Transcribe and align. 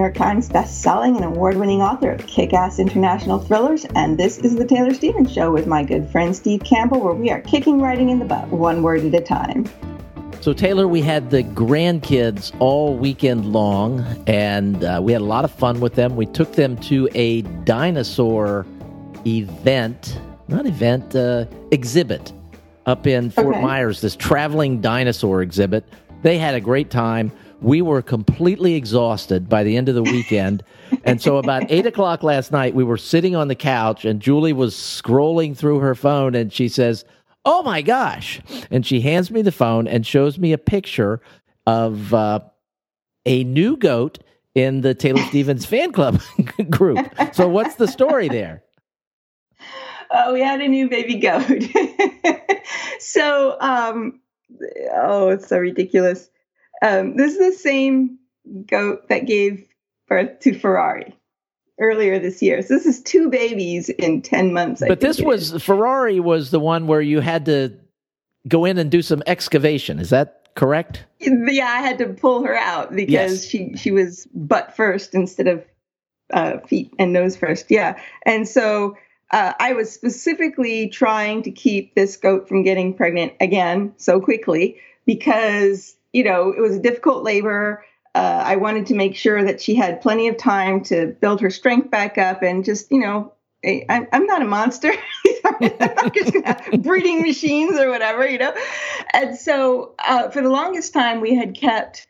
New 0.00 0.06
York 0.06 0.16
Times 0.16 0.48
best-selling 0.48 1.16
and 1.16 1.26
award-winning 1.26 1.82
author 1.82 2.12
of 2.12 2.26
kick-ass 2.26 2.78
international 2.78 3.38
thrillers, 3.38 3.84
and 3.94 4.16
this 4.16 4.38
is 4.38 4.56
the 4.56 4.64
Taylor 4.64 4.94
Stevens 4.94 5.30
Show 5.30 5.52
with 5.52 5.66
my 5.66 5.84
good 5.84 6.08
friend 6.08 6.34
Steve 6.34 6.64
Campbell, 6.64 7.00
where 7.02 7.12
we 7.12 7.28
are 7.28 7.42
kicking 7.42 7.82
writing 7.82 8.08
in 8.08 8.18
the 8.18 8.24
butt, 8.24 8.48
one 8.48 8.82
word 8.82 9.04
at 9.04 9.14
a 9.14 9.20
time. 9.20 9.68
So, 10.40 10.54
Taylor, 10.54 10.88
we 10.88 11.02
had 11.02 11.28
the 11.28 11.42
grandkids 11.42 12.50
all 12.60 12.96
weekend 12.96 13.52
long, 13.52 14.00
and 14.26 14.82
uh, 14.82 15.00
we 15.02 15.12
had 15.12 15.20
a 15.20 15.26
lot 15.26 15.44
of 15.44 15.50
fun 15.50 15.80
with 15.80 15.96
them. 15.96 16.16
We 16.16 16.24
took 16.24 16.54
them 16.54 16.78
to 16.78 17.06
a 17.14 17.42
dinosaur 17.42 18.64
event, 19.26 20.18
not 20.48 20.64
event, 20.64 21.14
uh, 21.14 21.44
exhibit 21.72 22.32
up 22.86 23.06
in 23.06 23.28
Fort 23.28 23.48
Okay. 23.48 23.60
Myers, 23.60 24.00
this 24.00 24.16
traveling 24.16 24.80
dinosaur 24.80 25.42
exhibit. 25.42 25.84
They 26.22 26.38
had 26.38 26.54
a 26.54 26.60
great 26.60 26.88
time. 26.88 27.32
We 27.60 27.82
were 27.82 28.02
completely 28.02 28.74
exhausted 28.74 29.48
by 29.48 29.64
the 29.64 29.76
end 29.76 29.88
of 29.88 29.94
the 29.94 30.02
weekend. 30.02 30.62
and 31.04 31.20
so, 31.20 31.36
about 31.36 31.70
eight 31.70 31.86
o'clock 31.86 32.22
last 32.22 32.52
night, 32.52 32.74
we 32.74 32.84
were 32.84 32.96
sitting 32.96 33.36
on 33.36 33.48
the 33.48 33.54
couch, 33.54 34.04
and 34.04 34.20
Julie 34.20 34.52
was 34.52 34.74
scrolling 34.74 35.56
through 35.56 35.80
her 35.80 35.94
phone, 35.94 36.34
and 36.34 36.52
she 36.52 36.68
says, 36.68 37.04
Oh 37.44 37.62
my 37.62 37.82
gosh. 37.82 38.40
And 38.70 38.84
she 38.84 39.00
hands 39.00 39.30
me 39.30 39.42
the 39.42 39.52
phone 39.52 39.88
and 39.88 40.06
shows 40.06 40.38
me 40.38 40.52
a 40.52 40.58
picture 40.58 41.20
of 41.66 42.12
uh, 42.12 42.40
a 43.24 43.44
new 43.44 43.76
goat 43.76 44.18
in 44.54 44.82
the 44.82 44.94
Taylor 44.94 45.22
Stevens 45.28 45.64
fan 45.64 45.92
club 45.92 46.20
group. 46.70 46.98
So, 47.32 47.48
what's 47.48 47.76
the 47.76 47.88
story 47.88 48.28
there? 48.28 48.62
Oh, 50.10 50.32
we 50.32 50.40
had 50.40 50.60
a 50.60 50.68
new 50.68 50.88
baby 50.88 51.16
goat. 51.16 51.62
so, 52.98 53.56
um, 53.60 54.20
oh, 54.92 55.28
it's 55.28 55.46
so 55.46 55.58
ridiculous. 55.58 56.28
Um, 56.82 57.16
this 57.16 57.34
is 57.34 57.38
the 57.38 57.58
same 57.62 58.18
goat 58.66 59.08
that 59.08 59.26
gave 59.26 59.66
birth 60.08 60.40
to 60.40 60.58
Ferrari 60.58 61.16
earlier 61.78 62.18
this 62.18 62.42
year. 62.42 62.62
So 62.62 62.74
this 62.74 62.86
is 62.86 63.02
two 63.02 63.30
babies 63.30 63.88
in 63.88 64.22
10 64.22 64.52
months. 64.52 64.82
I 64.82 64.88
But 64.88 65.00
this 65.00 65.20
was 65.20 65.52
is. 65.52 65.62
Ferrari 65.62 66.20
was 66.20 66.50
the 66.50 66.60
one 66.60 66.86
where 66.86 67.00
you 67.00 67.20
had 67.20 67.46
to 67.46 67.72
go 68.48 68.64
in 68.64 68.78
and 68.78 68.90
do 68.90 69.02
some 69.02 69.22
excavation. 69.26 69.98
Is 69.98 70.10
that 70.10 70.48
correct? 70.54 71.04
Yeah, 71.20 71.66
I 71.66 71.80
had 71.80 71.98
to 71.98 72.06
pull 72.08 72.44
her 72.44 72.56
out 72.56 72.94
because 72.94 73.12
Yes. 73.12 73.44
she 73.46 73.74
she 73.76 73.90
was 73.92 74.26
butt 74.34 74.76
first 74.76 75.14
instead 75.14 75.46
of 75.46 75.64
uh, 76.32 76.58
feet 76.66 76.92
and 76.98 77.12
nose 77.12 77.36
first. 77.36 77.66
Yeah, 77.70 78.00
and 78.26 78.46
so 78.48 78.96
uh, 79.30 79.52
I 79.58 79.72
was 79.74 79.90
specifically 79.92 80.88
trying 80.88 81.42
to 81.44 81.50
keep 81.50 81.94
this 81.94 82.16
goat 82.16 82.48
from 82.48 82.62
getting 82.62 82.94
pregnant 82.94 83.34
again 83.40 83.94
so 83.96 84.20
quickly 84.20 84.78
because 85.06 85.94
you 86.12 86.24
know 86.24 86.52
it 86.52 86.60
was 86.60 86.76
a 86.76 86.80
difficult 86.80 87.24
labor. 87.24 87.84
Uh, 88.14 88.42
I 88.44 88.56
wanted 88.56 88.86
to 88.88 88.94
make 88.94 89.14
sure 89.16 89.44
that 89.44 89.60
she 89.60 89.74
had 89.76 90.00
plenty 90.00 90.28
of 90.28 90.36
time 90.36 90.82
to 90.84 91.06
build 91.20 91.40
her 91.42 91.50
strength 91.50 91.90
back 91.90 92.18
up 92.18 92.42
and 92.42 92.64
just 92.64 92.90
you 92.90 93.00
know. 93.00 93.32
I, 93.62 93.84
I'm- 93.90 94.08
I'm 94.12 94.24
not 94.24 94.40
a 94.40 94.46
monster. 94.46 94.90
I'm 95.44 95.70
not 95.78 96.14
just 96.14 96.32
gonna 96.32 96.62
breeding 96.78 97.20
machines 97.20 97.78
or 97.78 97.90
whatever, 97.90 98.26
you 98.26 98.38
know. 98.38 98.54
And 99.12 99.36
so, 99.36 99.94
uh, 100.02 100.30
for 100.30 100.40
the 100.40 100.48
longest 100.48 100.94
time, 100.94 101.20
we 101.20 101.34
had 101.34 101.54
kept 101.54 102.06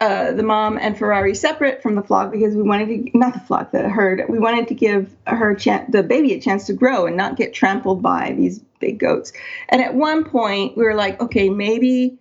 uh, 0.00 0.32
the 0.32 0.42
mom 0.42 0.78
and 0.78 0.98
Ferrari 0.98 1.34
separate 1.34 1.82
from 1.82 1.94
the 1.94 2.02
flock 2.02 2.32
because 2.32 2.54
we 2.56 2.62
wanted 2.62 2.88
to 3.12 3.18
not 3.18 3.34
the 3.34 3.40
flock, 3.40 3.72
the 3.72 3.88
herd. 3.88 4.22
We 4.28 4.38
wanted 4.38 4.68
to 4.68 4.74
give 4.74 5.14
her 5.26 5.54
chan 5.54 5.86
the 5.90 6.02
baby 6.02 6.34
a 6.34 6.40
chance 6.40 6.66
to 6.66 6.74
grow 6.74 7.06
and 7.06 7.16
not 7.16 7.36
get 7.36 7.54
trampled 7.54 8.02
by 8.02 8.34
these 8.36 8.60
big 8.80 8.98
goats. 8.98 9.32
And 9.70 9.82
at 9.82 9.94
one 9.94 10.24
point, 10.24 10.76
we 10.76 10.84
were 10.84 10.94
like, 10.94 11.20
okay, 11.20 11.50
maybe. 11.50 12.19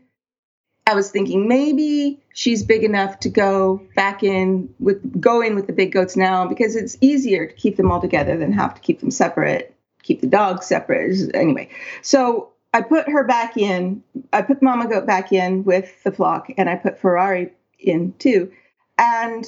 I 0.89 0.95
was 0.95 1.11
thinking 1.11 1.47
maybe 1.47 2.19
she's 2.33 2.63
big 2.63 2.83
enough 2.83 3.19
to 3.19 3.29
go 3.29 3.79
back 3.95 4.23
in 4.23 4.73
with 4.79 5.21
go 5.21 5.39
in 5.39 5.53
with 5.53 5.67
the 5.67 5.73
big 5.73 5.91
goats 5.91 6.17
now 6.17 6.47
because 6.47 6.75
it's 6.75 6.97
easier 6.99 7.45
to 7.45 7.53
keep 7.53 7.77
them 7.77 7.91
all 7.91 8.01
together 8.01 8.35
than 8.37 8.51
have 8.53 8.73
to 8.73 8.81
keep 8.81 8.99
them 8.99 9.11
separate, 9.11 9.75
keep 10.01 10.21
the 10.21 10.27
dogs 10.27 10.65
separate. 10.65 11.29
Anyway, 11.35 11.69
so 12.01 12.49
I 12.73 12.81
put 12.81 13.07
her 13.07 13.23
back 13.23 13.55
in. 13.55 14.03
I 14.33 14.41
put 14.41 14.63
Mama 14.63 14.89
Goat 14.89 15.05
back 15.05 15.31
in 15.31 15.63
with 15.63 16.03
the 16.03 16.11
flock, 16.11 16.47
and 16.57 16.67
I 16.67 16.75
put 16.75 16.97
Ferrari 16.97 17.51
in 17.77 18.13
too. 18.13 18.51
And 18.97 19.45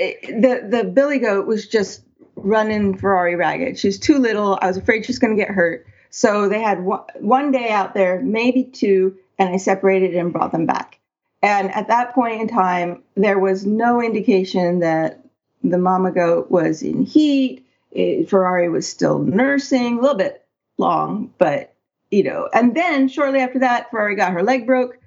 it, 0.00 0.42
the 0.42 0.66
the 0.76 0.82
Billy 0.82 1.20
Goat 1.20 1.46
was 1.46 1.68
just 1.68 2.02
running 2.34 2.98
Ferrari 2.98 3.36
ragged. 3.36 3.78
She's 3.78 3.96
too 3.96 4.18
little. 4.18 4.58
I 4.60 4.66
was 4.66 4.76
afraid 4.76 5.04
she 5.04 5.12
was 5.12 5.20
going 5.20 5.36
to 5.36 5.40
get 5.40 5.54
hurt. 5.54 5.86
So 6.10 6.48
they 6.48 6.60
had 6.60 6.82
one, 6.82 7.02
one 7.20 7.52
day 7.52 7.70
out 7.70 7.94
there, 7.94 8.20
maybe 8.20 8.64
two, 8.64 9.16
and 9.38 9.48
I 9.48 9.56
separated 9.56 10.14
and 10.14 10.32
brought 10.32 10.52
them 10.52 10.66
back. 10.66 10.98
And 11.42 11.70
at 11.72 11.88
that 11.88 12.14
point 12.14 12.40
in 12.40 12.48
time, 12.48 13.02
there 13.16 13.38
was 13.38 13.66
no 13.66 14.02
indication 14.02 14.80
that 14.80 15.20
the 15.62 15.78
Mama 15.78 16.10
Goat 16.10 16.50
was 16.50 16.82
in 16.82 17.02
heat. 17.02 17.66
It, 17.90 18.28
Ferrari 18.28 18.68
was 18.68 18.88
still 18.88 19.18
nursing, 19.18 19.98
a 19.98 20.00
little 20.00 20.16
bit 20.16 20.44
long, 20.78 21.32
but 21.38 21.74
you 22.10 22.24
know. 22.24 22.48
And 22.52 22.74
then 22.74 23.08
shortly 23.08 23.40
after 23.40 23.60
that, 23.60 23.90
Ferrari 23.90 24.16
got 24.16 24.32
her 24.32 24.42
leg 24.42 24.66
broke, 24.66 24.98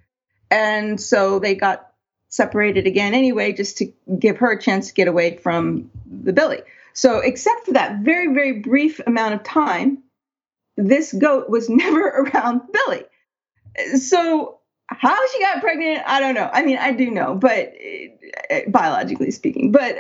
and 0.51 0.99
so 1.01 1.39
they 1.39 1.55
got 1.55 1.91
separated 2.29 2.87
again 2.87 3.13
anyway, 3.13 3.53
just 3.53 3.77
to 3.77 3.91
give 4.19 4.37
her 4.37 4.51
a 4.51 4.61
chance 4.61 4.87
to 4.87 4.93
get 4.93 5.07
away 5.07 5.37
from 5.37 5.89
the 6.05 6.33
Billy. 6.33 6.61
So, 6.93 7.19
except 7.19 7.65
for 7.65 7.73
that 7.73 7.99
very, 7.99 8.33
very 8.33 8.53
brief 8.59 8.99
amount 9.05 9.35
of 9.35 9.43
time, 9.43 10.03
this 10.75 11.13
goat 11.13 11.49
was 11.49 11.69
never 11.83 12.07
around 12.07 12.61
Billy. 12.71 13.03
So, 13.97 14.59
how 14.87 15.27
she 15.27 15.39
got 15.39 15.61
pregnant, 15.61 16.03
I 16.05 16.19
don't 16.19 16.35
know. 16.35 16.49
I 16.51 16.63
mean, 16.63 16.77
I 16.77 16.91
do 16.93 17.11
know, 17.11 17.35
but 17.35 17.73
uh, 18.49 18.59
biologically 18.69 19.31
speaking, 19.31 19.71
but 19.71 19.97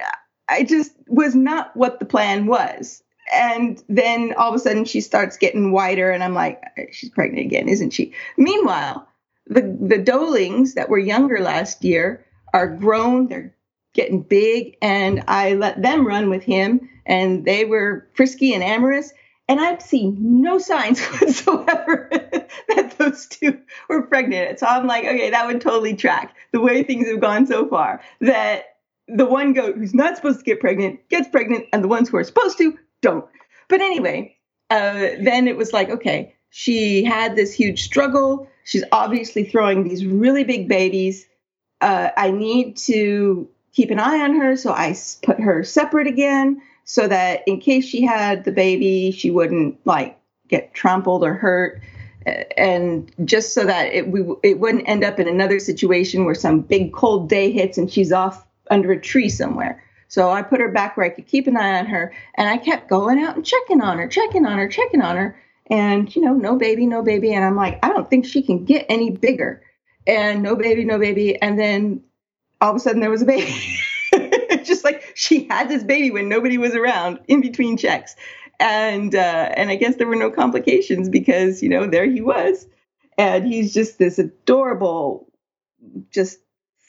I 0.47 0.63
just 0.63 0.93
was 1.07 1.35
not 1.35 1.75
what 1.75 1.99
the 1.99 2.05
plan 2.05 2.45
was. 2.45 3.03
And 3.33 3.83
then 3.89 4.33
all 4.37 4.49
of 4.49 4.55
a 4.55 4.59
sudden 4.59 4.85
she 4.85 5.01
starts 5.01 5.37
getting 5.37 5.71
whiter, 5.71 6.11
and 6.11 6.23
I'm 6.23 6.33
like, 6.33 6.61
she's 6.91 7.09
pregnant 7.09 7.45
again, 7.45 7.67
isn't 7.67 7.91
she? 7.91 8.13
Meanwhile, 8.37 9.07
the 9.47 9.61
the 9.81 9.97
Doelings 9.97 10.75
that 10.75 10.89
were 10.89 10.97
younger 10.97 11.39
last 11.39 11.83
year 11.83 12.25
are 12.53 12.67
grown. 12.67 13.27
They're 13.27 13.53
getting 13.93 14.21
big, 14.21 14.77
and 14.81 15.23
I 15.27 15.53
let 15.53 15.81
them 15.81 16.07
run 16.07 16.29
with 16.29 16.43
him, 16.43 16.89
and 17.05 17.43
they 17.43 17.65
were 17.65 18.07
frisky 18.13 18.53
and 18.53 18.63
amorous. 18.63 19.11
And 19.49 19.61
I've 19.61 19.81
seen 19.81 20.41
no 20.41 20.57
signs 20.57 20.99
whatsoever 21.05 22.09
that 22.11 22.95
those 22.97 23.27
two 23.27 23.59
were 23.87 24.01
pregnant. 24.01 24.59
So 24.59 24.65
I'm 24.67 24.87
like, 24.87 25.05
okay, 25.05 25.29
that 25.29 25.47
would 25.47 25.61
totally 25.61 25.95
track 25.95 26.35
the 26.51 26.59
way 26.59 26.83
things 26.83 27.07
have 27.07 27.21
gone 27.21 27.47
so 27.47 27.67
far. 27.67 28.01
That 28.19 28.77
the 29.07 29.25
one 29.25 29.53
goat 29.53 29.75
who's 29.75 29.93
not 29.93 30.17
supposed 30.17 30.39
to 30.39 30.45
get 30.45 30.59
pregnant 30.59 31.07
gets 31.09 31.29
pregnant, 31.29 31.65
and 31.71 31.83
the 31.83 31.87
ones 31.87 32.09
who 32.09 32.17
are 32.17 32.23
supposed 32.23 32.57
to 32.57 32.77
don't. 33.01 33.25
But 33.69 33.81
anyway, 33.81 34.35
uh, 34.69 34.93
then 35.21 35.47
it 35.47 35.55
was 35.55 35.71
like, 35.71 35.89
okay, 35.89 36.35
she 36.49 37.03
had 37.03 37.35
this 37.35 37.53
huge 37.53 37.83
struggle. 37.83 38.49
She's 38.63 38.83
obviously 38.91 39.45
throwing 39.45 39.83
these 39.83 40.05
really 40.05 40.43
big 40.43 40.67
babies. 40.67 41.25
Uh, 41.79 42.09
I 42.17 42.31
need 42.31 42.77
to 42.77 43.47
keep 43.71 43.91
an 43.91 43.99
eye 43.99 44.19
on 44.19 44.35
her, 44.35 44.57
so 44.57 44.71
I 44.71 44.95
put 45.23 45.39
her 45.39 45.63
separate 45.63 46.07
again, 46.07 46.61
so 46.87 47.05
that 47.05 47.43
in 47.45 47.59
case 47.59 47.85
she 47.85 48.01
had 48.01 48.45
the 48.45 48.51
baby, 48.51 49.11
she 49.11 49.29
wouldn't 49.29 49.77
like 49.85 50.17
get 50.47 50.73
trampled 50.73 51.21
or 51.21 51.33
hurt, 51.33 51.81
and 52.57 53.11
just 53.25 53.53
so 53.53 53.65
that 53.65 53.93
it 53.93 54.07
we 54.09 54.21
it 54.41 54.59
wouldn't 54.59 54.87
end 54.87 55.03
up 55.03 55.19
in 55.19 55.27
another 55.27 55.59
situation 55.59 56.23
where 56.23 56.33
some 56.33 56.61
big 56.61 56.93
cold 56.93 57.29
day 57.29 57.51
hits 57.51 57.77
and 57.77 57.91
she's 57.91 58.13
off 58.13 58.47
under 58.71 58.93
a 58.93 58.99
tree 58.99 59.27
somewhere. 59.29 59.83
So 60.07 60.31
I 60.31 60.41
put 60.41 60.61
her 60.61 60.71
back 60.71 60.95
where 60.95 61.05
I 61.05 61.09
could 61.09 61.27
keep 61.27 61.45
an 61.47 61.57
eye 61.57 61.77
on 61.77 61.87
her, 61.87 62.13
and 62.35 62.47
I 62.49 62.57
kept 62.57 62.89
going 62.89 63.19
out 63.19 63.35
and 63.35 63.45
checking 63.45 63.81
on 63.81 63.97
her, 63.97 64.07
checking 64.07 64.45
on 64.45 64.57
her, 64.57 64.69
checking 64.69 65.01
on 65.01 65.17
her, 65.17 65.37
and 65.69 66.13
you 66.15 66.21
know, 66.21 66.33
no 66.33 66.55
baby, 66.55 66.87
no 66.87 67.03
baby, 67.03 67.33
and 67.33 67.43
I'm 67.43 67.57
like, 67.57 67.83
I 67.83 67.89
don't 67.89 68.09
think 68.09 68.25
she 68.25 68.41
can 68.41 68.63
get 68.63 68.85
any 68.87 69.09
bigger, 69.09 69.61
and 70.07 70.41
no 70.41 70.55
baby, 70.55 70.85
no 70.85 70.97
baby, 70.97 71.39
and 71.41 71.59
then 71.59 72.01
all 72.61 72.69
of 72.69 72.77
a 72.77 72.79
sudden 72.79 73.01
there 73.01 73.11
was 73.11 73.23
a 73.23 73.25
baby. 73.25 73.53
She 75.17 75.45
had 75.49 75.67
this 75.67 75.83
baby 75.83 76.11
when 76.11 76.29
nobody 76.29 76.59
was 76.59 76.75
around 76.75 77.21
in 77.27 77.41
between 77.41 77.75
checks, 77.75 78.15
and 78.59 79.15
uh, 79.15 79.49
and 79.57 79.71
I 79.71 79.75
guess 79.75 79.95
there 79.95 80.05
were 80.05 80.15
no 80.15 80.29
complications 80.29 81.09
because 81.09 81.63
you 81.63 81.69
know 81.69 81.87
there 81.87 82.05
he 82.05 82.21
was, 82.21 82.67
and 83.17 83.43
he's 83.43 83.73
just 83.73 83.97
this 83.97 84.19
adorable, 84.19 85.27
just 86.11 86.37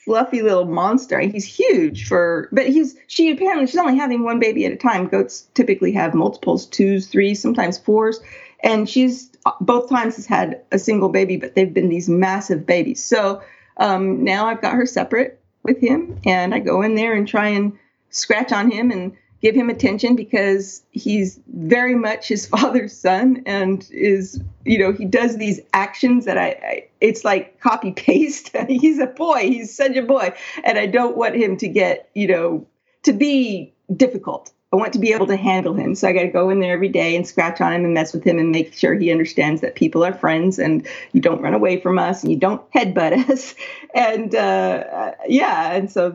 fluffy 0.04 0.42
little 0.42 0.66
monster. 0.66 1.18
He's 1.20 1.46
huge 1.46 2.06
for, 2.06 2.50
but 2.52 2.66
he's 2.66 2.98
she 3.06 3.30
apparently 3.30 3.66
she's 3.66 3.80
only 3.80 3.96
having 3.96 4.24
one 4.24 4.40
baby 4.40 4.66
at 4.66 4.72
a 4.72 4.76
time. 4.76 5.08
Goats 5.08 5.48
typically 5.54 5.92
have 5.92 6.12
multiples, 6.12 6.66
twos, 6.66 7.06
threes, 7.06 7.40
sometimes 7.40 7.78
fours, 7.78 8.20
and 8.62 8.86
she's 8.86 9.32
both 9.62 9.88
times 9.88 10.16
has 10.16 10.26
had 10.26 10.60
a 10.70 10.78
single 10.78 11.08
baby, 11.08 11.38
but 11.38 11.54
they've 11.54 11.72
been 11.72 11.88
these 11.88 12.10
massive 12.10 12.66
babies. 12.66 13.02
So 13.02 13.40
um, 13.78 14.22
now 14.22 14.48
I've 14.48 14.60
got 14.60 14.74
her 14.74 14.84
separate 14.84 15.40
with 15.62 15.78
him, 15.78 16.20
and 16.26 16.54
I 16.54 16.58
go 16.58 16.82
in 16.82 16.94
there 16.94 17.14
and 17.14 17.26
try 17.26 17.48
and 17.48 17.72
scratch 18.10 18.52
on 18.52 18.70
him 18.70 18.90
and 18.90 19.16
give 19.40 19.54
him 19.54 19.70
attention 19.70 20.16
because 20.16 20.82
he's 20.90 21.40
very 21.54 21.94
much 21.94 22.28
his 22.28 22.46
father's 22.54 22.96
son 22.96 23.42
and 23.46 23.88
is 23.90 24.40
you 24.64 24.78
know 24.78 24.92
he 24.92 25.04
does 25.04 25.36
these 25.36 25.60
actions 25.72 26.24
that 26.24 26.38
I, 26.38 26.48
I 26.48 26.88
it's 27.00 27.24
like 27.24 27.60
copy 27.60 27.92
paste. 27.92 28.50
He's 28.68 28.98
a 28.98 29.06
boy. 29.06 29.40
He's 29.42 29.74
such 29.74 29.96
a 29.96 30.02
boy. 30.02 30.34
And 30.64 30.78
I 30.78 30.86
don't 30.86 31.16
want 31.16 31.36
him 31.36 31.56
to 31.58 31.68
get 31.68 32.10
you 32.14 32.26
know 32.26 32.66
to 33.04 33.12
be 33.12 33.72
difficult. 33.96 34.52
I 34.70 34.76
want 34.76 34.92
to 34.92 34.98
be 34.98 35.14
able 35.14 35.26
to 35.28 35.36
handle 35.36 35.72
him. 35.72 35.94
So 35.94 36.08
I 36.08 36.12
got 36.12 36.22
to 36.22 36.28
go 36.28 36.50
in 36.50 36.60
there 36.60 36.74
every 36.74 36.90
day 36.90 37.16
and 37.16 37.26
scratch 37.26 37.58
on 37.62 37.72
him 37.72 37.86
and 37.86 37.94
mess 37.94 38.12
with 38.12 38.22
him 38.22 38.38
and 38.38 38.50
make 38.50 38.74
sure 38.74 38.92
he 38.94 39.10
understands 39.10 39.62
that 39.62 39.76
people 39.76 40.04
are 40.04 40.12
friends 40.12 40.58
and 40.58 40.86
you 41.12 41.22
don't 41.22 41.40
run 41.40 41.54
away 41.54 41.80
from 41.80 41.98
us 41.98 42.22
and 42.22 42.30
you 42.30 42.38
don't 42.38 42.70
headbutt 42.72 43.30
us. 43.30 43.54
And 43.94 44.34
uh, 44.34 45.12
yeah 45.26 45.72
and 45.72 45.90
so 45.90 46.10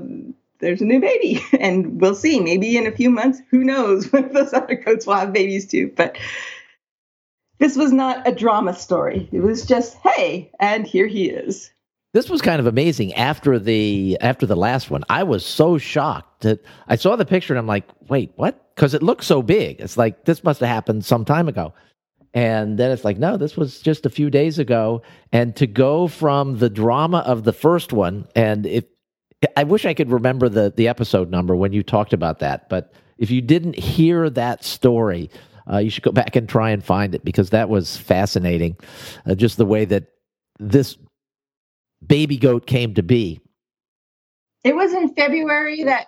there's 0.63 0.81
a 0.81 0.85
new 0.85 0.99
baby 0.99 1.43
and 1.59 2.01
we'll 2.01 2.15
see. 2.15 2.39
Maybe 2.39 2.77
in 2.77 2.87
a 2.87 2.91
few 2.91 3.09
months 3.09 3.41
who 3.51 3.63
knows 3.63 4.05
when 4.11 4.33
those 4.33 4.53
other 4.53 4.75
goats 4.75 5.05
will 5.05 5.15
have 5.15 5.33
babies 5.33 5.67
too 5.67 5.91
but 5.95 6.17
this 7.59 7.75
was 7.77 7.93
not 7.93 8.27
a 8.27 8.33
drama 8.33 8.73
story. 8.73 9.29
It 9.31 9.41
was 9.41 9.65
just 9.65 9.95
hey 9.97 10.51
and 10.59 10.87
here 10.87 11.07
he 11.07 11.29
is. 11.29 11.71
This 12.13 12.29
was 12.29 12.41
kind 12.41 12.59
of 12.59 12.67
amazing 12.67 13.13
after 13.13 13.59
the 13.59 14.17
after 14.21 14.45
the 14.45 14.55
last 14.55 14.89
one. 14.89 15.03
I 15.09 15.23
was 15.23 15.45
so 15.45 15.77
shocked 15.77 16.41
that 16.41 16.63
i 16.87 16.95
saw 16.95 17.15
the 17.15 17.25
picture 17.25 17.53
and 17.53 17.59
i'm 17.59 17.67
like 17.67 17.87
wait 18.09 18.31
what? 18.35 18.75
Because 18.75 18.93
it 18.93 19.03
looks 19.03 19.25
so 19.25 19.41
big. 19.41 19.79
It's 19.79 19.97
like 19.97 20.25
this 20.25 20.43
must 20.43 20.59
have 20.61 20.69
happened 20.69 21.05
some 21.05 21.25
time 21.25 21.47
ago. 21.47 21.73
And 22.35 22.79
then 22.79 22.89
it's 22.89 23.03
like 23.03 23.17
no 23.17 23.37
this 23.37 23.55
was 23.55 23.81
just 23.81 24.05
a 24.05 24.09
few 24.09 24.29
days 24.29 24.59
ago. 24.59 25.01
And 25.31 25.55
to 25.57 25.67
go 25.67 26.07
from 26.07 26.57
the 26.57 26.69
drama 26.69 27.19
of 27.19 27.43
the 27.43 27.53
first 27.53 27.93
one 27.93 28.27
and 28.35 28.65
if 28.65 28.85
I 29.57 29.63
wish 29.63 29.85
I 29.85 29.93
could 29.93 30.11
remember 30.11 30.49
the 30.49 30.73
the 30.75 30.87
episode 30.87 31.29
number 31.29 31.55
when 31.55 31.73
you 31.73 31.83
talked 31.83 32.13
about 32.13 32.39
that. 32.39 32.69
But 32.69 32.93
if 33.17 33.31
you 33.31 33.41
didn't 33.41 33.77
hear 33.77 34.29
that 34.29 34.63
story, 34.63 35.29
uh, 35.71 35.77
you 35.77 35.89
should 35.89 36.03
go 36.03 36.11
back 36.11 36.35
and 36.35 36.47
try 36.47 36.71
and 36.71 36.83
find 36.83 37.15
it 37.15 37.23
because 37.23 37.51
that 37.51 37.69
was 37.69 37.97
fascinating. 37.97 38.77
Uh, 39.25 39.35
just 39.35 39.57
the 39.57 39.65
way 39.65 39.85
that 39.85 40.07
this 40.59 40.97
baby 42.05 42.37
goat 42.37 42.65
came 42.67 42.93
to 42.95 43.03
be. 43.03 43.39
It 44.63 44.75
was 44.75 44.93
in 44.93 45.13
February 45.13 45.83
that, 45.83 46.07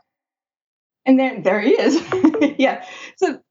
and 1.05 1.19
then 1.19 1.43
there 1.43 1.59
he 1.59 1.71
is. 1.71 2.01
yeah. 2.57 2.85
So 3.17 3.41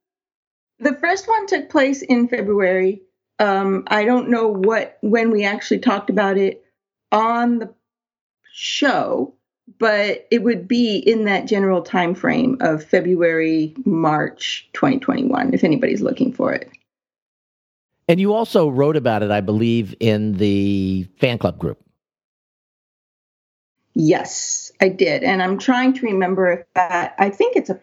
the 0.78 0.94
first 0.94 1.28
one 1.28 1.46
took 1.46 1.68
place 1.68 2.02
in 2.02 2.28
February. 2.28 3.02
Um, 3.38 3.84
I 3.88 4.04
don't 4.04 4.30
know 4.30 4.48
what 4.48 4.98
when 5.00 5.30
we 5.30 5.44
actually 5.44 5.80
talked 5.80 6.10
about 6.10 6.36
it 6.38 6.64
on 7.10 7.58
the 7.58 7.74
show 8.52 9.34
but 9.78 10.26
it 10.30 10.42
would 10.42 10.68
be 10.68 10.98
in 10.98 11.24
that 11.24 11.46
general 11.46 11.82
time 11.82 12.14
frame 12.14 12.56
of 12.60 12.84
February, 12.84 13.74
March 13.84 14.68
2021, 14.74 15.54
if 15.54 15.64
anybody's 15.64 16.02
looking 16.02 16.32
for 16.32 16.52
it. 16.52 16.70
And 18.08 18.20
you 18.20 18.34
also 18.34 18.68
wrote 18.68 18.96
about 18.96 19.22
it, 19.22 19.30
I 19.30 19.40
believe, 19.40 19.94
in 19.98 20.34
the 20.34 21.08
fan 21.18 21.38
club 21.38 21.58
group. 21.58 21.80
Yes, 23.94 24.72
I 24.80 24.88
did. 24.88 25.22
And 25.22 25.42
I'm 25.42 25.58
trying 25.58 25.94
to 25.94 26.06
remember 26.06 26.50
if 26.50 26.66
that, 26.74 27.14
I 27.18 27.30
think 27.30 27.56
it's 27.56 27.70
a, 27.70 27.80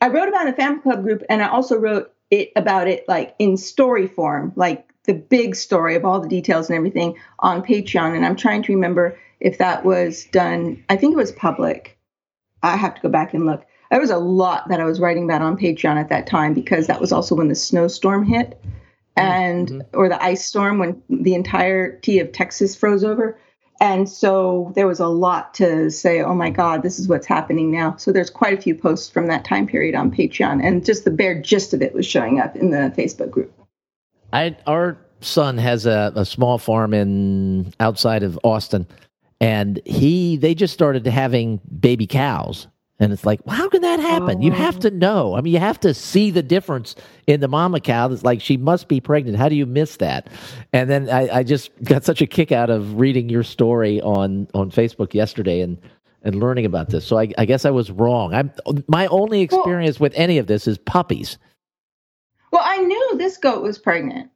I 0.00 0.08
wrote 0.08 0.28
about 0.28 0.46
the 0.46 0.52
fan 0.52 0.80
club 0.80 1.02
group 1.02 1.22
and 1.28 1.42
I 1.42 1.48
also 1.48 1.76
wrote 1.76 2.12
it 2.30 2.52
about 2.56 2.88
it 2.88 3.06
like 3.08 3.34
in 3.38 3.56
story 3.56 4.06
form, 4.06 4.52
like 4.56 4.88
the 5.04 5.14
big 5.14 5.54
story 5.54 5.96
of 5.96 6.04
all 6.04 6.20
the 6.20 6.28
details 6.28 6.70
and 6.70 6.76
everything 6.76 7.18
on 7.40 7.62
Patreon. 7.62 8.16
And 8.16 8.24
I'm 8.24 8.36
trying 8.36 8.62
to 8.62 8.72
remember 8.72 9.18
if 9.42 9.58
that 9.58 9.84
was 9.84 10.24
done. 10.26 10.82
I 10.88 10.96
think 10.96 11.12
it 11.12 11.16
was 11.16 11.32
public. 11.32 11.98
I 12.62 12.76
have 12.76 12.94
to 12.94 13.02
go 13.02 13.08
back 13.08 13.34
and 13.34 13.44
look. 13.44 13.66
There 13.90 14.00
was 14.00 14.10
a 14.10 14.16
lot 14.16 14.68
that 14.68 14.80
I 14.80 14.84
was 14.84 15.00
writing 15.00 15.24
about 15.24 15.42
on 15.42 15.58
Patreon 15.58 15.96
at 15.96 16.08
that 16.08 16.26
time 16.26 16.54
because 16.54 16.86
that 16.86 17.00
was 17.00 17.12
also 17.12 17.34
when 17.34 17.48
the 17.48 17.54
snowstorm 17.54 18.24
hit 18.24 18.62
and 19.16 19.68
mm-hmm. 19.68 19.98
or 19.98 20.08
the 20.08 20.22
ice 20.22 20.46
storm 20.46 20.78
when 20.78 21.02
the 21.10 21.34
entirety 21.34 22.20
of 22.20 22.32
Texas 22.32 22.74
froze 22.74 23.04
over. 23.04 23.38
And 23.80 24.08
so 24.08 24.72
there 24.76 24.86
was 24.86 25.00
a 25.00 25.08
lot 25.08 25.54
to 25.54 25.90
say, 25.90 26.22
oh 26.22 26.36
my 26.36 26.50
God, 26.50 26.84
this 26.84 27.00
is 27.00 27.08
what's 27.08 27.26
happening 27.26 27.72
now. 27.72 27.96
So 27.96 28.12
there's 28.12 28.30
quite 28.30 28.56
a 28.56 28.62
few 28.62 28.76
posts 28.76 29.10
from 29.10 29.26
that 29.26 29.44
time 29.44 29.66
period 29.66 29.96
on 29.96 30.12
Patreon. 30.12 30.64
And 30.64 30.84
just 30.84 31.04
the 31.04 31.10
bare 31.10 31.42
gist 31.42 31.74
of 31.74 31.82
it 31.82 31.92
was 31.92 32.06
showing 32.06 32.38
up 32.38 32.54
in 32.54 32.70
the 32.70 32.94
Facebook 32.96 33.30
group. 33.30 33.52
I 34.32 34.56
our 34.68 34.96
son 35.20 35.58
has 35.58 35.84
a, 35.84 36.12
a 36.14 36.24
small 36.24 36.58
farm 36.58 36.94
in 36.94 37.74
outside 37.80 38.22
of 38.22 38.38
Austin 38.44 38.86
and 39.42 39.80
he 39.84 40.36
they 40.36 40.54
just 40.54 40.72
started 40.72 41.04
having 41.04 41.60
baby 41.80 42.06
cows. 42.06 42.68
And 43.00 43.12
it's 43.12 43.26
like 43.26 43.44
well, 43.44 43.56
how 43.56 43.68
can 43.68 43.82
that 43.82 43.98
happen? 43.98 44.38
Oh. 44.38 44.40
you 44.40 44.52
have 44.52 44.78
to 44.78 44.88
oh. 44.88 44.94
know. 44.94 45.34
I 45.34 45.40
mean 45.40 45.52
you 45.52 45.58
have 45.58 45.80
to 45.80 45.92
see 45.92 46.30
the 46.30 46.44
difference 46.44 46.94
in 47.26 47.40
the 47.40 47.48
mama 47.48 47.80
cow 47.80 48.06
that's 48.06 48.22
like 48.22 48.40
she 48.40 48.56
must 48.56 48.86
be 48.86 49.00
pregnant. 49.00 49.36
How 49.36 49.48
do 49.48 49.56
you 49.56 49.66
miss 49.66 49.96
that? 49.96 50.28
And 50.72 50.88
then 50.88 51.10
I, 51.10 51.38
I, 51.38 51.42
just 51.42 51.70
got 51.82 52.04
such 52.04 52.22
a 52.22 52.26
kick 52.26 52.52
out 52.52 52.70
of 52.70 53.00
reading 53.00 53.28
your 53.28 53.42
story 53.42 54.00
on 54.00 54.46
on 54.54 54.70
facebook 54.70 55.12
yesterday 55.12 55.60
and 55.60 55.76
and 56.22 56.36
learning 56.36 56.64
about 56.64 56.90
this. 56.90 57.04
So 57.04 57.18
i, 57.18 57.28
I 57.36 57.44
guess 57.44 57.64
i 57.64 57.70
was 57.70 57.90
wrong. 57.90 58.32
I'm 58.32 58.52
my 58.86 59.08
only 59.08 59.40
experience 59.40 59.98
well, 59.98 60.06
with 60.06 60.14
any 60.14 60.38
of 60.38 60.46
this 60.46 60.68
is 60.68 60.78
puppies. 60.78 61.36
Well 62.52 62.62
i 62.64 62.76
knew 62.76 63.18
this 63.18 63.38
goat 63.38 63.64
was 63.64 63.76
pregnant 63.76 64.30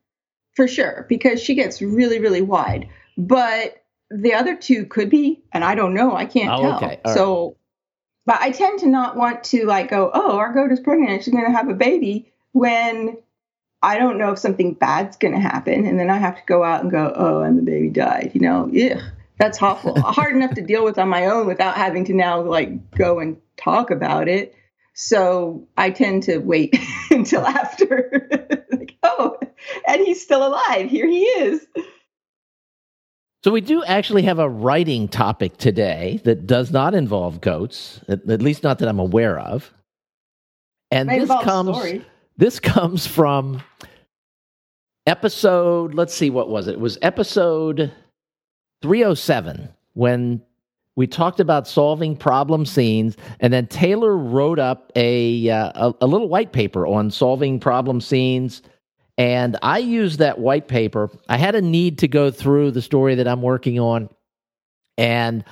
for 0.57 0.67
sure 0.67 1.07
because 1.09 1.41
she 1.41 1.55
gets 1.55 1.81
really 1.81 2.19
really 2.19 2.43
wide. 2.43 2.89
But 3.17 3.86
the 4.11 4.35
other 4.35 4.57
two 4.57 4.87
could 4.87 5.11
be, 5.11 5.43
and 5.53 5.65
I 5.65 5.75
don't 5.75 5.95
know. 5.95 6.15
I 6.15 6.27
can't 6.27 6.51
oh, 6.51 6.63
tell. 6.63 6.77
Okay. 6.77 7.01
so, 7.13 7.47
right. 7.47 7.57
but 8.27 8.41
I 8.41 8.51
tend 8.53 8.81
to 8.81 8.89
not 8.89 9.17
want 9.17 9.45
to 9.45 9.67
like 9.67 9.91
go, 9.91 10.11
oh, 10.13 10.37
our 10.37 10.53
goat 10.53 10.73
is 10.73 10.81
pregnant. 10.81 11.25
She's 11.25 11.33
going 11.33 11.47
to 11.47 11.57
have 11.57 11.69
a 11.69 11.75
baby 11.75 12.33
when 12.53 13.19
I 13.83 13.99
don't 13.99 14.19
know 14.19 14.33
if 14.33 14.39
something 14.39 14.75
bad's 14.75 15.17
going 15.17 15.35
to 15.35 15.41
happen, 15.41 15.87
and 15.87 15.99
then 15.99 16.11
I 16.11 16.19
have 16.19 16.37
to 16.37 16.43
go 16.47 16.65
out 16.65 16.83
and 16.83 16.91
go, 16.91 17.13
oh, 17.15 17.43
and 17.43 17.59
the 17.59 17.63
baby 17.63 17.89
died. 17.89 18.33
You 18.35 18.41
know, 18.41 18.69
yeah, 18.73 19.01
that's 19.39 19.63
awful. 19.63 20.01
Hard 20.01 20.35
enough 20.35 20.55
to 20.55 20.63
deal 20.63 20.85
with 20.85 20.99
on 20.99 21.09
my 21.09 21.27
own 21.27 21.47
without 21.47 21.77
having 21.77 22.05
to 22.07 22.15
now 22.15 22.41
like 22.41 22.91
go 22.93 23.19
and 23.19 23.41
talk 23.57 23.91
about 23.91 24.29
it. 24.29 24.55
So 24.95 25.69
I 25.77 25.91
tend 25.91 26.23
to 26.25 26.39
wait 26.39 26.79
until 27.11 27.47
after. 27.47 28.65
like, 28.71 28.97
oh, 29.03 29.39
and 29.87 30.01
he's 30.01 30.23
still 30.23 30.47
alive. 30.47 30.89
Here 30.89 31.07
he 31.07 31.23
is. 31.23 31.67
So 33.45 33.53
we 33.53 33.61
do 33.61 33.85
actually 33.85 34.23
have 34.23 34.39
a 34.39 34.49
writing 34.49 35.09
topic 35.09 35.57
today 35.57 36.21
that 36.25 36.47
does 36.47 36.73
not 36.73 36.95
involve 36.95 37.41
goats, 37.41 38.01
at, 38.09 38.29
at 38.29 38.43
least 38.43 38.65
not 38.65 38.79
that 38.81 38.89
I'm 38.89 38.99
aware 38.99 39.39
of. 39.39 39.73
And 40.91 41.09
this 41.09 41.29
comes 41.29 41.77
story. 41.77 42.05
this 42.37 42.61
comes 42.61 43.07
from 43.07 43.63
episode, 45.07 45.95
let's 45.95 46.15
see 46.15 46.31
what 46.31 46.49
was 46.49 46.67
it? 46.69 46.73
It 46.73 46.81
was 46.81 46.99
episode 47.03 47.93
307 48.83 49.69
when 49.95 50.43
we 50.97 51.07
talked 51.07 51.41
about 51.41 51.69
solving 51.69 52.17
problem 52.17 52.65
scenes 52.65 53.17
and 53.41 53.53
then 53.53 53.67
Taylor 53.67 54.17
wrote 54.17 54.59
up 54.59 54.91
a, 54.97 55.49
uh, 55.51 55.71
a, 55.75 55.95
a 56.01 56.07
little 56.07 56.29
white 56.29 56.53
paper 56.53 56.87
on 56.87 57.11
solving 57.11 57.61
problem 57.61 58.01
scenes 58.01 58.63
and 59.19 59.57
I 59.63 59.79
used 59.79 60.19
that 60.19 60.39
white 60.39 60.69
paper. 60.69 61.11
I 61.29 61.39
had 61.39 61.55
a 61.55 61.63
need 61.63 61.99
to 61.99 62.09
go 62.09 62.31
through 62.31 62.73
the 62.73 62.83
story 62.83 63.15
that 63.17 63.29
I'm 63.29 63.43
working 63.43 63.81
on 63.81 64.11
and 64.99 65.45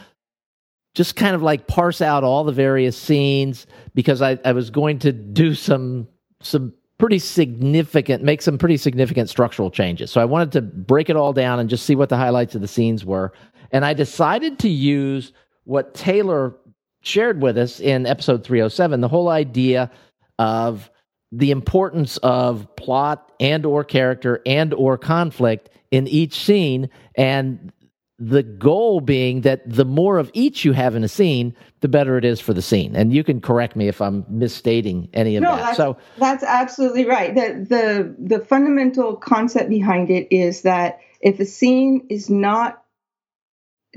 just 0.95 1.17
kind 1.17 1.35
of 1.35 1.43
like 1.43 1.67
parse 1.67 2.01
out 2.01 2.25
all 2.25 2.45
the 2.45 2.53
various 2.53 2.97
scenes 2.97 3.67
because 3.95 4.23
I, 4.23 4.39
I 4.45 4.53
was 4.53 4.71
going 4.71 4.99
to 5.01 5.13
do 5.13 5.55
some 5.55 6.09
some 6.41 6.75
pretty 6.99 7.19
significant 7.19 8.23
make 8.23 8.43
some 8.43 8.59
pretty 8.59 8.77
significant 8.77 9.29
structural 9.31 9.71
changes. 9.71 10.11
So 10.11 10.21
I 10.21 10.25
wanted 10.25 10.53
to 10.53 10.63
break 10.63 11.11
it 11.11 11.17
all 11.17 11.33
down 11.33 11.59
and 11.59 11.69
just 11.69 11.87
see 11.87 11.95
what 11.95 12.11
the 12.11 12.17
highlights 12.17 12.55
of 12.55 12.61
the 12.61 12.69
scenes 12.69 13.05
were. 13.05 13.33
And 13.73 13.85
I 13.85 13.95
decided 13.95 14.59
to 14.61 14.69
use 14.69 15.33
what 15.65 15.95
Taylor 15.95 16.55
shared 17.01 17.43
with 17.43 17.59
us 17.59 17.81
in 17.81 18.07
episode 18.07 18.45
307, 18.45 19.01
the 19.01 19.09
whole 19.09 19.29
idea 19.29 19.91
of 20.39 20.91
the 21.37 21.51
importance 21.51 22.17
of 22.19 22.67
plot 22.77 23.33
and 23.41 23.67
or 23.67 23.83
character 23.83 24.41
and 24.47 24.73
or 24.75 24.97
conflict 24.97 25.69
in 25.91 26.07
each 26.07 26.35
scene 26.45 26.89
and 27.17 27.73
the 28.21 28.45
goal 28.45 29.01
being 29.01 29.41
that 29.41 29.61
the 29.69 29.85
more 29.85 30.19
of 30.19 30.31
each 30.35 30.65
you 30.65 30.73
have 30.73 30.95
in 30.95 31.03
a 31.03 31.09
scene 31.09 31.55
the 31.81 31.89
better 31.89 32.17
it 32.17 32.25
is 32.25 32.41
for 32.41 32.55
the 32.55 32.63
scene. 32.63 32.95
And 32.95 33.13
you 33.13 33.25
can 33.25 33.41
correct 33.41 33.75
me 33.75 33.89
if 33.89 34.01
i'm 34.01 34.25
misstating 34.29 35.09
any 35.13 35.35
of 35.37 35.43
no, 35.43 35.57
that. 35.57 35.63
That's, 35.63 35.77
so 35.77 35.97
that's 36.19 36.45
absolutely 36.45 37.05
right. 37.05 37.35
The, 37.35 37.67
the 37.69 38.37
the 38.37 38.45
fundamental 38.45 39.17
concept 39.17 39.69
behind 39.69 40.11
it 40.11 40.29
is 40.31 40.63
that 40.63 41.01
if 41.21 41.41
a 41.41 41.45
scene 41.45 42.07
is 42.09 42.31
not 42.31 42.83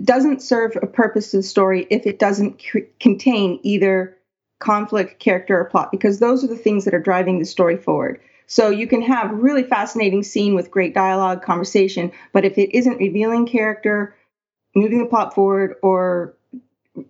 doesn't 0.04 0.42
serve 0.42 0.76
a 0.82 0.88
purpose 0.88 1.32
to 1.32 1.38
the 1.38 1.44
story 1.44 1.86
if 1.92 2.08
it 2.08 2.18
doesn't 2.18 2.62
c- 2.62 2.86
contain 3.00 3.60
either 3.62 4.17
conflict, 4.60 5.20
character, 5.20 5.60
or 5.60 5.66
plot, 5.66 5.92
because 5.92 6.20
those 6.20 6.44
are 6.44 6.48
the 6.48 6.56
things 6.56 6.86
that 6.86 6.94
are 6.94 7.00
driving 7.00 7.40
the 7.40 7.46
story 7.46 7.78
forward. 7.78 8.20
So 8.48 8.70
you 8.70 8.88
can 8.88 9.02
have 9.02 9.32
really 9.32 9.64
fascinating 9.64 10.24
scene 10.24 10.56
with 10.56 10.72
great 10.72 10.94
dialogue, 10.94 11.44
conversation, 11.44 12.12
but 12.32 12.46
if 12.46 12.58
it 12.58 12.76
isn't 12.76 12.98
revealing 12.98 13.46
character, 13.46 14.16
moving 14.76 15.00
the 15.00 15.06
plot 15.06 15.36
forward, 15.36 15.76
or 15.82 16.34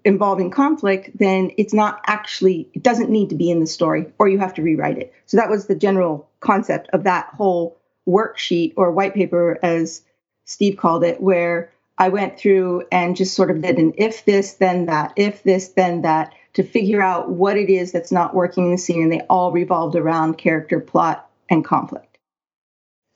involving 0.03 0.51
conflict, 0.51 1.17
then 1.17 1.51
it's 1.57 1.73
not 1.73 2.01
actually, 2.07 2.69
it 2.73 2.83
doesn't 2.83 3.09
need 3.09 3.29
to 3.29 3.35
be 3.35 3.49
in 3.49 3.59
the 3.59 3.67
story, 3.67 4.07
or 4.19 4.27
you 4.27 4.39
have 4.39 4.53
to 4.55 4.61
rewrite 4.61 4.97
it. 4.97 5.13
So 5.27 5.37
that 5.37 5.49
was 5.49 5.67
the 5.67 5.75
general 5.75 6.29
concept 6.39 6.89
of 6.91 7.03
that 7.03 7.27
whole 7.27 7.77
worksheet 8.07 8.73
or 8.75 8.91
white 8.91 9.13
paper, 9.13 9.59
as 9.61 10.01
Steve 10.45 10.77
called 10.77 11.03
it, 11.03 11.21
where 11.21 11.71
I 11.97 12.09
went 12.09 12.37
through 12.37 12.85
and 12.91 13.15
just 13.15 13.33
sort 13.33 13.51
of 13.51 13.61
did 13.61 13.77
an 13.77 13.93
if 13.97 14.25
this, 14.25 14.53
then 14.53 14.87
that, 14.87 15.13
if 15.15 15.43
this, 15.43 15.69
then 15.69 16.01
that 16.01 16.33
to 16.57 16.63
figure 16.63 17.03
out 17.03 17.29
what 17.29 17.55
it 17.55 17.69
is 17.69 17.91
that's 17.91 18.11
not 18.11 18.33
working 18.33 18.65
in 18.65 18.71
the 18.71 18.79
scene. 18.79 19.03
And 19.03 19.11
they 19.11 19.21
all 19.29 19.51
revolved 19.51 19.95
around 19.95 20.39
character, 20.39 20.79
plot, 20.79 21.29
and 21.51 21.63
conflict. 21.63 22.17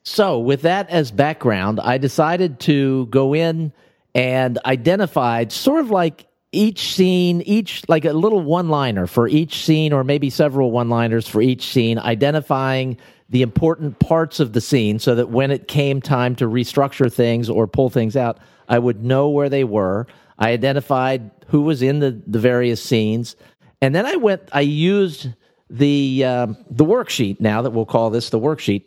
So, 0.03 0.37
with 0.37 0.61
that 0.61 0.91
as 0.91 1.09
background, 1.09 1.79
I 1.79 1.97
decided 1.97 2.59
to 2.61 3.07
go 3.07 3.33
in 3.33 3.73
and 4.13 4.59
identified 4.63 5.51
sort 5.51 5.79
of 5.79 5.89
like 5.89 6.27
each 6.51 6.93
scene, 6.93 7.41
each 7.41 7.81
like 7.89 8.05
a 8.05 8.13
little 8.13 8.41
one 8.41 8.69
liner 8.69 9.07
for 9.07 9.27
each 9.27 9.63
scene, 9.63 9.91
or 9.91 10.03
maybe 10.03 10.29
several 10.29 10.69
one 10.69 10.89
liners 10.89 11.27
for 11.27 11.41
each 11.41 11.65
scene, 11.65 11.97
identifying 11.97 12.95
the 13.29 13.41
important 13.41 13.97
parts 13.97 14.39
of 14.39 14.53
the 14.53 14.61
scene 14.61 14.99
so 14.99 15.15
that 15.15 15.29
when 15.29 15.49
it 15.49 15.67
came 15.67 15.99
time 15.99 16.35
to 16.35 16.45
restructure 16.45 17.11
things 17.11 17.49
or 17.49 17.65
pull 17.65 17.89
things 17.89 18.15
out, 18.15 18.37
I 18.69 18.77
would 18.77 19.03
know 19.03 19.29
where 19.29 19.49
they 19.49 19.63
were. 19.63 20.05
I 20.37 20.51
identified 20.51 21.31
who 21.51 21.61
was 21.61 21.81
in 21.81 21.99
the, 21.99 22.21
the 22.25 22.39
various 22.39 22.81
scenes. 22.81 23.35
And 23.81 23.93
then 23.93 24.05
I 24.05 24.15
went, 24.15 24.41
I 24.53 24.61
used 24.61 25.27
the 25.69 26.23
um, 26.25 26.57
the 26.69 26.85
worksheet 26.85 27.39
now 27.39 27.61
that 27.61 27.71
we'll 27.71 27.85
call 27.85 28.09
this 28.09 28.29
the 28.29 28.39
worksheet, 28.39 28.85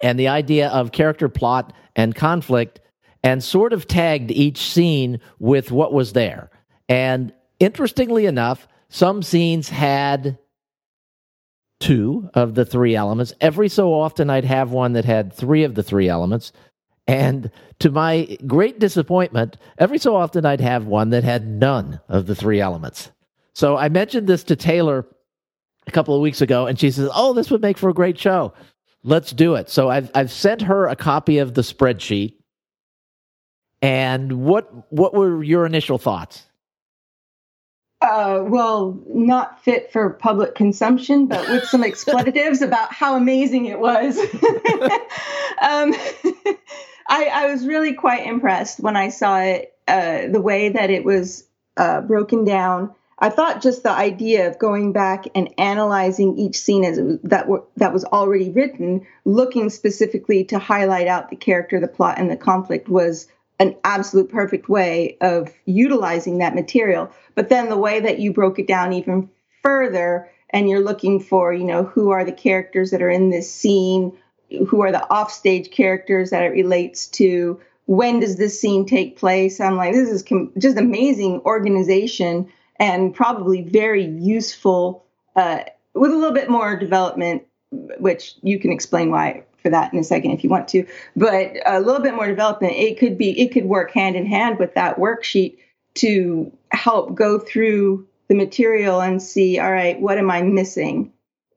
and 0.00 0.18
the 0.18 0.28
idea 0.28 0.68
of 0.68 0.92
character 0.92 1.28
plot 1.28 1.72
and 1.96 2.14
conflict, 2.14 2.80
and 3.22 3.42
sort 3.42 3.72
of 3.72 3.86
tagged 3.86 4.30
each 4.30 4.58
scene 4.58 5.20
with 5.38 5.70
what 5.72 5.92
was 5.92 6.12
there. 6.12 6.50
And 6.88 7.32
interestingly 7.58 8.26
enough, 8.26 8.68
some 8.88 9.22
scenes 9.22 9.68
had 9.68 10.38
two 11.80 12.30
of 12.34 12.54
the 12.54 12.64
three 12.64 12.94
elements. 12.94 13.32
Every 13.40 13.68
so 13.68 13.92
often, 13.92 14.30
I'd 14.30 14.44
have 14.44 14.70
one 14.70 14.92
that 14.92 15.04
had 15.04 15.32
three 15.32 15.64
of 15.64 15.74
the 15.74 15.82
three 15.82 16.08
elements. 16.08 16.52
And 17.10 17.50
to 17.80 17.90
my 17.90 18.38
great 18.46 18.78
disappointment, 18.78 19.56
every 19.78 19.98
so 19.98 20.14
often 20.14 20.46
I'd 20.46 20.60
have 20.60 20.86
one 20.86 21.10
that 21.10 21.24
had 21.24 21.44
none 21.44 21.98
of 22.08 22.26
the 22.26 22.36
three 22.36 22.60
elements. 22.60 23.10
So 23.52 23.76
I 23.76 23.88
mentioned 23.88 24.28
this 24.28 24.44
to 24.44 24.54
Taylor 24.54 25.04
a 25.88 25.90
couple 25.90 26.14
of 26.14 26.20
weeks 26.20 26.40
ago, 26.40 26.68
and 26.68 26.78
she 26.78 26.92
says, 26.92 27.10
"Oh, 27.12 27.32
this 27.32 27.50
would 27.50 27.62
make 27.62 27.78
for 27.78 27.90
a 27.90 27.94
great 27.94 28.16
show. 28.16 28.52
Let's 29.02 29.32
do 29.32 29.56
it." 29.56 29.68
So 29.68 29.88
I've 29.88 30.08
I've 30.14 30.30
sent 30.30 30.62
her 30.62 30.86
a 30.86 30.94
copy 30.94 31.38
of 31.38 31.54
the 31.54 31.62
spreadsheet. 31.62 32.34
And 33.82 34.44
what 34.44 34.92
what 34.92 35.12
were 35.12 35.42
your 35.42 35.66
initial 35.66 35.98
thoughts? 35.98 36.46
Uh, 38.02 38.44
well, 38.46 38.98
not 39.08 39.62
fit 39.64 39.92
for 39.92 40.10
public 40.10 40.54
consumption, 40.54 41.26
but 41.26 41.48
with 41.48 41.64
some 41.64 41.82
expletives 41.90 42.62
about 42.62 42.92
how 42.94 43.16
amazing 43.16 43.66
it 43.66 43.80
was. 43.80 44.16
um, 45.60 45.92
I, 47.10 47.24
I, 47.24 47.52
was 47.52 47.66
really 47.66 47.92
quite 47.92 48.26
impressed 48.26 48.80
when 48.80 48.96
I 48.96 49.08
saw 49.10 49.40
it, 49.40 49.74
uh, 49.86 50.28
the 50.28 50.40
way 50.40 50.70
that 50.70 50.90
it 50.90 51.04
was 51.04 51.44
uh, 51.76 52.00
broken 52.00 52.44
down 52.44 52.94
I 53.20 53.28
thought 53.28 53.60
just 53.60 53.82
the 53.82 53.90
idea 53.90 54.48
of 54.48 54.58
going 54.58 54.92
back 54.92 55.26
and 55.34 55.52
analyzing 55.58 56.38
each 56.38 56.56
scene 56.56 56.84
as 56.84 56.96
that 57.24 57.42
w- 57.42 57.64
that 57.76 57.92
was 57.92 58.04
already 58.06 58.50
written, 58.50 59.06
looking 59.26 59.68
specifically 59.68 60.44
to 60.44 60.58
highlight 60.58 61.06
out 61.06 61.28
the 61.28 61.36
character, 61.36 61.78
the 61.78 61.86
plot, 61.86 62.18
and 62.18 62.30
the 62.30 62.36
conflict 62.36 62.88
was 62.88 63.28
an 63.58 63.76
absolute 63.84 64.30
perfect 64.30 64.70
way 64.70 65.18
of 65.20 65.52
utilizing 65.66 66.38
that 66.38 66.54
material. 66.54 67.10
But 67.34 67.50
then 67.50 67.68
the 67.68 67.76
way 67.76 68.00
that 68.00 68.20
you 68.20 68.32
broke 68.32 68.58
it 68.58 68.66
down 68.66 68.94
even 68.94 69.28
further, 69.62 70.30
and 70.48 70.70
you're 70.70 70.80
looking 70.80 71.20
for, 71.20 71.52
you 71.52 71.64
know, 71.64 71.84
who 71.84 72.10
are 72.10 72.24
the 72.24 72.32
characters 72.32 72.90
that 72.90 73.02
are 73.02 73.10
in 73.10 73.28
this 73.28 73.52
scene, 73.52 74.16
who 74.68 74.82
are 74.82 74.92
the 74.92 75.04
offstage 75.04 75.70
characters 75.70 76.30
that 76.30 76.42
it 76.42 76.48
relates 76.48 77.06
to, 77.06 77.60
when 77.86 78.20
does 78.20 78.36
this 78.36 78.60
scene 78.60 78.86
take 78.86 79.18
place? 79.18 79.60
I'm 79.60 79.76
like, 79.76 79.92
this 79.92 80.08
is 80.08 80.22
com- 80.22 80.52
just 80.58 80.78
amazing 80.78 81.40
organization 81.44 82.50
and 82.78 83.14
probably 83.14 83.62
very 83.62 84.04
useful 84.04 85.04
uh, 85.36 85.60
with 85.94 86.12
a 86.12 86.16
little 86.16 86.34
bit 86.34 86.48
more 86.48 86.76
development, 86.76 87.42
which 87.98 88.34
you 88.42 88.58
can 88.58 88.72
explain 88.72 89.10
why 89.10 89.44
for 89.62 89.70
that 89.70 89.92
in 89.92 89.98
a 89.98 90.04
second 90.04 90.30
if 90.32 90.42
you 90.42 90.50
want 90.50 90.68
to. 90.68 90.86
But 91.16 91.56
a 91.66 91.80
little 91.80 92.00
bit 92.00 92.14
more 92.14 92.26
development, 92.26 92.74
it 92.74 92.98
could 92.98 93.18
be 93.18 93.38
it 93.40 93.52
could 93.52 93.66
work 93.66 93.90
hand 93.90 94.16
in 94.16 94.26
hand 94.26 94.58
with 94.58 94.74
that 94.74 94.96
worksheet 94.96 95.58
to 95.94 96.50
help 96.70 97.14
go 97.14 97.38
through 97.38 98.06
the 98.28 98.34
material 98.34 99.00
and 99.00 99.20
see, 99.20 99.58
all 99.58 99.72
right, 99.72 100.00
what 100.00 100.16
am 100.16 100.30
I 100.30 100.42
missing? 100.42 101.12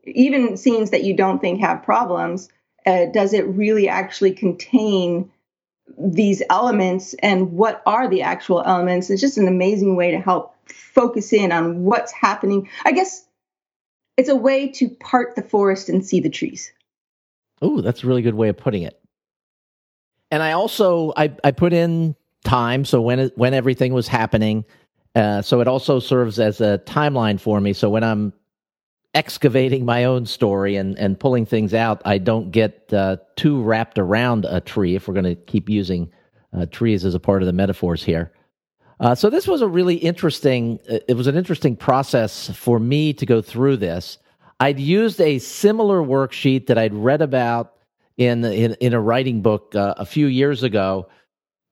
Even 0.05 0.57
scenes 0.57 0.89
that 0.89 1.03
you 1.03 1.15
don't 1.15 1.39
think 1.39 1.61
have 1.61 1.83
problems, 1.83 2.49
uh, 2.85 3.05
does 3.07 3.33
it 3.33 3.47
really 3.47 3.87
actually 3.87 4.33
contain 4.33 5.31
these 5.97 6.41
elements 6.49 7.13
and 7.15 7.51
what 7.51 7.81
are 7.85 8.07
the 8.07 8.21
actual 8.21 8.63
elements? 8.65 9.09
It's 9.09 9.21
just 9.21 9.37
an 9.37 9.47
amazing 9.47 9.95
way 9.95 10.11
to 10.11 10.19
help 10.19 10.55
focus 10.67 11.33
in 11.33 11.51
on 11.51 11.83
what's 11.83 12.11
happening. 12.11 12.69
I 12.85 12.91
guess 12.91 13.25
it's 14.17 14.29
a 14.29 14.35
way 14.35 14.69
to 14.69 14.89
part 14.89 15.35
the 15.35 15.41
forest 15.41 15.89
and 15.89 16.05
see 16.05 16.19
the 16.19 16.29
trees. 16.29 16.71
Oh, 17.61 17.81
that's 17.81 18.03
a 18.03 18.07
really 18.07 18.21
good 18.21 18.35
way 18.35 18.49
of 18.49 18.57
putting 18.57 18.83
it. 18.83 18.99
And 20.31 20.41
I 20.41 20.53
also 20.53 21.13
I, 21.15 21.35
I 21.43 21.51
put 21.51 21.73
in 21.73 22.15
time 22.43 22.85
so 22.85 23.01
when 23.01 23.19
it, 23.19 23.37
when 23.37 23.53
everything 23.53 23.93
was 23.93 24.07
happening, 24.07 24.65
uh, 25.15 25.41
so 25.41 25.61
it 25.61 25.67
also 25.67 25.99
serves 25.99 26.39
as 26.39 26.59
a 26.59 26.81
timeline 26.85 27.39
for 27.39 27.61
me. 27.61 27.73
So 27.73 27.89
when 27.89 28.03
I'm 28.03 28.33
excavating 29.13 29.85
my 29.85 30.05
own 30.05 30.25
story 30.25 30.75
and 30.75 30.97
and 30.97 31.19
pulling 31.19 31.45
things 31.45 31.73
out, 31.73 32.01
I 32.05 32.17
don't 32.17 32.51
get 32.51 32.91
uh, 32.93 33.17
too 33.35 33.61
wrapped 33.61 33.99
around 33.99 34.45
a 34.45 34.59
tree. 34.59 34.95
If 34.95 35.07
we're 35.07 35.13
going 35.13 35.35
to 35.35 35.35
keep 35.35 35.69
using 35.69 36.11
uh, 36.51 36.65
trees 36.67 37.05
as 37.05 37.15
a 37.15 37.19
part 37.19 37.41
of 37.41 37.45
the 37.45 37.53
metaphors 37.53 38.03
here, 38.03 38.31
uh, 38.99 39.15
so 39.15 39.29
this 39.29 39.47
was 39.47 39.61
a 39.61 39.67
really 39.67 39.95
interesting. 39.95 40.79
Uh, 40.89 40.99
it 41.07 41.15
was 41.15 41.27
an 41.27 41.35
interesting 41.35 41.75
process 41.75 42.49
for 42.49 42.79
me 42.79 43.13
to 43.13 43.25
go 43.25 43.41
through 43.41 43.77
this. 43.77 44.17
I'd 44.59 44.79
used 44.79 45.19
a 45.19 45.39
similar 45.39 46.01
worksheet 46.01 46.67
that 46.67 46.77
I'd 46.77 46.93
read 46.93 47.21
about 47.21 47.73
in 48.17 48.45
in, 48.45 48.75
in 48.79 48.93
a 48.93 49.01
writing 49.01 49.41
book 49.41 49.75
uh, 49.75 49.93
a 49.97 50.05
few 50.05 50.27
years 50.27 50.63
ago 50.63 51.07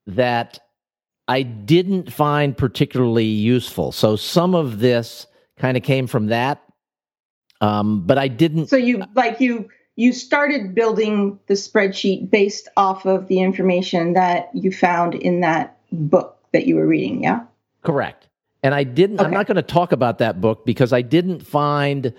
that 0.06 0.58
I 1.28 1.42
didn't 1.42 2.12
find 2.12 2.56
particularly 2.56 3.24
useful. 3.24 3.92
So 3.92 4.16
some 4.16 4.54
of 4.54 4.80
this 4.80 5.26
kind 5.56 5.76
of 5.76 5.82
came 5.82 6.06
from 6.06 6.26
that, 6.26 6.60
um, 7.62 8.02
but 8.04 8.18
I 8.18 8.28
didn't. 8.28 8.66
So 8.66 8.76
you 8.76 9.04
like 9.14 9.40
you 9.40 9.70
you 9.96 10.12
started 10.12 10.74
building 10.74 11.38
the 11.46 11.54
spreadsheet 11.54 12.30
based 12.30 12.68
off 12.76 13.06
of 13.06 13.28
the 13.28 13.40
information 13.40 14.14
that 14.14 14.50
you 14.52 14.72
found 14.72 15.14
in 15.14 15.40
that 15.40 15.78
book 15.92 16.38
that 16.52 16.66
you 16.66 16.76
were 16.76 16.86
reading, 16.86 17.22
yeah? 17.22 17.44
Correct. 17.82 18.28
And 18.62 18.74
I 18.74 18.84
didn't 18.84 19.20
okay. 19.20 19.26
I'm 19.26 19.32
not 19.32 19.46
going 19.46 19.56
to 19.56 19.62
talk 19.62 19.92
about 19.92 20.18
that 20.18 20.40
book 20.40 20.66
because 20.66 20.92
I 20.92 21.02
didn't 21.02 21.40
find 21.40 22.12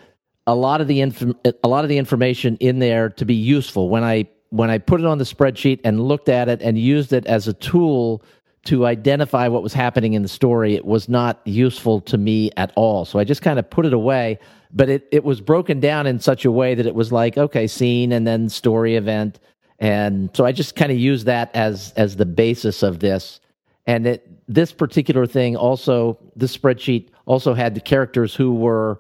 a 0.48 0.56
lot 0.56 0.82
of 0.82 0.88
the 0.88 1.02
inf- 1.02 1.36
a 1.64 1.68
lot 1.68 1.84
of 1.84 1.90
the 1.90 1.98
information 1.98 2.58
in 2.58 2.80
there 2.80 3.10
to 3.10 3.26
be 3.26 3.36
useful 3.36 3.90
when 3.90 4.04
I 4.04 4.28
when 4.50 4.70
I 4.70 4.78
put 4.78 5.00
it 5.00 5.06
on 5.06 5.18
the 5.18 5.24
spreadsheet 5.24 5.80
and 5.84 6.00
looked 6.02 6.30
at 6.30 6.48
it 6.48 6.62
and 6.62 6.78
used 6.78 7.12
it 7.12 7.26
as 7.26 7.48
a 7.48 7.54
tool 7.54 8.24
to 8.66 8.86
identify 8.86 9.48
what 9.48 9.64
was 9.64 9.74
happening 9.74 10.14
in 10.14 10.22
the 10.22 10.28
story, 10.28 10.76
it 10.76 10.86
was 10.86 11.10
not 11.10 11.42
useful 11.46 12.00
to 12.02 12.18
me 12.18 12.50
at 12.56 12.72
all. 12.76 13.04
So 13.04 13.20
I 13.20 13.24
just 13.24 13.42
kind 13.42 13.60
of 13.60 13.70
put 13.70 13.86
it 13.86 13.94
away. 13.94 14.40
But 14.76 14.90
it, 14.90 15.08
it 15.12 15.24
was 15.24 15.40
broken 15.40 15.80
down 15.80 16.08
in 16.08 16.20
such 16.20 16.46
a 16.46 16.52
way 16.52 16.74
that 16.74 16.88
it 16.88 16.96
was 16.96 17.12
like, 17.12 17.38
okay, 17.38 17.68
scene 17.68 18.12
and 18.12 18.26
then 18.26 18.50
story 18.50 18.96
event. 18.96 19.40
And 19.80 20.30
so 20.34 20.46
I 20.46 20.52
just 20.52 20.76
kind 20.76 20.92
of 20.92 20.98
used 20.98 21.26
that 21.28 21.56
as 21.56 21.94
as 21.96 22.16
the 22.16 22.26
basis 22.26 22.84
of 22.84 23.00
this 23.00 23.40
and 23.86 24.08
it, 24.08 24.28
this 24.48 24.72
particular 24.72 25.26
thing 25.26 25.56
also, 25.56 26.18
this 26.36 26.56
spreadsheet 26.56 27.10
also 27.26 27.54
had 27.54 27.76
the 27.76 27.82
characters 27.82 28.36
who 28.36 28.54
were 28.54 29.00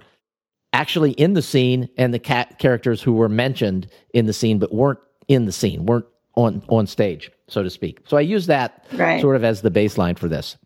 actually 0.74 1.12
in 1.12 1.34
the 1.34 1.42
scene 1.42 1.90
and 1.98 2.14
the 2.14 2.20
cat 2.20 2.60
characters 2.60 3.02
who 3.02 3.14
were 3.14 3.30
mentioned 3.30 3.88
in 4.14 4.26
the 4.26 4.34
scene 4.34 4.60
but 4.60 4.74
weren't 4.74 5.00
in 5.28 5.46
the 5.46 5.52
scene, 5.52 5.86
weren't 5.86 6.06
on 6.36 6.64
on 6.68 6.88
stage, 6.88 7.32
so 7.48 7.64
to 7.64 7.70
speak. 7.70 8.00
So 8.06 8.18
I 8.18 8.22
use 8.22 8.48
that 8.48 8.86
right. 8.94 9.22
sort 9.22 9.36
of 9.36 9.44
as 9.44 9.62
the 9.62 9.72
baseline 9.72 10.18
for 10.18 10.28
this. 10.28 10.58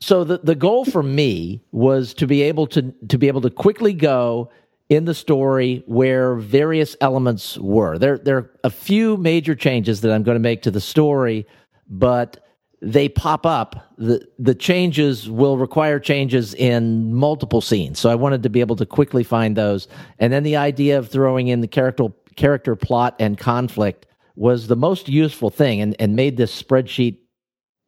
So 0.00 0.24
the, 0.24 0.38
the 0.38 0.54
goal 0.54 0.84
for 0.84 1.02
me 1.02 1.62
was 1.72 2.14
to 2.14 2.26
be 2.26 2.42
able 2.42 2.66
to 2.68 2.92
to 3.08 3.18
be 3.18 3.28
able 3.28 3.40
to 3.40 3.50
quickly 3.50 3.94
go 3.94 4.50
in 4.88 5.04
the 5.04 5.14
story 5.14 5.82
where 5.86 6.34
various 6.34 6.96
elements 7.00 7.58
were. 7.58 7.98
There 7.98 8.18
there 8.18 8.36
are 8.36 8.50
a 8.62 8.70
few 8.70 9.16
major 9.16 9.54
changes 9.54 10.02
that 10.02 10.12
I'm 10.12 10.22
going 10.22 10.36
to 10.36 10.40
make 10.40 10.62
to 10.62 10.70
the 10.70 10.80
story, 10.80 11.46
but 11.88 12.44
they 12.82 13.08
pop 13.08 13.46
up, 13.46 13.94
the 13.96 14.26
the 14.38 14.54
changes 14.54 15.30
will 15.30 15.56
require 15.56 15.98
changes 15.98 16.52
in 16.54 17.14
multiple 17.14 17.62
scenes. 17.62 17.98
So 17.98 18.10
I 18.10 18.14
wanted 18.14 18.42
to 18.42 18.50
be 18.50 18.60
able 18.60 18.76
to 18.76 18.86
quickly 18.86 19.24
find 19.24 19.56
those. 19.56 19.88
And 20.18 20.30
then 20.32 20.42
the 20.42 20.56
idea 20.56 20.98
of 20.98 21.08
throwing 21.08 21.48
in 21.48 21.62
the 21.62 21.68
character 21.68 22.08
character 22.36 22.76
plot 22.76 23.16
and 23.18 23.38
conflict 23.38 24.06
was 24.36 24.66
the 24.66 24.76
most 24.76 25.08
useful 25.08 25.48
thing 25.48 25.80
and, 25.80 25.96
and 25.98 26.14
made 26.14 26.36
this 26.36 26.62
spreadsheet 26.62 27.16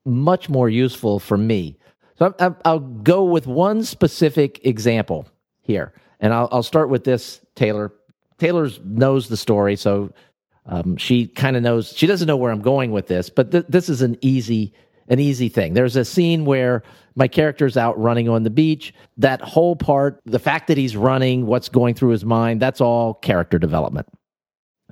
much 0.06 0.48
more 0.48 0.70
useful 0.70 1.18
for 1.18 1.36
me. 1.36 1.77
So 2.18 2.34
i 2.38 2.50
I'll 2.64 2.80
go 2.80 3.24
with 3.24 3.46
one 3.46 3.84
specific 3.84 4.64
example 4.66 5.28
here, 5.60 5.92
and 6.20 6.32
I'll, 6.34 6.48
I'll 6.50 6.62
start 6.62 6.88
with 6.88 7.04
this. 7.04 7.40
Taylor, 7.54 7.92
Taylor 8.38 8.68
knows 8.84 9.28
the 9.28 9.36
story, 9.36 9.76
so 9.76 10.12
um, 10.66 10.96
she 10.96 11.26
kind 11.28 11.56
of 11.56 11.62
knows. 11.62 11.92
She 11.96 12.06
doesn't 12.06 12.26
know 12.26 12.36
where 12.36 12.50
I'm 12.50 12.62
going 12.62 12.90
with 12.90 13.06
this, 13.06 13.30
but 13.30 13.52
th- 13.52 13.66
this 13.68 13.88
is 13.88 14.02
an 14.02 14.16
easy 14.20 14.72
an 15.08 15.20
easy 15.20 15.48
thing. 15.48 15.74
There's 15.74 15.96
a 15.96 16.04
scene 16.04 16.44
where 16.44 16.82
my 17.14 17.28
character's 17.28 17.76
out 17.76 17.98
running 17.98 18.28
on 18.28 18.42
the 18.42 18.50
beach. 18.50 18.94
That 19.16 19.40
whole 19.40 19.74
part, 19.74 20.20
the 20.26 20.38
fact 20.38 20.68
that 20.68 20.76
he's 20.76 20.96
running, 20.96 21.46
what's 21.46 21.68
going 21.68 21.94
through 21.94 22.10
his 22.10 22.24
mind, 22.24 22.60
that's 22.60 22.80
all 22.80 23.14
character 23.14 23.58
development. 23.58 24.06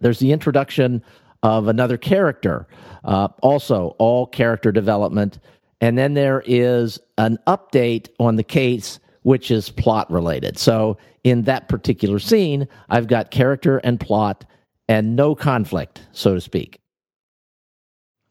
There's 0.01 0.19
the 0.19 0.33
introduction 0.33 1.03
of 1.43 1.69
another 1.69 1.99
character, 1.99 2.67
uh, 3.05 3.29
also 3.43 3.95
all 3.99 4.27
character 4.27 4.73
development. 4.73 5.39
And 5.81 5.99
then 5.99 6.15
there 6.15 6.43
is 6.47 6.99
an 7.19 7.39
update 7.47 8.09
on 8.19 8.37
the 8.37 8.45
case, 8.45 8.99
which 9.23 9.51
is 9.51 9.71
plot 9.71 10.11
related. 10.11 10.59
So 10.59 10.97
in 11.25 11.43
that 11.43 11.69
particular 11.69 12.19
scene, 12.19 12.69
I've 12.89 13.09
got 13.09 13.31
character 13.31 13.79
and 13.79 14.01
plot 14.01 14.45
and 14.89 15.17
no 15.17 15.35
conflict, 15.35 16.03
so 16.13 16.35
to 16.35 16.41
speak. 16.41 16.81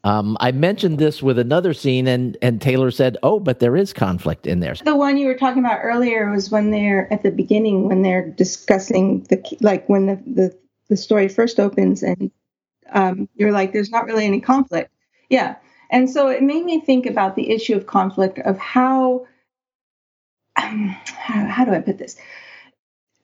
Um, 0.05 0.37
I 0.39 0.51
mentioned 0.51 0.99
this 0.99 1.23
with 1.23 1.39
another 1.39 1.73
scene, 1.73 2.07
and 2.07 2.37
and 2.43 2.61
Taylor 2.61 2.91
said, 2.91 3.17
"Oh, 3.23 3.39
but 3.39 3.59
there 3.59 3.75
is 3.75 3.91
conflict 3.91 4.45
in 4.45 4.59
there." 4.59 4.75
The 4.75 4.95
one 4.95 5.17
you 5.17 5.25
were 5.25 5.33
talking 5.33 5.65
about 5.65 5.79
earlier 5.81 6.31
was 6.31 6.51
when 6.51 6.69
they're 6.69 7.11
at 7.11 7.23
the 7.23 7.31
beginning 7.31 7.87
when 7.87 8.03
they're 8.03 8.29
discussing 8.29 9.23
the 9.29 9.43
like 9.61 9.89
when 9.89 10.05
the 10.05 10.15
the, 10.27 10.57
the 10.89 10.97
story 10.97 11.27
first 11.27 11.59
opens, 11.59 12.03
and 12.03 12.29
um, 12.91 13.27
you're 13.33 13.51
like, 13.51 13.73
"There's 13.73 13.89
not 13.89 14.05
really 14.05 14.25
any 14.25 14.39
conflict." 14.41 14.91
Yeah, 15.31 15.55
and 15.89 16.09
so 16.09 16.27
it 16.27 16.43
made 16.43 16.65
me 16.65 16.79
think 16.79 17.05
about 17.05 17.35
the 17.35 17.51
issue 17.51 17.75
of 17.75 17.85
conflict 17.87 18.39
of 18.39 18.57
how 18.57 19.27
um, 20.55 20.95
how, 21.05 21.45
how 21.47 21.65
do 21.65 21.71
I 21.71 21.81
put 21.81 21.97
this? 21.97 22.15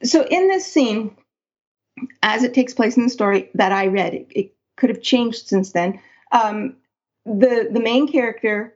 So 0.03 0.25
in 0.25 0.48
this 0.48 0.65
scene, 0.65 1.15
as 2.24 2.44
it 2.44 2.53
takes 2.53 2.74
place 2.74 2.98
in 2.98 3.03
the 3.03 3.10
story 3.10 3.50
that 3.53 3.72
I 3.72 3.88
read, 3.88 4.13
it, 4.13 4.27
it 4.32 4.56
could 4.77 4.89
have 4.89 5.01
changed 5.01 5.48
since 5.48 5.72
then. 5.72 6.00
Um, 6.32 6.77
the 7.25 7.70
the 7.72 7.80
main 7.80 8.12
character, 8.12 8.75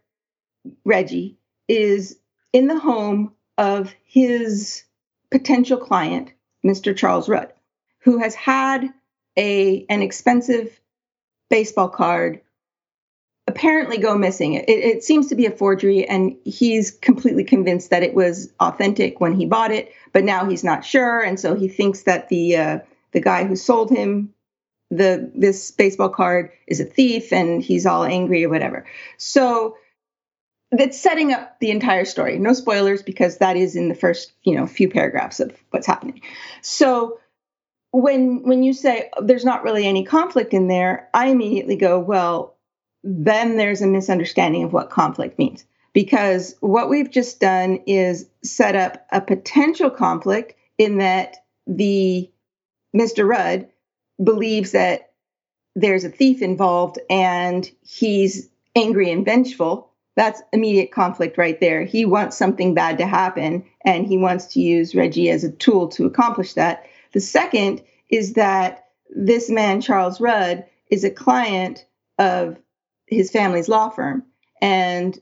Reggie, 0.83 1.37
is 1.67 2.17
in 2.53 2.67
the 2.67 2.79
home 2.79 3.33
of 3.57 3.93
his 4.05 4.83
potential 5.31 5.77
client, 5.77 6.31
Mr. 6.65 6.95
Charles 6.95 7.27
Rudd, 7.27 7.51
who 7.99 8.19
has 8.19 8.35
had 8.35 8.93
a 9.37 9.85
an 9.89 10.01
expensive 10.01 10.79
baseball 11.49 11.89
card 11.89 12.41
apparently 13.47 13.97
go 13.97 14.17
missing. 14.17 14.55
It, 14.55 14.69
it, 14.69 15.03
seems 15.03 15.27
to 15.27 15.35
be 15.35 15.45
a 15.45 15.51
forgery, 15.51 16.07
and 16.07 16.35
he's 16.45 16.91
completely 16.91 17.43
convinced 17.43 17.91
that 17.91 18.03
it 18.03 18.13
was 18.13 18.51
authentic 18.59 19.19
when 19.21 19.35
he 19.35 19.45
bought 19.45 19.71
it, 19.71 19.91
but 20.13 20.23
now 20.23 20.49
he's 20.49 20.63
not 20.63 20.83
sure, 20.83 21.21
and 21.21 21.39
so 21.39 21.55
he 21.55 21.67
thinks 21.67 22.03
that 22.03 22.29
the 22.29 22.57
uh, 22.57 22.79
the 23.11 23.21
guy 23.21 23.45
who 23.45 23.55
sold 23.55 23.89
him 23.91 24.33
the 24.91 25.31
this 25.33 25.71
baseball 25.71 26.09
card 26.09 26.51
is 26.67 26.79
a 26.79 26.85
thief 26.85 27.33
and 27.33 27.61
he's 27.63 27.85
all 27.85 28.03
angry 28.03 28.45
or 28.45 28.49
whatever. 28.49 28.85
So 29.17 29.77
that's 30.71 30.99
setting 30.99 31.31
up 31.31 31.59
the 31.59 31.71
entire 31.71 32.05
story. 32.05 32.37
No 32.37 32.53
spoilers 32.53 33.01
because 33.01 33.37
that 33.37 33.55
is 33.55 33.75
in 33.75 33.89
the 33.89 33.95
first, 33.95 34.33
you 34.43 34.55
know, 34.55 34.67
few 34.67 34.89
paragraphs 34.89 35.39
of 35.39 35.55
what's 35.71 35.87
happening. 35.87 36.21
So 36.61 37.19
when 37.91 38.43
when 38.43 38.63
you 38.63 38.73
say 38.73 39.09
there's 39.21 39.45
not 39.45 39.63
really 39.63 39.87
any 39.87 40.03
conflict 40.03 40.53
in 40.53 40.67
there, 40.67 41.09
I 41.13 41.27
immediately 41.27 41.77
go, 41.77 41.99
well, 41.99 42.54
then 43.05 43.55
there's 43.55 43.83
a 43.83 43.87
misunderstanding 43.87 44.63
of 44.63 44.73
what 44.73 44.89
conflict 44.89 45.37
means. 45.37 45.63
Because 45.93 46.55
what 46.59 46.89
we've 46.89 47.11
just 47.11 47.39
done 47.39 47.79
is 47.85 48.27
set 48.43 48.75
up 48.75 49.05
a 49.11 49.21
potential 49.21 49.89
conflict 49.89 50.55
in 50.77 50.97
that 50.97 51.37
the 51.67 52.29
Mr. 52.93 53.27
Rudd 53.27 53.69
believes 54.21 54.71
that 54.71 55.11
there's 55.75 56.03
a 56.03 56.09
thief 56.09 56.41
involved 56.41 56.99
and 57.09 57.69
he's 57.81 58.49
angry 58.75 59.11
and 59.11 59.23
vengeful. 59.23 59.91
That's 60.15 60.41
immediate 60.51 60.91
conflict 60.91 61.37
right 61.37 61.59
there. 61.59 61.83
He 61.83 62.05
wants 62.05 62.37
something 62.37 62.73
bad 62.73 62.97
to 62.97 63.05
happen 63.05 63.65
and 63.85 64.07
he 64.07 64.17
wants 64.17 64.47
to 64.47 64.61
use 64.61 64.95
Reggie 64.95 65.29
as 65.29 65.43
a 65.43 65.51
tool 65.51 65.87
to 65.89 66.05
accomplish 66.05 66.53
that. 66.53 66.85
The 67.13 67.21
second 67.21 67.83
is 68.09 68.33
that 68.33 68.85
this 69.15 69.49
man, 69.49 69.79
Charles 69.79 70.19
Rudd, 70.19 70.65
is 70.89 71.03
a 71.03 71.11
client 71.11 71.85
of 72.17 72.57
his 73.07 73.31
family's 73.31 73.69
law 73.69 73.89
firm. 73.89 74.23
And 74.61 75.17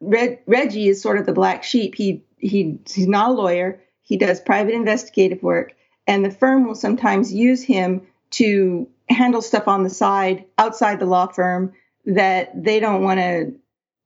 Reg, 0.00 0.40
Reggie 0.46 0.88
is 0.88 1.02
sort 1.02 1.18
of 1.18 1.26
the 1.26 1.32
black 1.32 1.64
sheep. 1.64 1.94
He, 1.94 2.24
he, 2.38 2.78
he's 2.86 3.08
not 3.08 3.30
a 3.30 3.34
lawyer, 3.34 3.82
he 4.02 4.16
does 4.16 4.40
private 4.40 4.74
investigative 4.74 5.42
work 5.42 5.74
and 6.06 6.24
the 6.24 6.30
firm 6.30 6.66
will 6.66 6.74
sometimes 6.74 7.32
use 7.32 7.62
him 7.62 8.06
to 8.30 8.88
handle 9.08 9.42
stuff 9.42 9.68
on 9.68 9.82
the 9.82 9.90
side 9.90 10.44
outside 10.58 11.00
the 11.00 11.06
law 11.06 11.26
firm 11.26 11.72
that 12.06 12.50
they 12.62 12.80
don't 12.80 13.02
want 13.02 13.18
to 13.18 13.54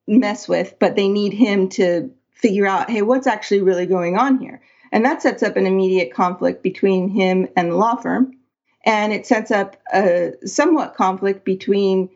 mess 0.07 0.49
with, 0.49 0.75
but 0.79 0.97
they 0.97 1.09
need 1.09 1.33
him 1.33 1.69
to 1.69 2.11
figure 2.33 2.67
out, 2.67 2.91
hey, 2.91 3.03
what's 3.03 3.27
actually 3.27 3.61
really 3.61 3.87
going 3.87 4.17
on 4.17 4.39
here? 4.39 4.63
And 4.93 5.05
that 5.05 5.23
sets 5.23 5.43
up 5.43 5.57
an 5.57 5.67
immediate 5.67 6.13
conflict 6.13 6.63
between 6.63 7.09
him 7.09 7.49
and 7.57 7.71
the 7.71 7.77
law 7.77 7.97
firm. 7.97 8.33
And 8.85 9.13
it 9.13 9.27
sets 9.27 9.51
up 9.51 9.77
a 9.93 10.33
somewhat 10.47 10.95
conflict 10.95 11.45
between 11.45 12.09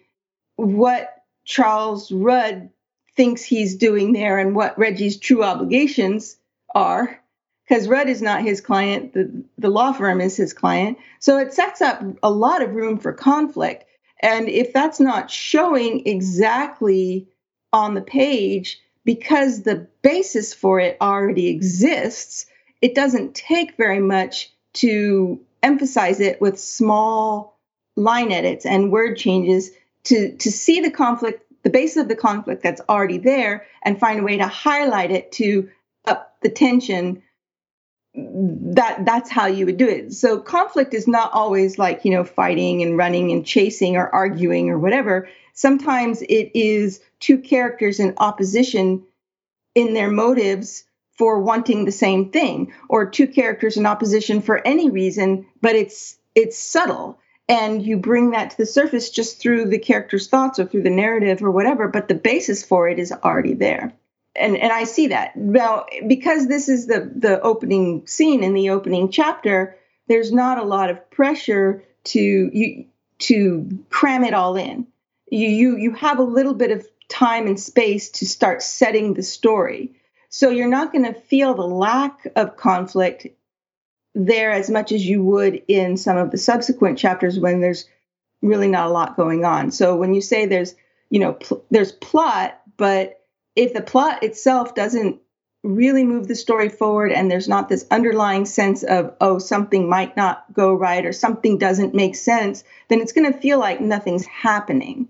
what 0.57 1.23
Charles 1.45 2.11
Rudd 2.11 2.71
thinks 3.17 3.43
he's 3.43 3.77
doing 3.77 4.13
there 4.13 4.39
and 4.39 4.57
what 4.57 4.79
Reggie's 4.79 5.19
true 5.19 5.45
obligations 5.45 6.37
are 6.75 7.21
because 7.67 7.89
Rudd 7.89 8.09
is 8.09 8.21
not 8.21 8.43
his 8.43 8.61
client, 8.61 9.15
the, 9.15 9.45
the 9.57 9.71
law 9.71 9.93
firm 9.93 10.21
is 10.21 10.37
his 10.37 10.53
client. 10.53 10.99
So 11.19 11.39
it 11.39 11.55
sets 11.55 11.81
up 11.81 12.03
a 12.23 12.31
lot 12.31 12.63
of 12.63 12.75
room 12.75 12.99
for 12.99 13.13
conflict. 13.13 13.85
And 14.21 14.49
if 14.49 14.73
that's 14.73 15.01
not 15.01 15.31
showing 15.31 16.07
exactly 16.07 17.27
on 17.73 17.95
the 17.95 18.03
page, 18.03 18.81
because 19.05 19.63
the 19.63 19.87
basis 20.03 20.53
for 20.53 20.79
it 20.79 20.97
already 21.01 21.49
exists, 21.49 22.47
it 22.83 22.95
doesn't 22.95 23.35
take 23.35 23.77
very 23.77 24.01
much 24.01 24.53
to 24.75 25.41
emphasize 25.63 26.21
it 26.21 26.41
with 26.41 26.61
small 26.61 27.59
line 27.97 28.33
edits 28.33 28.67
and 28.67 28.93
word 28.93 29.17
changes 29.17 29.71
to, 30.05 30.37
to 30.37 30.51
see 30.51 30.81
the 30.81 30.91
conflict, 30.91 31.45
the 31.63 31.71
basis 31.71 32.03
of 32.03 32.09
the 32.09 32.17
conflict 32.17 32.63
that's 32.63 32.81
already 32.89 33.19
there, 33.19 33.67
and 33.83 33.99
find 33.99 34.21
a 34.21 34.23
way 34.23 34.39
to 34.39 34.47
highlight 34.47 35.11
it 35.11 35.33
to 35.33 35.71
up 36.07 36.37
the 36.43 36.51
tension 36.51 37.23
that 38.17 39.05
that's 39.05 39.29
how 39.29 39.47
you 39.47 39.67
would 39.67 39.77
do 39.77 39.89
it. 39.89 40.13
So 40.13 40.39
conflict 40.39 40.95
is 40.95 41.09
not 41.09 41.33
always 41.33 41.79
like, 41.79 42.05
you 42.05 42.13
know, 42.13 42.23
fighting 42.23 42.83
and 42.83 42.97
running 42.97 43.33
and 43.33 43.45
chasing 43.45 43.97
or 43.97 44.09
arguing 44.09 44.71
or 44.71 44.79
whatever. 44.79 45.29
Sometimes 45.53 46.23
it 46.23 46.53
is 46.55 47.01
two 47.19 47.39
characters 47.39 47.99
in 47.99 48.15
opposition 48.19 49.05
in 49.75 49.95
their 49.95 50.11
motives 50.11 50.85
for 51.19 51.41
wanting 51.41 51.85
the 51.85 51.93
same 51.93 52.31
thing 52.31 52.73
or 52.89 53.09
two 53.09 53.27
characters 53.27 53.77
in 53.77 53.87
opposition 53.87 54.43
for 54.43 54.65
any 54.67 54.91
reason, 54.91 55.47
but 55.61 55.75
it's 55.75 56.17
it's 56.35 56.59
subtle 56.59 57.19
and 57.49 57.85
you 57.85 57.97
bring 57.97 58.31
that 58.31 58.51
to 58.51 58.57
the 58.57 58.67
surface 58.67 59.11
just 59.11 59.41
through 59.41 59.67
the 59.67 59.79
character's 59.79 60.29
thoughts 60.29 60.59
or 60.59 60.65
through 60.65 60.83
the 60.83 60.91
narrative 60.91 61.43
or 61.43 61.51
whatever, 61.51 61.89
but 61.89 62.09
the 62.09 62.15
basis 62.15 62.65
for 62.65 62.89
it 62.89 62.99
is 62.99 63.13
already 63.13 63.55
there 63.55 63.95
and 64.37 64.57
and 64.57 64.73
I 64.73 64.85
see 64.85 65.09
that 65.09 65.37
now 65.37 65.87
because 66.07 66.47
this 66.47 66.69
is 66.69 66.87
the 66.87 67.11
the 67.15 67.41
opening 67.41 68.07
scene 68.07 68.43
in 68.43 68.55
the 68.55 68.71
opening 68.71 69.11
chapter. 69.11 69.77
There's 70.09 70.33
not 70.33 70.59
a 70.59 70.65
lot 70.65 70.91
of 70.91 71.11
pressure 71.11 71.85
to 72.05 72.21
you 72.21 72.87
to 73.21 73.85
cram 73.91 74.25
it 74.25 74.35
all 74.35 74.57
in. 74.57 74.87
You 75.31 75.49
you 75.49 75.77
you 75.77 75.93
have 75.93 76.19
a 76.19 76.25
little 76.25 76.55
bit 76.55 76.71
of 76.71 76.87
time 77.09 77.47
and 77.47 77.59
space 77.59 78.11
to 78.11 78.27
start 78.27 78.63
setting 78.63 79.15
the 79.15 79.23
story. 79.23 79.95
So 80.29 80.51
you're 80.51 80.69
not 80.69 80.93
going 80.93 81.05
to 81.05 81.21
feel 81.21 81.55
the 81.55 81.63
lack 81.63 82.27
of 82.35 82.57
conflict 82.57 83.29
there 84.15 84.53
as 84.53 84.71
much 84.71 84.93
as 84.93 85.05
you 85.05 85.23
would 85.25 85.63
in 85.69 85.97
some 85.97 86.17
of 86.17 86.31
the 86.31 86.39
subsequent 86.39 86.99
chapters 86.99 87.39
when 87.39 87.61
there's 87.61 87.87
really 88.43 88.69
not 88.69 88.89
a 88.89 88.93
lot 88.93 89.17
going 89.17 89.45
on. 89.45 89.71
So 89.71 89.97
when 89.97 90.15
you 90.15 90.21
say 90.21 90.47
there's, 90.47 90.75
you 91.11 91.19
know, 91.19 91.33
pl- 91.35 91.65
there's 91.71 91.93
plot, 91.93 92.61
but 92.77 93.21
if 93.57 93.73
the 93.73 93.81
plot 93.81 94.23
itself 94.23 94.75
doesn't 94.75 95.21
really 95.65 96.05
move 96.05 96.29
the 96.29 96.35
story 96.35 96.69
forward 96.69 97.11
and 97.11 97.31
there's 97.31 97.49
not 97.49 97.69
this 97.71 97.87
underlying 97.91 98.45
sense 98.45 98.83
of 98.83 99.15
oh 99.23 99.39
something 99.39 99.89
might 99.89 100.15
not 100.15 100.45
go 100.53 100.75
right 100.75 101.07
or 101.07 101.13
something 101.13 101.57
doesn't 101.57 101.95
make 101.95 102.15
sense 102.15 102.63
then 102.89 103.01
it's 103.01 103.13
going 103.13 103.33
to 103.33 103.39
feel 103.39 103.59
like 103.59 103.81
nothing's 103.81 104.27
happening 104.27 105.09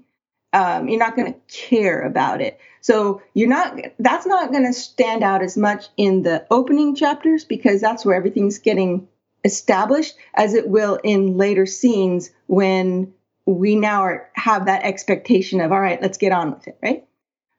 um, 0.55 0.89
you're 0.89 1.01
not 1.01 1.17
going 1.17 1.35
to 1.35 1.39
care 1.49 2.01
about 2.01 2.41
it. 2.41 2.59
So 2.81 3.21
you're 3.35 3.49
not 3.49 3.79
that's 3.99 4.27
not 4.27 4.53
going 4.53 4.67
to 4.67 4.73
stand 4.73 5.25
out 5.25 5.43
as 5.43 5.57
much 5.57 5.87
in 5.97 6.23
the 6.23 6.47
opening 6.51 6.95
chapters 6.95 7.45
because 7.45 7.81
that's 7.81 8.05
where 8.05 8.17
everything's 8.17 8.59
getting 8.59 9.09
established 9.45 10.15
as 10.35 10.55
it 10.55 10.69
will 10.69 10.99
in 11.03 11.37
later 11.37 11.67
scenes 11.67 12.31
when 12.47 13.13
we 13.47 13.75
now 13.75 14.03
are, 14.03 14.31
have 14.35 14.67
that 14.67 14.85
expectation 14.85 15.61
of 15.61 15.73
all 15.73 15.81
right, 15.81 16.01
let's 16.01 16.19
get 16.19 16.33
on 16.33 16.53
with 16.53 16.67
it, 16.69 16.79
right? 16.83 17.05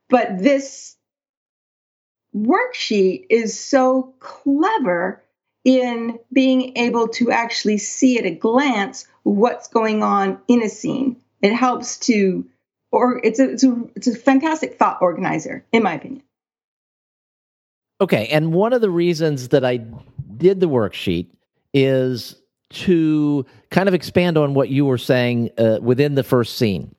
But 0.10 0.40
this 0.40 0.96
worksheet 2.36 3.26
is 3.30 3.60
so 3.60 4.14
clever 4.20 5.24
in 5.64 6.20
being 6.32 6.78
able 6.78 7.08
to 7.08 7.32
actually 7.32 7.78
see 7.78 8.20
at 8.20 8.26
a 8.26 8.32
glance 8.32 9.08
what's 9.24 9.68
going 9.68 10.04
on 10.04 10.40
in 10.48 10.62
a 10.62 10.70
scene. 10.70 11.18
It 11.42 11.54
helps 11.54 11.98
to 12.00 12.46
or 12.96 13.20
it's 13.24 13.40
a, 13.40 13.52
it's 13.52 13.64
a 13.64 13.76
it's 13.96 14.08
a 14.08 14.16
fantastic 14.16 14.80
thought 14.80 14.98
organizer 15.02 15.64
in 15.72 15.84
my 15.84 15.94
opinion. 15.94 16.24
Okay 18.02 18.28
and 18.28 18.54
one 18.54 18.74
of 18.74 18.82
the 18.82 18.90
reasons 18.90 19.50
that 19.50 19.64
i 19.64 19.78
did 20.38 20.60
the 20.60 20.68
worksheet 20.68 21.28
is 21.74 22.36
to 22.70 23.46
kind 23.70 23.88
of 23.88 23.94
expand 23.94 24.38
on 24.38 24.54
what 24.54 24.70
you 24.70 24.86
were 24.86 24.98
saying 24.98 25.50
uh, 25.58 25.78
within 25.82 26.16
the 26.16 26.24
first 26.24 26.58
scene. 26.58 26.96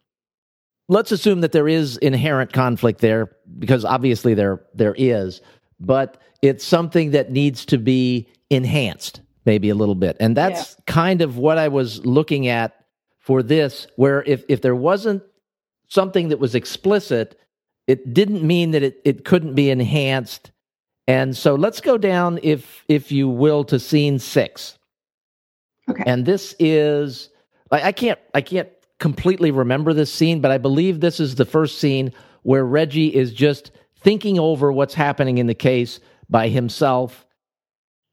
Let's 0.88 1.10
assume 1.10 1.40
that 1.40 1.52
there 1.52 1.66
is 1.66 1.96
inherent 1.96 2.52
conflict 2.52 3.00
there 3.00 3.32
because 3.58 3.84
obviously 3.84 4.34
there 4.34 4.62
there 4.74 4.94
is 4.96 5.40
but 5.78 6.18
it's 6.40 6.64
something 6.64 7.10
that 7.10 7.30
needs 7.30 7.66
to 7.66 7.78
be 7.78 8.28
enhanced 8.48 9.20
maybe 9.44 9.68
a 9.68 9.74
little 9.74 9.94
bit. 9.94 10.16
And 10.18 10.36
that's 10.36 10.74
yeah. 10.78 10.92
kind 10.92 11.22
of 11.22 11.36
what 11.38 11.58
i 11.58 11.68
was 11.68 12.04
looking 12.04 12.48
at 12.48 12.84
for 13.18 13.42
this 13.42 13.86
where 13.96 14.22
if 14.22 14.44
if 14.48 14.60
there 14.62 14.76
wasn't 14.76 15.22
something 15.88 16.28
that 16.28 16.38
was 16.38 16.54
explicit, 16.54 17.38
it 17.86 18.12
didn't 18.12 18.42
mean 18.42 18.72
that 18.72 18.82
it, 18.82 19.00
it 19.04 19.24
couldn't 19.24 19.54
be 19.54 19.70
enhanced. 19.70 20.50
And 21.06 21.36
so 21.36 21.54
let's 21.54 21.80
go 21.80 21.96
down, 21.98 22.40
if 22.42 22.84
if 22.88 23.12
you 23.12 23.28
will, 23.28 23.64
to 23.64 23.78
scene 23.78 24.18
six. 24.18 24.78
Okay. 25.88 26.02
And 26.04 26.26
this 26.26 26.54
is 26.58 27.30
I, 27.70 27.82
I 27.82 27.92
can't 27.92 28.18
I 28.34 28.40
can't 28.40 28.68
completely 28.98 29.50
remember 29.50 29.92
this 29.92 30.12
scene, 30.12 30.40
but 30.40 30.50
I 30.50 30.58
believe 30.58 31.00
this 31.00 31.20
is 31.20 31.36
the 31.36 31.44
first 31.44 31.78
scene 31.78 32.12
where 32.42 32.64
Reggie 32.64 33.14
is 33.14 33.32
just 33.32 33.70
thinking 34.00 34.38
over 34.38 34.72
what's 34.72 34.94
happening 34.94 35.38
in 35.38 35.46
the 35.46 35.54
case 35.54 36.00
by 36.28 36.48
himself. 36.48 37.24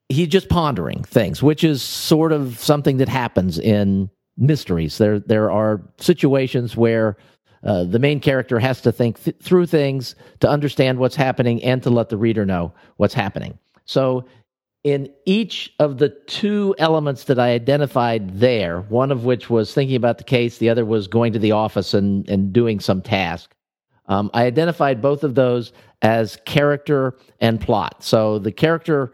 He's 0.10 0.28
just 0.28 0.50
pondering 0.50 1.04
things, 1.04 1.42
which 1.42 1.64
is 1.64 1.82
sort 1.82 2.32
of 2.32 2.60
something 2.60 2.98
that 2.98 3.10
happens 3.10 3.58
in 3.58 4.12
mysteries. 4.38 5.00
There 5.00 5.20
there 5.20 5.50
are 5.50 5.82
situations 5.98 6.78
where 6.78 7.18
uh, 7.64 7.84
the 7.84 8.00
main 8.00 8.20
character 8.20 8.60
has 8.60 8.82
to 8.82 8.92
think 8.92 9.24
th- 9.24 9.38
through 9.42 9.66
things 9.66 10.16
to 10.40 10.50
understand 10.50 11.00
what's 11.00 11.16
happening 11.16 11.64
and 11.64 11.82
to 11.84 11.90
let 11.90 12.10
the 12.10 12.18
reader 12.18 12.46
know 12.46 12.74
what's 12.98 13.14
happening. 13.14 13.58
So, 13.86 14.26
in 14.84 15.10
each 15.26 15.74
of 15.80 15.98
the 15.98 16.10
two 16.10 16.76
elements 16.78 17.24
that 17.26 17.40
I 17.40 17.52
identified 17.52 18.38
there, 18.38 18.82
one 18.82 19.12
of 19.12 19.24
which 19.24 19.50
was 19.50 19.74
thinking 19.74 19.96
about 19.96 20.18
the 20.18 20.26
case, 20.26 20.58
the 20.58 20.70
other 20.70 20.84
was 20.84 21.08
going 21.08 21.32
to 21.34 21.40
the 21.40 21.54
office 21.54 21.94
and, 21.94 22.28
and 22.30 22.52
doing 22.52 22.82
some 22.82 23.02
task. 23.02 23.56
Um, 24.08 24.30
I 24.34 24.46
identified 24.46 25.02
both 25.02 25.24
of 25.24 25.36
those 25.36 25.72
as 26.02 26.38
character 26.46 27.16
and 27.40 27.62
plot. 27.62 28.04
So 28.04 28.40
the 28.40 28.52
character, 28.52 29.14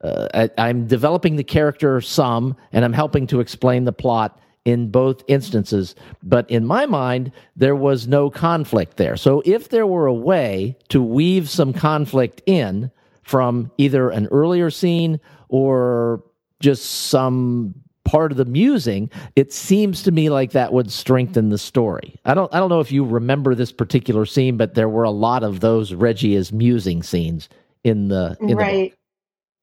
uh, 0.00 0.28
I, 0.32 0.50
I'm 0.56 0.86
developing 0.86 1.34
the 1.34 1.44
character 1.44 2.00
some, 2.00 2.56
and 2.70 2.84
I'm 2.84 2.92
helping 2.92 3.26
to 3.28 3.40
explain 3.40 3.84
the 3.84 3.92
plot 3.92 4.38
in 4.64 4.90
both 4.90 5.22
instances. 5.28 5.94
But 6.22 6.50
in 6.50 6.66
my 6.66 6.86
mind, 6.86 7.32
there 7.56 7.76
was 7.76 8.06
no 8.06 8.30
conflict 8.30 8.96
there. 8.96 9.16
So 9.16 9.42
if 9.44 9.68
there 9.68 9.86
were 9.86 10.06
a 10.06 10.14
way 10.14 10.76
to 10.88 11.02
weave 11.02 11.48
some 11.48 11.72
conflict 11.72 12.42
in 12.46 12.90
from 13.22 13.70
either 13.78 14.10
an 14.10 14.26
earlier 14.28 14.70
scene 14.70 15.20
or 15.48 16.22
just 16.60 16.84
some 16.84 17.74
part 18.04 18.32
of 18.32 18.38
the 18.38 18.44
musing, 18.44 19.10
it 19.36 19.52
seems 19.52 20.02
to 20.02 20.10
me 20.10 20.30
like 20.30 20.52
that 20.52 20.72
would 20.72 20.90
strengthen 20.90 21.48
the 21.48 21.58
story. 21.58 22.16
I 22.24 22.34
don't 22.34 22.52
I 22.54 22.58
don't 22.58 22.68
know 22.68 22.80
if 22.80 22.92
you 22.92 23.04
remember 23.04 23.54
this 23.54 23.72
particular 23.72 24.26
scene, 24.26 24.56
but 24.56 24.74
there 24.74 24.88
were 24.88 25.04
a 25.04 25.10
lot 25.10 25.42
of 25.42 25.60
those 25.60 25.94
Reggie 25.94 26.34
is 26.34 26.52
musing 26.52 27.02
scenes 27.02 27.48
in 27.84 28.08
the 28.08 28.36
in 28.40 28.56
right. 28.56 28.94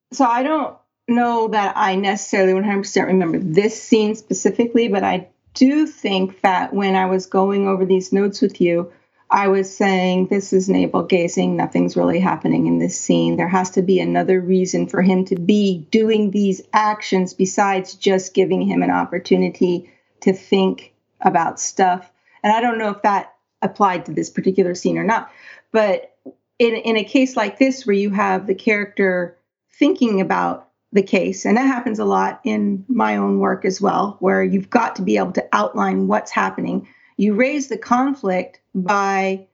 The 0.09 0.15
so 0.15 0.25
I 0.25 0.43
don't 0.43 0.77
know 1.07 1.47
that 1.49 1.73
I 1.77 1.95
necessarily 1.95 2.53
100% 2.53 3.05
remember 3.05 3.39
this 3.39 3.81
scene 3.81 4.15
specifically, 4.15 4.87
but 4.87 5.03
I 5.03 5.27
do 5.53 5.87
think 5.87 6.41
that 6.41 6.73
when 6.73 6.95
I 6.95 7.05
was 7.05 7.25
going 7.25 7.67
over 7.67 7.85
these 7.85 8.13
notes 8.13 8.41
with 8.41 8.61
you, 8.61 8.91
I 9.29 9.49
was 9.49 9.75
saying 9.75 10.27
this 10.27 10.53
is 10.53 10.69
navel 10.69 11.03
gazing. 11.03 11.57
Nothing's 11.57 11.97
really 11.97 12.19
happening 12.19 12.67
in 12.67 12.79
this 12.79 12.97
scene. 12.97 13.35
There 13.35 13.47
has 13.47 13.71
to 13.71 13.81
be 13.81 13.99
another 13.99 14.39
reason 14.39 14.87
for 14.87 15.01
him 15.01 15.25
to 15.25 15.35
be 15.35 15.85
doing 15.91 16.31
these 16.31 16.61
actions 16.71 17.33
besides 17.33 17.95
just 17.95 18.33
giving 18.33 18.61
him 18.61 18.83
an 18.83 18.91
opportunity 18.91 19.91
to 20.21 20.31
think 20.31 20.93
about 21.19 21.59
stuff. 21.59 22.09
And 22.43 22.53
I 22.53 22.61
don't 22.61 22.77
know 22.77 22.91
if 22.91 23.01
that 23.01 23.33
applied 23.61 24.05
to 24.05 24.13
this 24.13 24.29
particular 24.29 24.75
scene 24.75 24.97
or 24.97 25.03
not. 25.03 25.29
But 25.71 26.15
in, 26.59 26.75
in 26.75 26.95
a 26.95 27.03
case 27.03 27.35
like 27.35 27.59
this, 27.59 27.85
where 27.85 27.95
you 27.95 28.11
have 28.11 28.47
the 28.47 28.55
character 28.55 29.37
thinking 29.73 30.21
about 30.21 30.66
the 30.91 31.03
case. 31.03 31.45
And 31.45 31.57
that 31.57 31.67
happens 31.67 31.99
a 31.99 32.05
lot 32.05 32.39
in 32.43 32.85
my 32.87 33.17
own 33.17 33.39
work 33.39 33.65
as 33.65 33.81
well, 33.81 34.17
where 34.19 34.43
you've 34.43 34.69
got 34.69 34.95
to 34.95 35.01
be 35.01 35.17
able 35.17 35.33
to 35.33 35.47
outline 35.51 36.07
what's 36.07 36.31
happening. 36.31 36.87
You 37.17 37.33
raise 37.33 37.67
the 37.67 37.77
conflict 37.77 38.61
by 38.73 39.47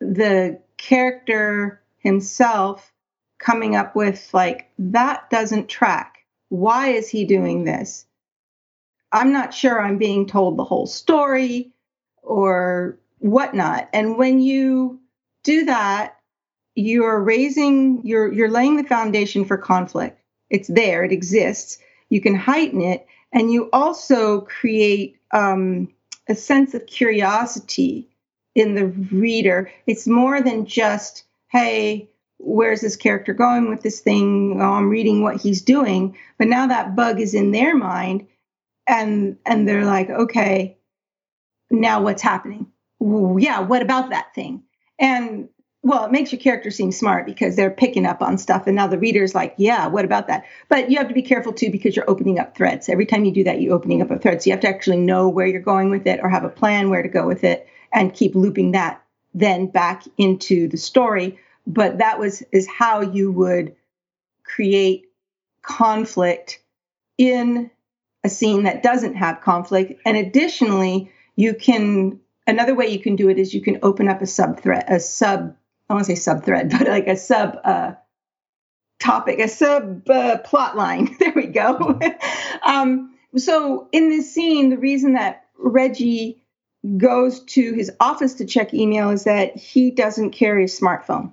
the 0.00 0.60
character 0.76 1.80
himself 1.98 2.92
coming 3.38 3.76
up 3.76 3.94
with, 3.94 4.28
like, 4.32 4.70
that 4.78 5.30
doesn't 5.30 5.68
track. 5.68 6.18
Why 6.48 6.88
is 6.88 7.08
he 7.08 7.24
doing 7.24 7.64
this? 7.64 8.06
I'm 9.12 9.32
not 9.32 9.54
sure 9.54 9.80
I'm 9.80 9.98
being 9.98 10.26
told 10.26 10.56
the 10.56 10.64
whole 10.64 10.86
story 10.86 11.72
or 12.22 12.98
whatnot. 13.18 13.88
And 13.92 14.18
when 14.18 14.40
you 14.40 15.00
do 15.44 15.66
that, 15.66 16.16
you're 16.74 17.20
raising, 17.20 18.04
you're, 18.04 18.32
you're 18.32 18.50
laying 18.50 18.76
the 18.76 18.82
foundation 18.82 19.44
for 19.44 19.56
conflict 19.56 20.20
it's 20.54 20.68
there, 20.68 21.04
it 21.04 21.12
exists. 21.12 21.78
You 22.08 22.20
can 22.20 22.34
heighten 22.34 22.80
it, 22.80 23.06
and 23.32 23.50
you 23.52 23.68
also 23.72 24.40
create 24.42 25.16
um, 25.32 25.88
a 26.28 26.34
sense 26.34 26.74
of 26.74 26.86
curiosity 26.86 28.08
in 28.54 28.74
the 28.74 28.86
reader. 28.86 29.70
It's 29.86 30.06
more 30.06 30.40
than 30.40 30.64
just, 30.66 31.24
hey, 31.50 32.08
where's 32.38 32.80
this 32.80 32.96
character 32.96 33.34
going 33.34 33.68
with 33.68 33.82
this 33.82 34.00
thing? 34.00 34.58
Oh, 34.60 34.74
I'm 34.74 34.88
reading 34.88 35.22
what 35.22 35.40
he's 35.40 35.62
doing. 35.62 36.16
But 36.38 36.48
now 36.48 36.66
that 36.68 36.94
bug 36.94 37.20
is 37.20 37.34
in 37.34 37.50
their 37.50 37.76
mind, 37.76 38.26
and 38.86 39.38
and 39.44 39.68
they're 39.68 39.84
like, 39.84 40.10
okay, 40.10 40.76
now 41.70 42.02
what's 42.02 42.22
happening? 42.22 42.66
Yeah, 43.00 43.60
what 43.60 43.82
about 43.82 44.10
that 44.10 44.34
thing? 44.34 44.62
And 44.98 45.48
well, 45.84 46.06
it 46.06 46.12
makes 46.12 46.32
your 46.32 46.40
character 46.40 46.70
seem 46.70 46.90
smart 46.90 47.26
because 47.26 47.56
they're 47.56 47.70
picking 47.70 48.06
up 48.06 48.22
on 48.22 48.38
stuff. 48.38 48.66
And 48.66 48.74
now 48.74 48.86
the 48.86 48.98
reader's 48.98 49.34
like, 49.34 49.54
yeah, 49.58 49.86
what 49.86 50.06
about 50.06 50.28
that? 50.28 50.44
But 50.70 50.90
you 50.90 50.96
have 50.96 51.08
to 51.08 51.14
be 51.14 51.20
careful 51.20 51.52
too 51.52 51.70
because 51.70 51.94
you're 51.94 52.10
opening 52.10 52.38
up 52.38 52.56
threads. 52.56 52.88
Every 52.88 53.04
time 53.04 53.26
you 53.26 53.32
do 53.32 53.44
that, 53.44 53.60
you're 53.60 53.74
opening 53.74 54.00
up 54.00 54.10
a 54.10 54.18
thread. 54.18 54.42
So 54.42 54.48
you 54.48 54.52
have 54.54 54.62
to 54.62 54.68
actually 54.68 54.96
know 54.96 55.28
where 55.28 55.46
you're 55.46 55.60
going 55.60 55.90
with 55.90 56.06
it 56.06 56.20
or 56.22 56.30
have 56.30 56.42
a 56.44 56.48
plan 56.48 56.88
where 56.88 57.02
to 57.02 57.08
go 57.10 57.26
with 57.26 57.44
it 57.44 57.68
and 57.92 58.14
keep 58.14 58.34
looping 58.34 58.72
that 58.72 59.02
then 59.34 59.66
back 59.66 60.04
into 60.16 60.68
the 60.68 60.78
story. 60.78 61.38
But 61.66 61.98
that 61.98 62.18
was 62.18 62.42
is 62.50 62.66
how 62.66 63.02
you 63.02 63.30
would 63.32 63.76
create 64.42 65.10
conflict 65.60 66.62
in 67.18 67.70
a 68.24 68.30
scene 68.30 68.62
that 68.62 68.82
doesn't 68.82 69.16
have 69.16 69.42
conflict. 69.42 70.00
And 70.06 70.16
additionally, 70.16 71.12
you 71.36 71.52
can 71.52 72.20
another 72.46 72.74
way 72.74 72.86
you 72.86 73.00
can 73.00 73.16
do 73.16 73.28
it 73.28 73.38
is 73.38 73.52
you 73.52 73.60
can 73.60 73.80
open 73.82 74.08
up 74.08 74.22
a 74.22 74.26
sub 74.26 74.60
thread, 74.60 74.84
a 74.88 74.98
sub 74.98 75.54
I 75.88 75.94
want 75.94 76.06
to 76.06 76.16
say 76.16 76.20
sub 76.20 76.44
thread, 76.44 76.70
but 76.78 76.88
like 76.88 77.06
a 77.06 77.16
sub 77.16 77.58
uh, 77.64 77.92
topic, 79.00 79.38
a 79.38 79.48
sub 79.48 80.08
uh, 80.08 80.38
plot 80.38 80.76
line. 80.76 81.16
there 81.20 81.32
we 81.34 81.46
go. 81.46 81.98
um, 82.66 83.14
so 83.36 83.88
in 83.92 84.10
this 84.10 84.32
scene, 84.32 84.70
the 84.70 84.78
reason 84.78 85.14
that 85.14 85.46
Reggie 85.58 86.42
goes 86.96 87.40
to 87.44 87.72
his 87.72 87.90
office 87.98 88.34
to 88.34 88.44
check 88.44 88.74
email 88.74 89.10
is 89.10 89.24
that 89.24 89.56
he 89.56 89.90
doesn't 89.90 90.30
carry 90.30 90.64
a 90.64 90.68
smartphone. 90.68 91.32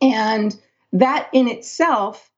And 0.00 0.56
that 0.92 1.28
in 1.32 1.48
itself 1.48 2.30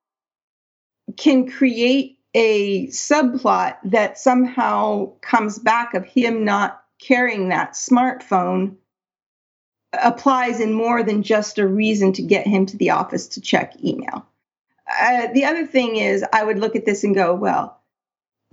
can 1.16 1.50
create 1.50 2.18
a 2.34 2.86
subplot 2.88 3.76
that 3.84 4.18
somehow 4.18 5.12
comes 5.20 5.58
back 5.58 5.94
of 5.94 6.04
him 6.04 6.44
not 6.44 6.82
carrying 7.00 7.48
that 7.48 7.72
smartphone 7.72 8.76
applies 10.02 10.60
in 10.60 10.72
more 10.72 11.02
than 11.02 11.22
just 11.22 11.58
a 11.58 11.66
reason 11.66 12.12
to 12.14 12.22
get 12.22 12.46
him 12.46 12.66
to 12.66 12.76
the 12.76 12.90
office 12.90 13.28
to 13.28 13.40
check 13.40 13.74
email. 13.84 14.26
Uh, 15.00 15.28
the 15.32 15.44
other 15.44 15.66
thing 15.66 15.96
is, 15.96 16.24
I 16.32 16.44
would 16.44 16.58
look 16.58 16.76
at 16.76 16.86
this 16.86 17.04
and 17.04 17.14
go, 17.14 17.34
well, 17.34 17.80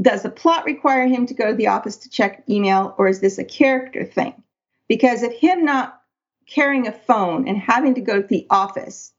does 0.01 0.23
the 0.23 0.29
plot 0.29 0.65
require 0.65 1.07
him 1.07 1.25
to 1.27 1.33
go 1.33 1.51
to 1.51 1.55
the 1.55 1.67
office 1.67 1.97
to 1.97 2.09
check 2.09 2.43
email, 2.49 2.95
or 2.97 3.07
is 3.07 3.19
this 3.19 3.37
a 3.37 3.43
character 3.43 4.03
thing? 4.03 4.33
Because 4.87 5.23
if 5.23 5.33
him 5.33 5.63
not 5.63 6.01
carrying 6.47 6.87
a 6.87 6.91
phone 6.91 7.47
and 7.47 7.57
having 7.57 7.95
to 7.95 8.01
go 8.01 8.21
to 8.21 8.27
the 8.27 8.47
office 8.49 9.13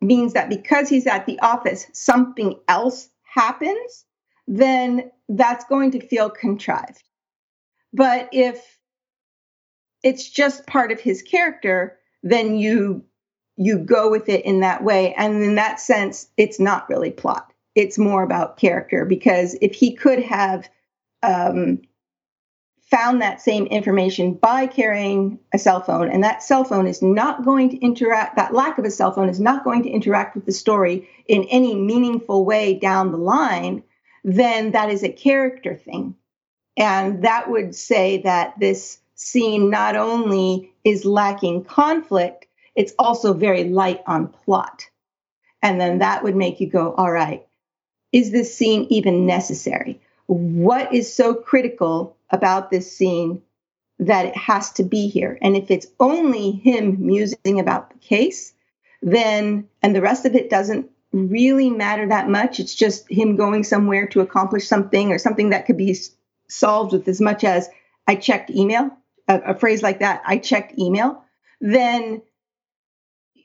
means 0.00 0.34
that 0.34 0.48
because 0.48 0.88
he's 0.88 1.06
at 1.06 1.26
the 1.26 1.38
office, 1.40 1.86
something 1.92 2.58
else 2.68 3.08
happens, 3.22 4.04
then 4.46 5.10
that's 5.28 5.64
going 5.64 5.90
to 5.92 6.06
feel 6.06 6.30
contrived. 6.30 7.02
But 7.92 8.28
if 8.32 8.78
it's 10.04 10.28
just 10.28 10.66
part 10.66 10.92
of 10.92 11.00
his 11.00 11.22
character, 11.22 11.98
then 12.22 12.56
you 12.56 13.04
you 13.56 13.78
go 13.78 14.10
with 14.10 14.28
it 14.28 14.44
in 14.44 14.60
that 14.60 14.82
way. 14.82 15.14
And 15.14 15.42
in 15.42 15.54
that 15.54 15.78
sense, 15.78 16.28
it's 16.36 16.58
not 16.58 16.88
really 16.88 17.10
plot. 17.10 17.52
It's 17.76 17.98
more 17.98 18.22
about 18.22 18.56
character 18.56 19.04
because 19.04 19.56
if 19.60 19.74
he 19.74 19.94
could 19.94 20.20
have 20.22 20.68
um, 21.22 21.80
found 22.82 23.22
that 23.22 23.40
same 23.40 23.66
information 23.66 24.34
by 24.34 24.66
carrying 24.66 25.38
a 25.52 25.58
cell 25.58 25.80
phone, 25.80 26.08
and 26.08 26.22
that 26.24 26.42
cell 26.42 26.64
phone 26.64 26.88
is 26.88 27.00
not 27.00 27.44
going 27.44 27.70
to 27.70 27.78
interact, 27.78 28.36
that 28.36 28.54
lack 28.54 28.76
of 28.78 28.84
a 28.84 28.90
cell 28.90 29.12
phone 29.12 29.28
is 29.28 29.40
not 29.40 29.64
going 29.64 29.84
to 29.84 29.88
interact 29.90 30.34
with 30.34 30.46
the 30.46 30.52
story 30.52 31.08
in 31.26 31.44
any 31.44 31.76
meaningful 31.76 32.44
way 32.44 32.74
down 32.74 33.12
the 33.12 33.18
line, 33.18 33.84
then 34.24 34.72
that 34.72 34.90
is 34.90 35.04
a 35.04 35.08
character 35.08 35.76
thing. 35.76 36.16
And 36.76 37.22
that 37.22 37.48
would 37.48 37.74
say 37.74 38.22
that 38.22 38.58
this 38.58 38.98
scene 39.24 39.70
not 39.70 39.96
only 39.96 40.70
is 40.84 41.04
lacking 41.04 41.64
conflict, 41.64 42.46
it's 42.74 42.92
also 42.98 43.32
very 43.32 43.64
light 43.64 44.02
on 44.06 44.28
plot. 44.28 44.88
And 45.62 45.80
then 45.80 45.98
that 45.98 46.22
would 46.22 46.36
make 46.36 46.60
you 46.60 46.68
go, 46.68 46.92
all 46.92 47.10
right, 47.10 47.46
is 48.12 48.30
this 48.30 48.54
scene 48.54 48.86
even 48.90 49.26
necessary? 49.26 50.00
What 50.26 50.92
is 50.92 51.12
so 51.12 51.34
critical 51.34 52.16
about 52.30 52.70
this 52.70 52.94
scene 52.94 53.42
that 53.98 54.26
it 54.26 54.36
has 54.36 54.72
to 54.72 54.82
be 54.82 55.08
here? 55.08 55.38
And 55.40 55.56
if 55.56 55.70
it's 55.70 55.86
only 55.98 56.50
him 56.50 57.06
musing 57.06 57.60
about 57.60 57.90
the 57.90 57.98
case, 57.98 58.52
then, 59.00 59.68
and 59.82 59.96
the 59.96 60.02
rest 60.02 60.26
of 60.26 60.34
it 60.34 60.50
doesn't 60.50 60.90
really 61.12 61.70
matter 61.70 62.08
that 62.08 62.28
much, 62.28 62.60
it's 62.60 62.74
just 62.74 63.10
him 63.10 63.36
going 63.36 63.64
somewhere 63.64 64.06
to 64.08 64.20
accomplish 64.20 64.68
something 64.68 65.12
or 65.12 65.18
something 65.18 65.50
that 65.50 65.64
could 65.64 65.78
be 65.78 65.96
solved 66.48 66.92
with 66.92 67.08
as 67.08 67.20
much 67.20 67.42
as 67.42 67.70
I 68.06 68.16
checked 68.16 68.50
email, 68.50 68.90
a, 69.28 69.40
a 69.40 69.54
phrase 69.54 69.82
like 69.82 70.00
that, 70.00 70.22
I 70.26 70.38
checked 70.38 70.78
email, 70.78 71.24
then 71.60 72.22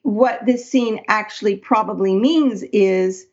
what 0.04 0.46
this 0.46 0.70
scene 0.70 1.02
actually 1.08 1.56
probably 1.58 2.16
means 2.16 2.64
is 2.64 3.26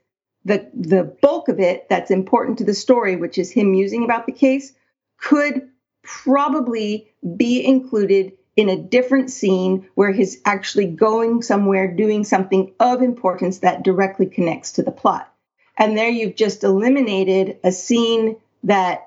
the 0.44 0.70
the 0.74 1.04
bulk 1.22 1.48
of 1.48 1.59
it 1.59 1.88
that's 1.88 2.11
important 2.11 2.59
to 2.59 2.64
the 2.64 2.74
story, 2.74 3.16
which 3.16 3.38
is 3.38 3.50
him 3.50 3.72
musing 3.72 4.04
about 4.04 4.26
the 4.26 4.32
case, 4.32 4.72
could 5.18 5.68
probably 6.02 7.12
be 7.37 7.64
included 7.64 8.32
in 8.54 8.68
a 8.68 8.80
different 8.80 9.30
scene 9.30 9.88
where 9.94 10.12
he's 10.12 10.40
actually 10.44 10.87
going 10.87 11.42
somewhere 11.42 11.92
doing 11.94 12.24
something 12.24 12.72
of 12.80 13.02
importance 13.02 13.59
that 13.59 13.82
directly 13.82 14.26
connects 14.26 14.72
to 14.72 14.82
the 14.82 14.90
plot. 14.90 15.30
And 15.76 15.96
there 15.96 16.09
you've 16.09 16.37
just 16.37 16.64
eliminated 16.64 17.59
a 17.62 17.70
scene 17.72 18.37
that 18.62 19.06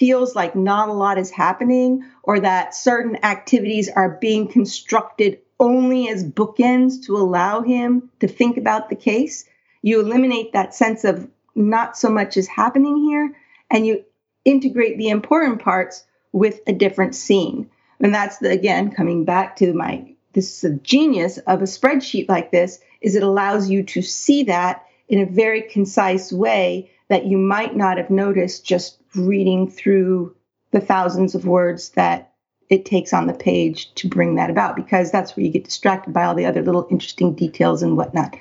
feels 0.00 0.34
like 0.34 0.56
not 0.56 0.88
a 0.88 0.92
lot 0.94 1.18
is 1.18 1.30
happening 1.30 2.02
or 2.22 2.40
that 2.40 2.74
certain 2.74 3.22
activities 3.22 3.88
are 3.88 4.18
being 4.18 4.48
constructed 4.48 5.38
only 5.60 6.08
as 6.08 6.24
bookends 6.24 7.04
to 7.04 7.18
allow 7.18 7.60
him 7.60 8.10
to 8.18 8.26
think 8.26 8.56
about 8.56 8.88
the 8.88 8.96
case, 8.96 9.44
you 9.82 10.00
eliminate 10.00 10.54
that 10.54 10.74
sense 10.74 11.04
of 11.04 11.28
not 11.54 11.98
so 11.98 12.08
much 12.08 12.38
is 12.38 12.48
happening 12.48 12.96
here 12.96 13.36
and 13.70 13.86
you 13.86 14.02
integrate 14.46 14.96
the 14.96 15.10
important 15.10 15.60
parts 15.60 16.04
with 16.32 16.60
a 16.66 16.72
different 16.72 17.14
scene. 17.14 17.68
And 18.00 18.14
that's 18.14 18.38
the, 18.38 18.50
again 18.50 18.90
coming 18.92 19.26
back 19.26 19.56
to 19.56 19.74
my 19.74 20.14
this 20.32 20.56
is 20.56 20.64
a 20.64 20.76
genius 20.76 21.36
of 21.38 21.60
a 21.60 21.64
spreadsheet 21.64 22.28
like 22.28 22.50
this 22.50 22.80
is 23.02 23.16
it 23.16 23.22
allows 23.22 23.68
you 23.68 23.82
to 23.82 24.00
see 24.00 24.44
that 24.44 24.86
in 25.08 25.20
a 25.20 25.26
very 25.26 25.60
concise 25.60 26.32
way 26.32 26.90
that 27.08 27.26
you 27.26 27.36
might 27.36 27.76
not 27.76 27.98
have 27.98 28.08
noticed 28.08 28.64
just 28.64 28.99
reading 29.14 29.70
through 29.70 30.34
the 30.72 30.80
thousands 30.80 31.34
of 31.34 31.46
words 31.46 31.90
that 31.90 32.32
it 32.68 32.84
takes 32.84 33.12
on 33.12 33.26
the 33.26 33.34
page 33.34 33.92
to 33.94 34.08
bring 34.08 34.36
that 34.36 34.50
about 34.50 34.76
because 34.76 35.10
that's 35.10 35.36
where 35.36 35.44
you 35.44 35.52
get 35.52 35.64
distracted 35.64 36.14
by 36.14 36.24
all 36.24 36.34
the 36.34 36.46
other 36.46 36.62
little 36.62 36.86
interesting 36.90 37.34
details 37.34 37.82
and 37.82 37.96
whatnot. 37.96 38.36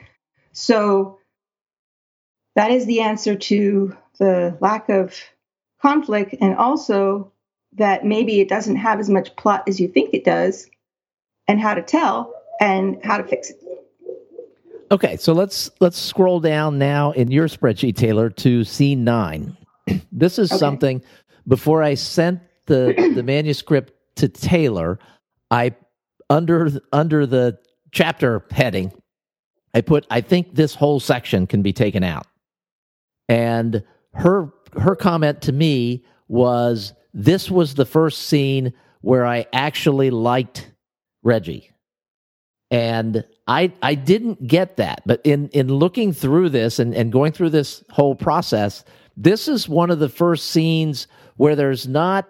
So 0.52 1.18
that 2.56 2.72
is 2.72 2.86
the 2.86 3.02
answer 3.02 3.36
to 3.36 3.98
the 4.20 4.56
lack 4.60 4.90
of 4.90 5.16
conflict 5.82 6.36
and 6.40 6.56
also 6.56 7.32
that 7.74 8.06
maybe 8.06 8.40
it 8.40 8.50
doesn't 8.50 8.76
have 8.76 9.00
as 9.00 9.10
much 9.10 9.36
plot 9.36 9.64
as 9.68 9.80
you 9.80 9.88
think 9.88 10.14
it 10.14 10.24
does 10.24 10.70
and 11.48 11.60
how 11.60 11.74
to 11.74 11.82
tell 11.82 12.34
and 12.60 13.04
how 13.04 13.18
to 13.18 13.24
fix 13.24 13.50
it. 13.50 13.60
Okay, 14.92 15.18
so 15.18 15.34
let's 15.34 15.70
let's 15.80 16.00
scroll 16.00 16.40
down 16.40 16.80
now 16.80 17.12
in 17.12 17.30
your 17.30 17.48
spreadsheet, 17.48 17.96
Taylor, 17.96 18.30
to 18.32 18.64
scene 18.64 19.04
nine. 19.04 19.56
this 20.12 20.39
is 20.39 20.52
okay. 20.52 20.60
something 20.60 21.04
before 21.47 21.84
I 21.84 21.95
sent 21.95 22.41
the 22.65 22.93
the 23.15 23.23
manuscript 23.23 23.93
to 24.17 24.30
Taylor, 24.30 24.99
I 25.52 25.75
under 26.30 26.69
under 26.91 27.25
the 27.25 27.60
chapter 27.91 28.45
heading, 28.52 28.93
I 29.73 29.82
put 29.82 30.06
I 30.10 30.21
think 30.21 30.56
this 30.56 30.75
whole 30.75 30.99
section 30.99 31.47
can 31.47 31.62
be 31.62 31.73
taken 31.73 32.04
out. 32.04 32.28
And 33.28 33.84
her 34.13 34.52
her 34.78 34.95
comment 34.95 35.41
to 35.43 35.52
me 35.52 36.06
was 36.28 36.93
this 37.13 37.49
was 37.49 37.75
the 37.75 37.86
first 37.86 38.23
scene 38.23 38.73
where 39.02 39.25
I 39.25 39.45
actually 39.54 40.10
liked 40.10 40.71
Reggie. 41.23 41.71
And 42.71 43.25
I 43.47 43.73
I 43.82 43.95
didn't 43.95 44.47
get 44.47 44.78
that. 44.78 45.02
But 45.06 45.21
in 45.23 45.49
in 45.49 45.67
looking 45.67 46.13
through 46.13 46.49
this 46.49 46.80
and, 46.80 46.93
and 46.93 47.12
going 47.12 47.32
through 47.32 47.49
this 47.49 47.84
whole 47.89 48.15
process, 48.15 48.84
this 49.20 49.50
is 49.50 49.68
one 49.68 49.92
of 49.92 50.00
the 50.00 50.08
first 50.08 50.48
scenes 50.48 51.08
where 51.36 51.56
there's 51.56 51.88
not 51.88 52.28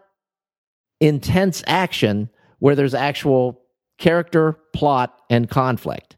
intense 1.00 1.64
action 1.68 2.30
where 2.58 2.76
there's 2.76 2.96
actual 2.96 3.62
character, 4.00 4.58
plot, 4.74 5.16
and 5.30 5.48
conflict. 5.50 6.18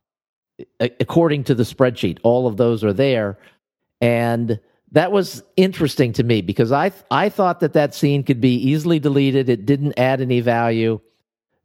According 0.79 1.43
to 1.45 1.55
the 1.55 1.63
spreadsheet, 1.63 2.19
all 2.23 2.47
of 2.47 2.55
those 2.55 2.85
are 2.85 2.93
there. 2.93 3.37
And 3.99 4.61
that 4.93 5.11
was 5.11 5.43
interesting 5.57 6.13
to 6.13 6.23
me 6.23 6.41
because 6.41 6.71
I, 6.71 6.93
I 7.11 7.27
thought 7.27 7.59
that 7.59 7.73
that 7.73 7.93
scene 7.93 8.23
could 8.23 8.39
be 8.39 8.55
easily 8.55 8.99
deleted. 8.99 9.49
It 9.49 9.65
didn't 9.65 9.99
add 9.99 10.21
any 10.21 10.39
value. 10.39 11.01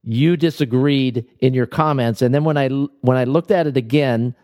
You 0.03 0.37
disagreed 0.37 1.27
in 1.39 1.55
your 1.55 1.67
comments. 1.67 2.23
And 2.23 2.35
then 2.35 2.43
when 2.43 2.57
I, 2.57 2.69
when 2.69 3.17
I 3.17 3.25
looked 3.25 3.53
at 3.53 3.69
it 3.69 3.77
again, 3.77 4.35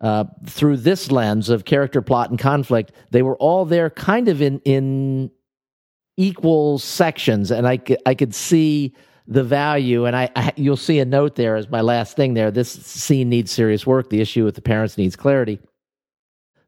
uh, 0.00 0.24
through 0.44 0.78
this 0.78 1.10
lens 1.10 1.48
of 1.48 1.64
character, 1.64 2.02
plot, 2.02 2.30
and 2.30 2.38
conflict, 2.38 2.92
they 3.10 3.22
were 3.22 3.36
all 3.36 3.64
there 3.64 3.90
kind 3.90 4.28
of 4.28 4.42
in, 4.42 4.60
in 4.60 5.30
equal 6.16 6.78
sections, 6.78 7.50
and 7.50 7.66
I 7.66 7.80
I 8.04 8.14
could 8.14 8.34
see 8.34 8.94
the 9.26 9.42
value. 9.42 10.04
And 10.04 10.14
I, 10.14 10.30
I, 10.36 10.52
you'll 10.56 10.76
see 10.76 10.98
a 11.00 11.04
note 11.04 11.34
there 11.34 11.56
as 11.56 11.68
my 11.68 11.80
last 11.80 12.16
thing 12.16 12.34
there. 12.34 12.50
This 12.50 12.70
scene 12.70 13.28
needs 13.28 13.50
serious 13.50 13.86
work. 13.86 14.10
The 14.10 14.20
issue 14.20 14.44
with 14.44 14.54
the 14.54 14.62
parents 14.62 14.96
needs 14.96 15.16
clarity. 15.16 15.58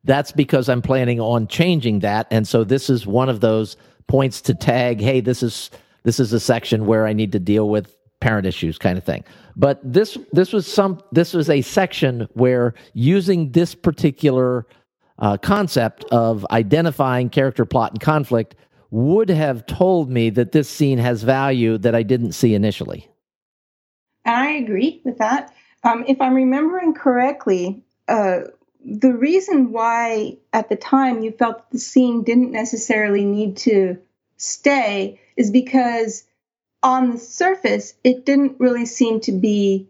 That's 0.04 0.32
because 0.32 0.68
I'm 0.68 0.82
planning 0.82 1.20
on 1.20 1.48
changing 1.48 2.00
that, 2.00 2.28
and 2.30 2.46
so 2.46 2.64
this 2.64 2.88
is 2.88 3.06
one 3.06 3.28
of 3.28 3.40
those 3.40 3.76
points 4.06 4.40
to 4.42 4.54
tag. 4.54 5.00
Hey, 5.00 5.20
this 5.20 5.42
is 5.42 5.70
this 6.04 6.18
is 6.18 6.32
a 6.32 6.40
section 6.40 6.86
where 6.86 7.06
I 7.06 7.12
need 7.12 7.32
to 7.32 7.38
deal 7.38 7.68
with 7.68 7.94
parent 8.20 8.46
issues, 8.46 8.78
kind 8.78 8.98
of 8.98 9.04
thing. 9.04 9.24
But 9.56 9.80
this 9.82 10.18
this 10.32 10.52
was 10.52 10.66
some 10.66 11.00
this 11.12 11.34
was 11.34 11.50
a 11.50 11.62
section 11.62 12.28
where 12.34 12.74
using 12.94 13.52
this 13.52 13.74
particular 13.74 14.66
uh, 15.18 15.36
concept 15.36 16.04
of 16.12 16.46
identifying 16.50 17.30
character, 17.30 17.64
plot, 17.64 17.92
and 17.92 18.00
conflict 18.00 18.54
would 18.90 19.28
have 19.28 19.66
told 19.66 20.10
me 20.10 20.30
that 20.30 20.52
this 20.52 20.68
scene 20.68 20.98
has 20.98 21.22
value 21.22 21.76
that 21.78 21.94
I 21.94 22.02
didn't 22.02 22.32
see 22.32 22.54
initially. 22.54 23.08
I 24.24 24.50
agree 24.52 25.00
with 25.04 25.18
that. 25.18 25.52
Um, 25.84 26.04
if 26.08 26.20
I'm 26.20 26.34
remembering 26.34 26.94
correctly, 26.94 27.82
uh, 28.08 28.40
the 28.84 29.12
reason 29.12 29.72
why 29.72 30.38
at 30.52 30.68
the 30.68 30.76
time 30.76 31.22
you 31.22 31.32
felt 31.32 31.70
the 31.70 31.78
scene 31.78 32.22
didn't 32.22 32.52
necessarily 32.52 33.24
need 33.24 33.56
to 33.58 33.98
stay 34.36 35.20
is 35.36 35.50
because 35.50 36.24
on 36.82 37.10
the 37.10 37.18
surface 37.18 37.94
it 38.04 38.24
didn't 38.24 38.60
really 38.60 38.86
seem 38.86 39.20
to 39.20 39.32
be 39.32 39.88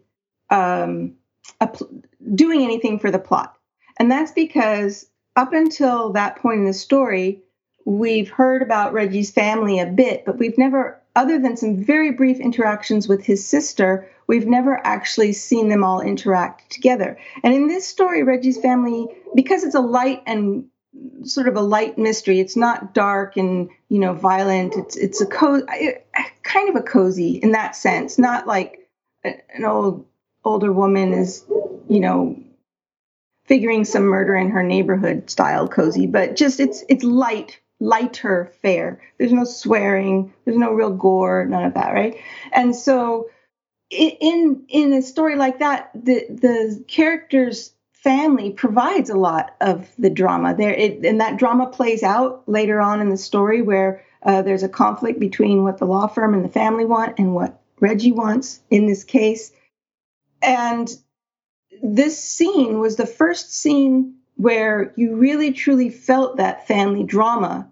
um, 0.49 1.15
pl- 1.59 1.89
doing 2.33 2.63
anything 2.63 2.99
for 2.99 3.11
the 3.11 3.19
plot. 3.19 3.55
And 3.99 4.11
that's 4.11 4.31
because 4.31 5.09
up 5.35 5.53
until 5.53 6.11
that 6.13 6.37
point 6.37 6.59
in 6.59 6.65
the 6.65 6.73
story, 6.73 7.41
we've 7.85 8.29
heard 8.29 8.61
about 8.61 8.93
Reggie's 8.93 9.31
family 9.31 9.79
a 9.79 9.85
bit, 9.85 10.25
but 10.25 10.37
we've 10.37 10.57
never, 10.57 11.01
other 11.15 11.39
than 11.39 11.57
some 11.57 11.83
very 11.83 12.11
brief 12.11 12.39
interactions 12.39 13.07
with 13.07 13.23
his 13.23 13.45
sister, 13.45 14.09
we've 14.27 14.47
never 14.47 14.79
actually 14.85 15.33
seen 15.33 15.69
them 15.69 15.83
all 15.83 16.01
interact 16.01 16.69
together. 16.71 17.17
And 17.43 17.53
in 17.53 17.67
this 17.67 17.87
story, 17.87 18.23
Reggie's 18.23 18.59
family, 18.59 19.07
because 19.35 19.63
it's 19.63 19.75
a 19.75 19.81
light 19.81 20.21
and 20.25 20.65
sort 21.23 21.47
of 21.47 21.55
a 21.55 21.61
light 21.61 21.97
mystery. 21.97 22.39
It's 22.39 22.55
not 22.55 22.93
dark 22.93 23.37
and 23.37 23.69
you 23.89 23.99
know 23.99 24.13
violent. 24.13 24.75
It's 24.75 24.95
it's 24.95 25.21
a 25.21 25.25
co- 25.25 25.65
kind 26.43 26.69
of 26.69 26.75
a 26.75 26.81
cozy 26.81 27.37
in 27.37 27.51
that 27.51 27.75
sense. 27.75 28.17
Not 28.17 28.47
like 28.47 28.89
an 29.23 29.65
old 29.65 30.05
older 30.43 30.71
woman 30.71 31.13
is 31.13 31.45
you 31.87 31.99
know 31.99 32.39
figuring 33.45 33.83
some 33.83 34.03
murder 34.03 34.35
in 34.35 34.51
her 34.51 34.63
neighborhood 34.63 35.29
style 35.29 35.67
cozy, 35.67 36.07
but 36.07 36.35
just 36.35 36.59
it's 36.59 36.83
it's 36.89 37.03
light 37.03 37.59
lighter 37.79 38.51
fare. 38.61 39.01
There's 39.17 39.33
no 39.33 39.45
swearing. 39.45 40.33
There's 40.45 40.57
no 40.57 40.71
real 40.73 40.91
gore. 40.91 41.45
None 41.45 41.63
of 41.63 41.73
that, 41.75 41.93
right? 41.93 42.17
And 42.51 42.75
so 42.75 43.29
in 43.89 44.65
in 44.69 44.93
a 44.93 45.01
story 45.01 45.35
like 45.35 45.59
that, 45.59 45.91
the 45.93 46.25
the 46.29 46.83
characters 46.87 47.73
family 48.03 48.51
provides 48.51 49.09
a 49.09 49.17
lot 49.17 49.55
of 49.61 49.89
the 49.97 50.09
drama. 50.09 50.55
There 50.55 50.73
it, 50.73 51.05
and 51.05 51.19
that 51.19 51.37
drama 51.37 51.67
plays 51.67 52.03
out 52.03 52.47
later 52.47 52.79
on 52.79 53.01
in 53.01 53.09
the 53.09 53.17
story 53.17 53.61
where 53.61 54.03
uh, 54.23 54.41
there's 54.41 54.63
a 54.63 54.69
conflict 54.69 55.19
between 55.19 55.63
what 55.63 55.77
the 55.77 55.85
law 55.85 56.07
firm 56.07 56.33
and 56.33 56.43
the 56.43 56.49
family 56.49 56.85
want 56.85 57.19
and 57.19 57.33
what 57.33 57.61
reggie 57.79 58.11
wants 58.11 58.61
in 58.69 58.85
this 58.85 59.03
case. 59.03 59.51
And 60.41 60.89
this 61.81 62.21
scene 62.21 62.79
was 62.79 62.95
the 62.95 63.05
first 63.05 63.53
scene 63.53 64.15
where 64.35 64.93
you 64.95 65.15
really 65.15 65.51
truly 65.51 65.89
felt 65.89 66.37
that 66.37 66.67
family 66.67 67.03
drama 67.03 67.69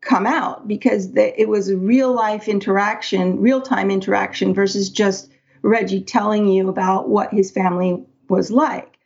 come 0.00 0.26
out 0.26 0.66
because 0.66 1.12
the, 1.12 1.40
it 1.40 1.48
was 1.48 1.68
a 1.68 1.76
real 1.76 2.12
life 2.12 2.46
interaction 2.48 3.40
real 3.40 3.60
time 3.60 3.90
interaction 3.90 4.54
versus 4.54 4.90
just 4.90 5.28
reggie 5.62 6.00
telling 6.00 6.46
you 6.46 6.68
about 6.68 7.08
what 7.08 7.32
his 7.32 7.50
family 7.50 8.04
was 8.28 8.48
like 8.48 8.97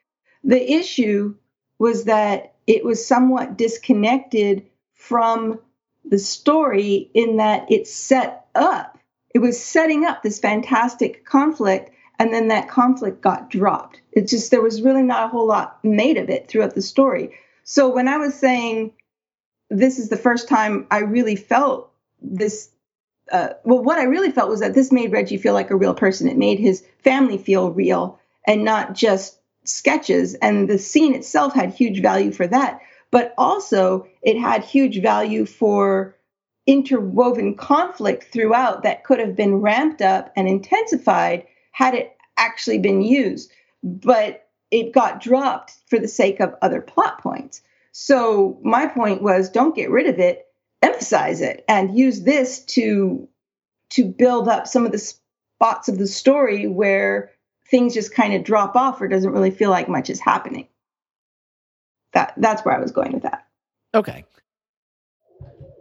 the 0.44 0.72
issue 0.72 1.34
was 1.78 2.04
that 2.04 2.54
it 2.66 2.84
was 2.84 3.04
somewhat 3.04 3.56
disconnected 3.56 4.66
from 4.94 5.58
the 6.04 6.18
story 6.18 7.10
in 7.14 7.36
that 7.36 7.70
it 7.70 7.86
set 7.86 8.46
up, 8.54 8.98
it 9.34 9.38
was 9.38 9.62
setting 9.62 10.04
up 10.04 10.22
this 10.22 10.38
fantastic 10.38 11.24
conflict, 11.24 11.90
and 12.18 12.32
then 12.32 12.48
that 12.48 12.68
conflict 12.68 13.20
got 13.20 13.50
dropped. 13.50 14.00
It 14.12 14.28
just, 14.28 14.50
there 14.50 14.62
was 14.62 14.82
really 14.82 15.02
not 15.02 15.24
a 15.24 15.28
whole 15.28 15.46
lot 15.46 15.82
made 15.84 16.18
of 16.18 16.28
it 16.28 16.48
throughout 16.48 16.74
the 16.74 16.82
story. 16.82 17.34
So 17.64 17.88
when 17.88 18.08
I 18.08 18.18
was 18.18 18.34
saying 18.34 18.92
this 19.72 19.98
is 19.98 20.08
the 20.08 20.16
first 20.16 20.48
time 20.48 20.86
I 20.90 20.98
really 20.98 21.36
felt 21.36 21.90
this 22.20 22.68
uh, 23.30 23.54
well, 23.64 23.82
what 23.82 23.98
I 23.98 24.02
really 24.02 24.30
felt 24.30 24.50
was 24.50 24.60
that 24.60 24.74
this 24.74 24.92
made 24.92 25.12
Reggie 25.12 25.38
feel 25.38 25.54
like 25.54 25.70
a 25.70 25.76
real 25.76 25.94
person. 25.94 26.28
It 26.28 26.36
made 26.36 26.58
his 26.58 26.84
family 26.98 27.38
feel 27.38 27.70
real 27.70 28.20
and 28.46 28.64
not 28.64 28.94
just 28.94 29.38
sketches 29.64 30.34
and 30.34 30.68
the 30.68 30.78
scene 30.78 31.14
itself 31.14 31.54
had 31.54 31.72
huge 31.72 32.00
value 32.00 32.32
for 32.32 32.46
that 32.46 32.80
but 33.10 33.34
also 33.36 34.06
it 34.22 34.38
had 34.38 34.64
huge 34.64 35.00
value 35.00 35.44
for 35.44 36.16
interwoven 36.66 37.54
conflict 37.54 38.32
throughout 38.32 38.82
that 38.82 39.04
could 39.04 39.18
have 39.18 39.36
been 39.36 39.56
ramped 39.56 40.00
up 40.00 40.32
and 40.36 40.48
intensified 40.48 41.44
had 41.72 41.94
it 41.94 42.16
actually 42.36 42.78
been 42.78 43.02
used 43.02 43.52
but 43.82 44.48
it 44.72 44.92
got 44.92 45.20
dropped 45.20 45.74
for 45.86 45.98
the 45.98 46.08
sake 46.08 46.40
of 46.40 46.54
other 46.62 46.80
plot 46.80 47.20
points. 47.20 47.62
So 47.92 48.58
my 48.62 48.86
point 48.86 49.22
was 49.22 49.50
don't 49.50 49.76
get 49.76 49.90
rid 49.90 50.06
of 50.06 50.18
it 50.18 50.46
emphasize 50.80 51.40
it 51.40 51.64
and 51.68 51.96
use 51.96 52.22
this 52.22 52.64
to 52.64 53.28
to 53.90 54.04
build 54.04 54.48
up 54.48 54.66
some 54.66 54.84
of 54.84 54.90
the 54.90 54.98
spots 54.98 55.88
of 55.88 55.98
the 55.98 56.06
story 56.06 56.66
where 56.66 57.30
things 57.72 57.94
just 57.94 58.14
kind 58.14 58.34
of 58.34 58.44
drop 58.44 58.76
off 58.76 59.00
or 59.00 59.08
doesn't 59.08 59.32
really 59.32 59.50
feel 59.50 59.70
like 59.70 59.88
much 59.88 60.10
is 60.10 60.20
happening. 60.20 60.68
That 62.12 62.34
that's 62.36 62.64
where 62.64 62.76
I 62.76 62.80
was 62.80 62.92
going 62.92 63.12
with 63.12 63.24
that. 63.24 63.46
Okay. 63.94 64.24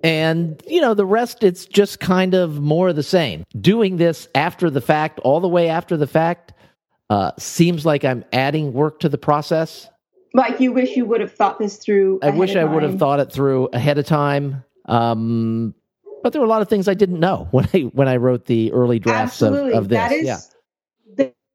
And, 0.03 0.63
you 0.67 0.81
know, 0.81 0.95
the 0.95 1.05
rest, 1.05 1.43
it's 1.43 1.65
just 1.65 1.99
kind 1.99 2.33
of 2.33 2.59
more 2.59 2.89
of 2.89 2.95
the 2.95 3.03
same. 3.03 3.43
Doing 3.59 3.97
this 3.97 4.27
after 4.33 4.71
the 4.71 4.81
fact, 4.81 5.19
all 5.19 5.39
the 5.39 5.47
way 5.47 5.69
after 5.69 5.95
the 5.95 6.07
fact, 6.07 6.53
uh, 7.11 7.33
seems 7.37 7.85
like 7.85 8.03
I'm 8.03 8.25
adding 8.33 8.73
work 8.73 9.01
to 9.01 9.09
the 9.09 9.19
process. 9.19 9.87
Like 10.33 10.59
you 10.59 10.71
wish 10.71 10.95
you 10.95 11.05
would 11.05 11.21
have 11.21 11.33
thought 11.33 11.59
this 11.59 11.77
through. 11.77 12.19
I 12.23 12.31
wish 12.31 12.55
I 12.55 12.63
would 12.63 12.81
have 12.81 12.97
thought 12.97 13.19
it 13.19 13.31
through 13.31 13.67
ahead 13.73 13.99
of 13.99 14.05
time. 14.05 14.63
Um, 14.85 15.75
but 16.23 16.31
there 16.33 16.41
were 16.41 16.47
a 16.47 16.49
lot 16.49 16.63
of 16.63 16.69
things 16.69 16.87
I 16.87 16.93
didn't 16.93 17.19
know 17.19 17.49
when 17.51 17.67
I 17.73 17.79
when 17.93 18.07
I 18.07 18.15
wrote 18.15 18.45
the 18.45 18.71
early 18.71 18.97
drafts 18.97 19.41
of, 19.41 19.53
of 19.53 19.89
this. 19.89 19.97
That 19.97 20.11
is, 20.13 20.25
yeah 20.25 20.39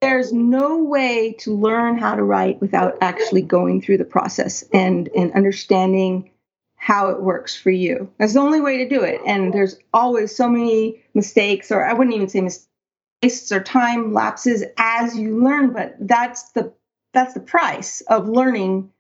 there's 0.00 0.32
no 0.32 0.82
way 0.82 1.32
to 1.40 1.54
learn 1.54 1.98
how 1.98 2.14
to 2.14 2.22
write 2.22 2.60
without 2.60 2.98
actually 3.00 3.42
going 3.42 3.80
through 3.80 3.98
the 3.98 4.04
process 4.04 4.62
and 4.72 5.08
and 5.16 5.32
understanding 5.32 6.30
how 6.76 7.08
it 7.08 7.22
works 7.22 7.56
for 7.56 7.70
you. 7.70 8.08
That's 8.18 8.34
the 8.34 8.40
only 8.40 8.60
way 8.60 8.76
to 8.78 8.88
do 8.88 9.02
it. 9.02 9.20
And 9.26 9.52
there's 9.52 9.76
always 9.92 10.36
so 10.36 10.48
many 10.48 11.02
mistakes, 11.14 11.72
or 11.72 11.84
I 11.84 11.94
wouldn't 11.94 12.14
even 12.14 12.28
say 12.28 12.40
mistakes 12.42 13.50
or 13.50 13.60
time 13.60 14.12
lapses 14.12 14.62
as 14.76 15.18
you 15.18 15.42
learn, 15.42 15.72
but 15.72 15.96
that's 16.00 16.50
the 16.52 16.72
that's 17.12 17.34
the 17.34 17.40
price 17.40 18.02
of 18.02 18.28
learning 18.28 18.90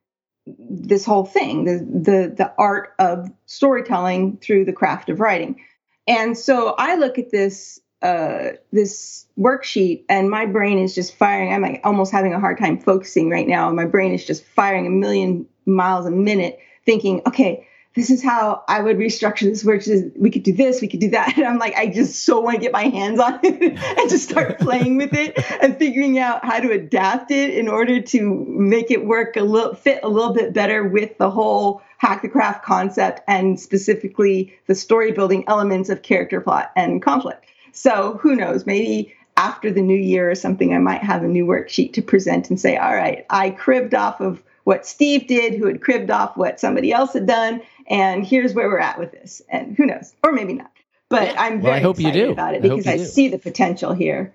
this 0.46 1.04
whole 1.04 1.24
thing, 1.24 1.64
the 1.64 1.78
the 1.78 2.34
the 2.34 2.52
art 2.58 2.94
of 2.98 3.30
storytelling 3.44 4.38
through 4.38 4.64
the 4.64 4.72
craft 4.72 5.10
of 5.10 5.20
writing. 5.20 5.60
And 6.06 6.38
so 6.38 6.74
I 6.78 6.96
look 6.96 7.18
at 7.18 7.30
this 7.30 7.80
uh, 8.02 8.50
this 8.72 9.26
worksheet 9.38 10.04
and 10.08 10.30
my 10.30 10.46
brain 10.46 10.78
is 10.78 10.94
just 10.94 11.14
firing. 11.14 11.52
I'm 11.52 11.62
like 11.62 11.80
almost 11.84 12.12
having 12.12 12.34
a 12.34 12.40
hard 12.40 12.58
time 12.58 12.78
focusing 12.78 13.30
right 13.30 13.46
now. 13.46 13.70
My 13.70 13.86
brain 13.86 14.12
is 14.12 14.24
just 14.24 14.44
firing 14.44 14.86
a 14.86 14.90
million 14.90 15.46
miles 15.64 16.06
a 16.06 16.10
minute, 16.10 16.58
thinking, 16.84 17.22
okay, 17.26 17.66
this 17.96 18.10
is 18.10 18.22
how 18.22 18.62
I 18.68 18.82
would 18.82 18.98
restructure 18.98 19.48
this 19.48 19.64
work. 19.64 19.82
We 20.16 20.30
could 20.30 20.42
do 20.42 20.52
this, 20.52 20.82
we 20.82 20.88
could 20.88 21.00
do 21.00 21.10
that. 21.10 21.34
And 21.38 21.46
I'm 21.46 21.58
like, 21.58 21.74
I 21.76 21.86
just 21.86 22.24
so 22.24 22.40
want 22.40 22.56
to 22.56 22.60
get 22.60 22.72
my 22.72 22.84
hands 22.84 23.18
on 23.18 23.40
it 23.42 23.62
and 23.98 24.10
just 24.10 24.28
start 24.28 24.58
playing 24.60 24.98
with 24.98 25.14
it 25.14 25.38
and 25.62 25.76
figuring 25.78 26.18
out 26.18 26.44
how 26.44 26.60
to 26.60 26.70
adapt 26.72 27.30
it 27.30 27.54
in 27.54 27.68
order 27.68 28.02
to 28.02 28.44
make 28.46 28.90
it 28.90 29.06
work 29.06 29.36
a 29.36 29.42
little 29.42 29.74
fit 29.74 30.00
a 30.02 30.08
little 30.08 30.34
bit 30.34 30.52
better 30.52 30.86
with 30.86 31.16
the 31.16 31.30
whole 31.30 31.82
hack 31.96 32.20
the 32.20 32.28
craft 32.28 32.62
concept 32.62 33.22
and 33.26 33.58
specifically 33.58 34.54
the 34.66 34.74
story 34.74 35.12
building 35.12 35.44
elements 35.48 35.88
of 35.88 36.02
character 36.02 36.42
plot 36.42 36.70
and 36.76 37.00
conflict. 37.00 37.45
So 37.76 38.18
who 38.22 38.34
knows? 38.34 38.66
Maybe 38.66 39.14
after 39.36 39.70
the 39.70 39.82
new 39.82 39.96
year 39.96 40.30
or 40.30 40.34
something, 40.34 40.74
I 40.74 40.78
might 40.78 41.02
have 41.02 41.22
a 41.22 41.28
new 41.28 41.46
worksheet 41.46 41.92
to 41.94 42.02
present 42.02 42.48
and 42.48 42.58
say, 42.58 42.76
all 42.76 42.94
right, 42.94 43.26
I 43.28 43.50
cribbed 43.50 43.94
off 43.94 44.20
of 44.20 44.42
what 44.64 44.86
Steve 44.86 45.28
did, 45.28 45.54
who 45.54 45.66
had 45.66 45.82
cribbed 45.82 46.10
off 46.10 46.36
what 46.36 46.58
somebody 46.58 46.92
else 46.92 47.12
had 47.12 47.26
done, 47.26 47.62
and 47.88 48.26
here's 48.26 48.52
where 48.54 48.68
we're 48.68 48.80
at 48.80 48.98
with 48.98 49.12
this. 49.12 49.42
And 49.48 49.76
who 49.76 49.86
knows? 49.86 50.12
Or 50.24 50.32
maybe 50.32 50.54
not. 50.54 50.72
But 51.08 51.28
yeah. 51.28 51.40
I'm 51.40 51.60
very 51.60 51.62
well, 51.62 51.72
I 51.74 51.80
hope 51.80 52.00
excited 52.00 52.18
you 52.18 52.26
do. 52.26 52.32
about 52.32 52.54
it 52.54 52.62
because 52.62 52.86
I, 52.86 52.94
I 52.94 52.96
see 52.96 53.28
the 53.28 53.38
potential 53.38 53.92
here. 53.92 54.34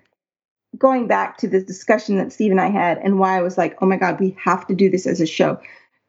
Going 0.78 1.06
back 1.06 1.36
to 1.38 1.48
the 1.48 1.62
discussion 1.62 2.16
that 2.16 2.32
Steve 2.32 2.50
and 2.50 2.60
I 2.60 2.70
had 2.70 2.96
and 2.96 3.18
why 3.18 3.36
I 3.36 3.42
was 3.42 3.58
like, 3.58 3.76
oh 3.82 3.86
my 3.86 3.98
God, 3.98 4.18
we 4.18 4.34
have 4.42 4.66
to 4.68 4.74
do 4.74 4.88
this 4.88 5.06
as 5.06 5.20
a 5.20 5.26
show. 5.26 5.60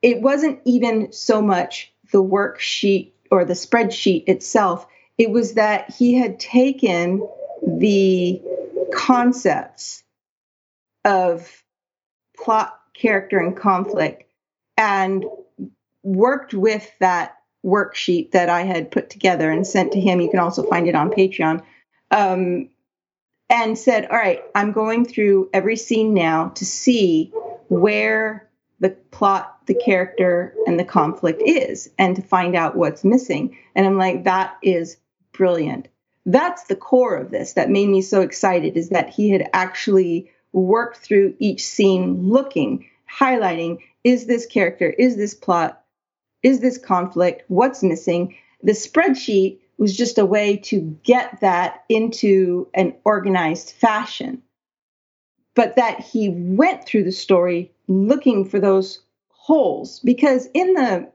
It 0.01 0.21
wasn't 0.21 0.61
even 0.63 1.11
so 1.11 1.41
much 1.41 1.91
the 2.13 2.23
worksheet 2.23 3.11
or 3.29 3.43
the 3.43 3.55
spreadsheet 3.55 4.23
itself 4.27 4.87
it 5.17 5.29
was 5.29 5.53
that 5.53 5.91
he 5.91 6.15
had 6.15 6.39
taken 6.39 7.27
the 7.65 8.41
concepts 8.93 10.03
of 11.05 11.63
plot, 12.35 12.79
character, 12.93 13.39
and 13.39 13.55
conflict 13.55 14.23
and 14.77 15.25
worked 16.03 16.53
with 16.53 16.89
that 16.99 17.37
worksheet 17.65 18.31
that 18.31 18.49
I 18.49 18.63
had 18.63 18.91
put 18.91 19.09
together 19.09 19.49
and 19.49 19.65
sent 19.65 19.93
to 19.93 19.99
him. 19.99 20.19
You 20.19 20.29
can 20.29 20.39
also 20.39 20.63
find 20.63 20.87
it 20.87 20.95
on 20.95 21.11
Patreon. 21.11 21.63
Um, 22.11 22.69
and 23.49 23.77
said, 23.77 24.05
All 24.05 24.17
right, 24.17 24.41
I'm 24.55 24.71
going 24.71 25.05
through 25.05 25.49
every 25.53 25.75
scene 25.75 26.13
now 26.13 26.49
to 26.49 26.65
see 26.65 27.31
where 27.69 28.49
the 28.79 28.89
plot, 28.89 29.59
the 29.67 29.75
character, 29.75 30.55
and 30.65 30.79
the 30.79 30.85
conflict 30.85 31.41
is, 31.45 31.89
and 31.97 32.15
to 32.15 32.21
find 32.21 32.55
out 32.55 32.75
what's 32.75 33.03
missing. 33.03 33.57
And 33.75 33.85
I'm 33.85 33.97
like, 33.97 34.23
That 34.23 34.57
is 34.63 34.97
brilliant. 35.33 35.87
That's 36.25 36.63
the 36.65 36.75
core 36.75 37.15
of 37.15 37.31
this 37.31 37.53
that 37.53 37.69
made 37.69 37.89
me 37.89 38.01
so 38.01 38.21
excited 38.21 38.77
is 38.77 38.89
that 38.89 39.09
he 39.09 39.29
had 39.29 39.49
actually 39.53 40.31
worked 40.53 40.97
through 40.97 41.35
each 41.39 41.65
scene 41.65 42.29
looking, 42.29 42.85
highlighting 43.11 43.79
is 44.03 44.25
this 44.25 44.45
character, 44.45 44.89
is 44.89 45.17
this 45.17 45.33
plot, 45.33 45.83
is 46.41 46.59
this 46.59 46.77
conflict, 46.77 47.43
what's 47.47 47.83
missing. 47.83 48.35
The 48.61 48.73
spreadsheet 48.73 49.59
was 49.77 49.95
just 49.95 50.17
a 50.17 50.25
way 50.25 50.57
to 50.57 50.97
get 51.03 51.41
that 51.41 51.83
into 51.89 52.67
an 52.73 52.95
organized 53.03 53.71
fashion. 53.71 54.43
But 55.55 55.75
that 55.75 55.99
he 55.99 56.29
went 56.29 56.85
through 56.85 57.03
the 57.03 57.11
story 57.11 57.71
looking 57.87 58.45
for 58.45 58.59
those 58.59 59.01
holes 59.29 59.99
because 59.99 60.47
in 60.53 60.73
the 60.73 61.11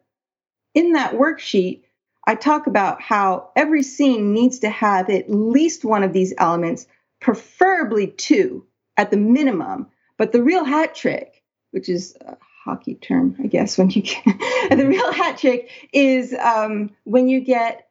in 0.74 0.92
that 0.92 1.14
worksheet 1.14 1.82
I 2.28 2.34
talk 2.34 2.66
about 2.66 3.00
how 3.00 3.48
every 3.56 3.82
scene 3.82 4.34
needs 4.34 4.58
to 4.58 4.68
have 4.68 5.08
at 5.08 5.30
least 5.30 5.82
one 5.82 6.02
of 6.02 6.12
these 6.12 6.34
elements, 6.36 6.86
preferably 7.20 8.08
two 8.08 8.66
at 8.98 9.10
the 9.10 9.16
minimum. 9.16 9.86
But 10.18 10.32
the 10.32 10.42
real 10.42 10.62
hat 10.62 10.94
trick, 10.94 11.42
which 11.70 11.88
is 11.88 12.18
a 12.20 12.36
hockey 12.66 12.96
term, 12.96 13.34
I 13.42 13.46
guess, 13.46 13.78
when 13.78 13.88
you 13.88 14.02
get 14.02 14.24
the 14.76 14.86
real 14.86 15.10
hat 15.10 15.38
trick 15.38 15.70
is 15.94 16.34
um, 16.34 16.90
when 17.04 17.30
you 17.30 17.40
get 17.40 17.88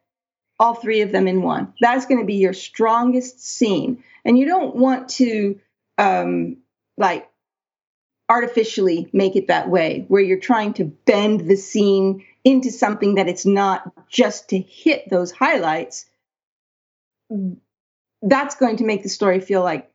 all 0.60 0.74
three 0.74 1.00
of 1.00 1.10
them 1.10 1.26
in 1.26 1.42
one. 1.42 1.74
That's 1.80 2.06
going 2.06 2.20
to 2.20 2.26
be 2.26 2.36
your 2.36 2.52
strongest 2.52 3.44
scene. 3.44 4.04
And 4.24 4.38
you 4.38 4.46
don't 4.46 4.76
want 4.76 5.08
to 5.10 5.58
um, 5.98 6.58
like 6.96 7.28
artificially 8.28 9.10
make 9.12 9.34
it 9.34 9.48
that 9.48 9.68
way, 9.68 10.04
where 10.06 10.22
you're 10.22 10.38
trying 10.38 10.74
to 10.74 10.84
bend 10.84 11.48
the 11.48 11.56
scene 11.56 12.24
into 12.44 12.70
something 12.70 13.16
that 13.16 13.28
it's 13.28 13.46
not 13.46 14.08
just 14.08 14.50
to 14.50 14.58
hit 14.58 15.08
those 15.10 15.30
highlights. 15.30 16.06
That's 18.22 18.56
going 18.56 18.76
to 18.78 18.84
make 18.84 19.02
the 19.02 19.08
story 19.08 19.40
feel 19.40 19.62
like 19.62 19.90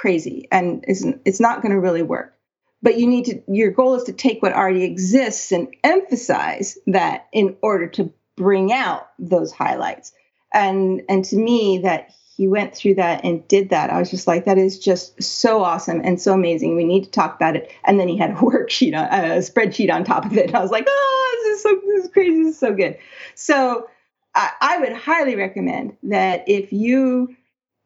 crazy 0.00 0.48
and 0.50 0.82
isn't 0.88 1.20
it's 1.26 1.40
not 1.40 1.60
going 1.60 1.72
to 1.72 1.78
really 1.80 2.02
work 2.02 2.34
but 2.80 2.98
you 2.98 3.06
need 3.06 3.26
to 3.26 3.42
your 3.48 3.70
goal 3.70 3.94
is 3.96 4.04
to 4.04 4.14
take 4.14 4.42
what 4.42 4.54
already 4.54 4.84
exists 4.84 5.52
and 5.52 5.68
emphasize 5.84 6.78
that 6.86 7.26
in 7.32 7.54
order 7.62 7.86
to 7.86 8.10
bring 8.34 8.72
out 8.72 9.08
those 9.18 9.52
highlights 9.52 10.12
and 10.54 11.02
and 11.10 11.26
to 11.26 11.36
me 11.36 11.80
that 11.82 12.12
he 12.40 12.48
went 12.48 12.74
through 12.74 12.94
that 12.94 13.22
and 13.22 13.46
did 13.48 13.68
that 13.68 13.90
i 13.90 13.98
was 13.98 14.10
just 14.10 14.26
like 14.26 14.46
that 14.46 14.56
is 14.56 14.78
just 14.78 15.22
so 15.22 15.62
awesome 15.62 16.00
and 16.02 16.18
so 16.18 16.32
amazing. 16.32 16.74
We 16.74 16.84
need 16.84 17.04
to 17.04 17.10
talk 17.10 17.34
about 17.34 17.54
it. 17.54 17.70
And 17.84 18.00
then 18.00 18.08
he 18.08 18.16
had 18.16 18.30
a 18.30 18.34
worksheet 18.36 18.96
on 18.96 19.04
a 19.12 19.40
spreadsheet 19.40 19.92
on 19.92 20.04
top 20.04 20.24
of 20.24 20.34
it. 20.38 20.46
And 20.46 20.56
i 20.56 20.62
was 20.62 20.70
like 20.70 20.86
oh 20.88 21.38
this 21.44 21.58
is 21.58 21.62
so 21.62 21.80
this 21.86 22.04
is 22.06 22.10
crazy. 22.10 22.42
This 22.42 22.54
is 22.54 22.58
so 22.58 22.72
good. 22.72 22.96
So 23.34 23.90
I, 24.34 24.52
I 24.62 24.78
would 24.78 24.94
highly 24.94 25.36
recommend 25.36 25.98
that 26.04 26.44
if 26.48 26.72
you 26.72 27.36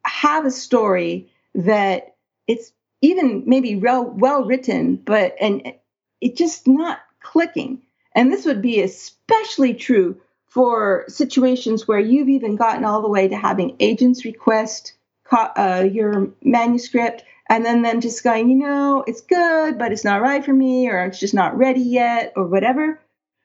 have 0.04 0.46
a 0.46 0.52
story 0.52 1.32
that 1.56 2.14
it's 2.46 2.70
even 3.02 3.42
maybe 3.46 3.74
well, 3.74 4.04
well 4.04 4.44
written, 4.44 4.94
but 4.94 5.34
and 5.40 5.74
it 6.20 6.36
just 6.36 6.68
not 6.68 7.00
clicking. 7.24 7.82
And 8.14 8.32
this 8.32 8.46
would 8.46 8.62
be 8.62 8.80
especially 8.82 9.74
true 9.74 10.20
for 10.54 11.04
situations 11.08 11.88
where 11.88 11.98
you've 11.98 12.28
even 12.28 12.54
gotten 12.54 12.84
all 12.84 13.02
the 13.02 13.08
way 13.08 13.26
to 13.26 13.36
having 13.36 13.74
agents 13.80 14.24
request 14.24 14.92
uh, 15.32 15.84
your 15.90 16.28
manuscript 16.44 17.24
and 17.48 17.64
then 17.64 17.82
them 17.82 18.00
just 18.00 18.22
going, 18.22 18.48
you 18.48 18.56
know, 18.56 19.02
it's 19.04 19.20
good, 19.20 19.78
but 19.80 19.90
it's 19.90 20.04
not 20.04 20.22
right 20.22 20.44
for 20.44 20.52
me, 20.52 20.88
or 20.88 21.04
it's 21.04 21.18
just 21.18 21.34
not 21.34 21.58
ready 21.58 21.80
yet, 21.80 22.32
or 22.36 22.46
whatever. 22.46 23.00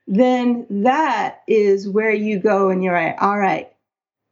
Then 0.06 0.68
that 0.70 1.42
is 1.48 1.90
where 1.90 2.14
you 2.14 2.38
go 2.38 2.70
and 2.70 2.84
you're 2.84 2.94
like, 2.94 3.20
all 3.20 3.38
right, 3.38 3.72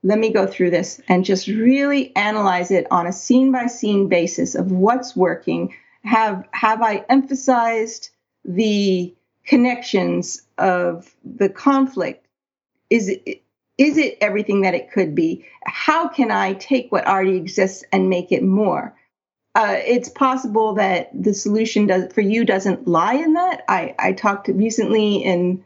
let 0.03 0.19
me 0.19 0.31
go 0.31 0.45
through 0.45 0.69
this 0.69 1.01
and 1.07 1.25
just 1.25 1.47
really 1.47 2.15
analyze 2.15 2.69
it 2.69 2.85
on 2.91 3.07
a 3.07 3.11
scene 3.11 3.51
by 3.51 3.65
scene 3.65 4.07
basis 4.07 4.53
of 4.53 4.71
what's 4.71 5.15
working. 5.15 5.73
Have 6.03 6.47
have 6.51 6.83
I 6.83 7.03
emphasized 7.09 8.11
the 8.45 9.15
connections 9.45 10.43
of 10.59 11.13
the 11.25 11.49
conflict? 11.49 12.26
Is 12.89 13.09
it 13.09 13.43
is 13.77 13.97
it 13.97 14.17
everything 14.21 14.61
that 14.61 14.73
it 14.73 14.91
could 14.91 15.13
be? 15.13 15.45
How 15.63 16.07
can 16.07 16.31
I 16.31 16.53
take 16.53 16.91
what 16.91 17.07
already 17.07 17.35
exists 17.35 17.83
and 17.91 18.09
make 18.09 18.31
it 18.31 18.43
more? 18.43 18.95
Uh, 19.53 19.75
it's 19.85 20.09
possible 20.09 20.75
that 20.75 21.09
the 21.13 21.33
solution 21.33 21.87
does 21.87 22.11
for 22.13 22.21
you 22.21 22.45
doesn't 22.45 22.87
lie 22.87 23.15
in 23.15 23.33
that. 23.33 23.63
I, 23.67 23.95
I 23.97 24.13
talked 24.13 24.47
recently 24.47 25.17
in 25.17 25.63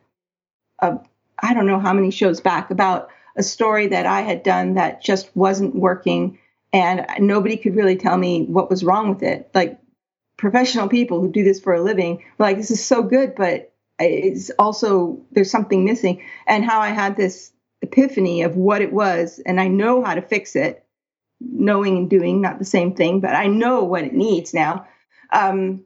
I 0.82 1.00
I 1.40 1.54
don't 1.54 1.68
know 1.68 1.80
how 1.80 1.94
many 1.94 2.12
shows 2.12 2.40
back 2.40 2.70
about 2.70 3.10
a 3.36 3.44
story 3.44 3.88
that 3.88 4.06
I 4.06 4.22
had 4.22 4.44
done 4.44 4.76
that 4.76 5.02
just 5.02 5.36
wasn't 5.36 5.76
working 5.76 6.38
and 6.74 7.06
nobody 7.20 7.58
could 7.58 7.76
really 7.76 7.98
tell 7.98 8.18
me 8.18 8.44
what 8.44 8.70
was 8.70 8.84
wrong 8.84 9.10
with 9.10 9.24
it. 9.24 9.50
Like 9.54 9.80
professional 10.38 10.88
people 10.88 11.20
who 11.20 11.32
do 11.32 11.44
this 11.44 11.60
for 11.60 11.74
a 11.74 11.82
living 11.82 12.24
like, 12.40 12.58
this 12.58 12.72
is 12.72 12.84
so 12.84 13.04
good, 13.04 13.36
but 13.36 13.71
it's 14.04 14.50
also, 14.58 15.22
there's 15.32 15.52
something 15.52 15.86
missing. 15.86 16.22
And 16.48 16.66
how 16.66 16.80
I 16.80 16.90
had 16.90 17.16
this 17.16 17.52
epiphany 17.82 18.44
of 18.44 18.56
what 18.56 18.82
it 18.82 18.94
was, 18.94 19.40
and 19.46 19.60
I 19.60 19.68
know 19.68 20.04
how 20.04 20.16
to 20.16 20.22
fix 20.22 20.56
it. 20.56 20.86
Knowing 21.44 21.98
and 21.98 22.08
doing, 22.08 22.40
not 22.40 22.60
the 22.60 22.66
same 22.66 22.94
thing, 22.94 23.20
but 23.20 23.36
I 23.36 23.48
know 23.48 23.84
what 23.84 24.04
it 24.04 24.14
needs 24.14 24.54
now. 24.54 24.86
Um, 25.34 25.86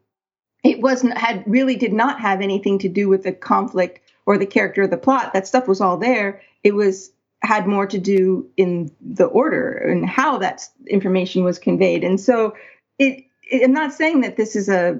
it 0.66 0.82
wasn't, 0.82 1.18
had 1.18 1.45
really 1.47 1.78
did 1.78 1.93
not 1.93 2.20
have 2.20 2.41
anything 2.41 2.78
to 2.80 2.89
do 2.89 3.07
with 3.07 3.24
the 3.24 3.32
conflict 3.32 4.01
or 4.26 4.38
the 4.38 4.45
character 4.45 4.82
of 4.82 4.89
the 4.89 4.97
plot. 4.97 5.32
That 5.32 5.47
stuff 5.47 5.66
was 5.66 5.80
all 5.80 5.97
there. 5.97 6.41
It 6.61 6.76
was 6.76 7.13
had 7.41 7.68
more 7.68 7.88
to 7.88 7.97
do 7.97 8.49
in 8.57 8.91
the 8.99 9.28
order 9.28 9.72
and 9.72 10.05
how 10.05 10.39
that 10.39 10.68
information 10.88 11.45
was 11.45 11.57
conveyed. 11.57 12.03
And 12.03 12.20
so 12.20 12.53
it, 12.99 13.24
it 13.49 13.63
I'm 13.63 13.72
not 13.72 13.93
saying 13.93 14.20
that 14.22 14.36
this 14.36 14.57
is 14.57 14.68
a, 14.68 14.99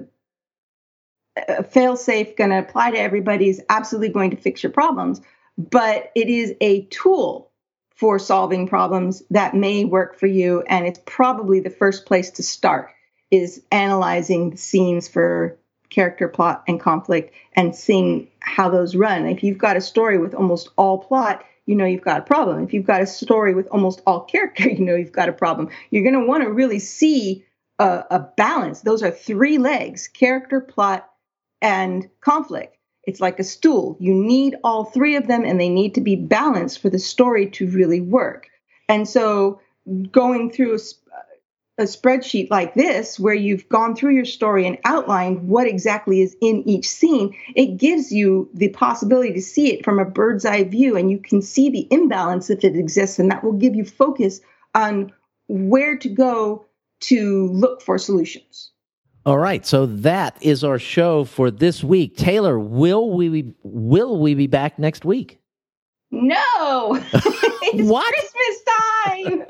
fail 1.68 1.96
safe 1.96 2.36
going 2.36 2.50
to 2.50 2.58
apply 2.58 2.92
to 2.92 2.98
everybody 2.98 3.48
is 3.48 3.62
absolutely 3.68 4.08
going 4.10 4.30
to 4.30 4.36
fix 4.36 4.62
your 4.62 4.72
problems, 4.72 5.20
but 5.56 6.10
it 6.14 6.28
is 6.28 6.54
a 6.60 6.82
tool 6.86 7.50
for 7.94 8.18
solving 8.18 8.68
problems 8.68 9.22
that 9.30 9.54
may 9.54 9.84
work 9.84 10.18
for 10.18 10.26
you. 10.26 10.62
And 10.68 10.86
it's 10.86 11.00
probably 11.06 11.60
the 11.60 11.70
first 11.70 12.06
place 12.06 12.30
to 12.32 12.42
start 12.42 12.90
is 13.30 13.62
analyzing 13.72 14.50
the 14.50 14.56
scenes 14.56 15.08
for 15.08 15.58
character 15.88 16.28
plot 16.28 16.64
and 16.68 16.80
conflict 16.80 17.34
and 17.54 17.74
seeing 17.74 18.28
how 18.40 18.68
those 18.68 18.94
run. 18.94 19.26
If 19.26 19.42
you've 19.42 19.58
got 19.58 19.76
a 19.76 19.80
story 19.80 20.18
with 20.18 20.34
almost 20.34 20.68
all 20.76 20.98
plot, 20.98 21.44
you 21.64 21.74
know 21.74 21.84
you've 21.84 22.02
got 22.02 22.20
a 22.20 22.24
problem. 22.24 22.62
If 22.62 22.72
you've 22.72 22.86
got 22.86 23.02
a 23.02 23.06
story 23.06 23.54
with 23.54 23.66
almost 23.68 24.02
all 24.06 24.20
character, 24.20 24.68
you 24.68 24.84
know 24.84 24.94
you've 24.94 25.12
got 25.12 25.28
a 25.28 25.32
problem. 25.32 25.70
You're 25.90 26.04
going 26.04 26.20
to 26.20 26.26
want 26.26 26.44
to 26.44 26.52
really 26.52 26.78
see 26.78 27.44
a, 27.78 28.04
a 28.10 28.20
balance. 28.36 28.82
Those 28.82 29.02
are 29.02 29.10
three 29.10 29.58
legs 29.58 30.08
character, 30.08 30.60
plot, 30.60 31.08
and 31.62 32.08
conflict. 32.20 32.76
It's 33.06 33.20
like 33.20 33.38
a 33.38 33.44
stool. 33.44 33.96
You 34.00 34.14
need 34.14 34.56
all 34.64 34.84
three 34.84 35.16
of 35.16 35.28
them, 35.28 35.44
and 35.44 35.60
they 35.60 35.68
need 35.68 35.94
to 35.94 36.00
be 36.00 36.16
balanced 36.16 36.82
for 36.82 36.90
the 36.90 36.98
story 36.98 37.48
to 37.50 37.68
really 37.70 38.00
work. 38.00 38.48
And 38.88 39.08
so, 39.08 39.60
going 40.10 40.50
through 40.50 40.74
a, 40.74 41.82
a 41.82 41.84
spreadsheet 41.84 42.50
like 42.50 42.74
this, 42.74 43.18
where 43.18 43.34
you've 43.34 43.68
gone 43.68 43.94
through 43.94 44.14
your 44.14 44.24
story 44.24 44.66
and 44.66 44.78
outlined 44.84 45.48
what 45.48 45.68
exactly 45.68 46.20
is 46.20 46.36
in 46.40 46.68
each 46.68 46.88
scene, 46.88 47.36
it 47.54 47.76
gives 47.76 48.10
you 48.10 48.50
the 48.54 48.68
possibility 48.70 49.32
to 49.34 49.42
see 49.42 49.72
it 49.72 49.84
from 49.84 50.00
a 50.00 50.04
bird's 50.04 50.44
eye 50.44 50.64
view 50.64 50.96
and 50.96 51.08
you 51.08 51.18
can 51.18 51.42
see 51.42 51.70
the 51.70 51.86
imbalance 51.92 52.50
if 52.50 52.64
it 52.64 52.74
exists. 52.74 53.20
And 53.20 53.30
that 53.30 53.44
will 53.44 53.52
give 53.52 53.76
you 53.76 53.84
focus 53.84 54.40
on 54.74 55.12
where 55.46 55.96
to 55.98 56.08
go 56.08 56.66
to 57.02 57.48
look 57.52 57.82
for 57.82 57.98
solutions. 57.98 58.72
All 59.26 59.38
right, 59.38 59.66
so 59.66 59.86
that 59.86 60.38
is 60.40 60.62
our 60.62 60.78
show 60.78 61.24
for 61.24 61.50
this 61.50 61.82
week. 61.82 62.16
Taylor, 62.16 62.60
will 62.60 63.10
we 63.10 63.28
be, 63.28 63.54
will 63.64 64.20
we 64.20 64.34
be 64.34 64.46
back 64.46 64.78
next 64.78 65.04
week? 65.04 65.40
No. 66.12 66.94
it's 67.12 67.90
what? 67.90 68.14
Christmas 68.14 69.44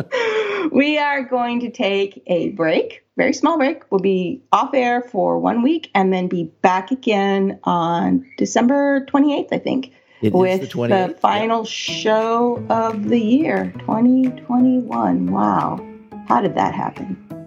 time. 0.00 0.70
we 0.72 0.96
are 0.96 1.22
going 1.22 1.60
to 1.60 1.70
take 1.70 2.22
a 2.28 2.48
break, 2.52 3.04
very 3.18 3.34
small 3.34 3.58
break. 3.58 3.82
We'll 3.90 4.00
be 4.00 4.42
off 4.52 4.72
air 4.72 5.02
for 5.02 5.38
one 5.38 5.60
week 5.60 5.90
and 5.94 6.14
then 6.14 6.26
be 6.26 6.44
back 6.62 6.90
again 6.90 7.60
on 7.64 8.26
December 8.38 9.04
28th, 9.04 9.48
I 9.52 9.58
think, 9.58 9.92
It 10.22 10.32
with 10.32 10.62
the 10.62 10.66
the, 10.66 10.72
28th, 10.72 11.20
final 11.20 11.66
show 11.66 12.64
of 12.70 13.10
the 13.10 13.20
year, 13.20 13.70
2021. 13.80 15.30
Wow. 15.30 15.86
How 16.26 16.40
did 16.40 16.54
that 16.54 16.74
happen? 16.74 17.39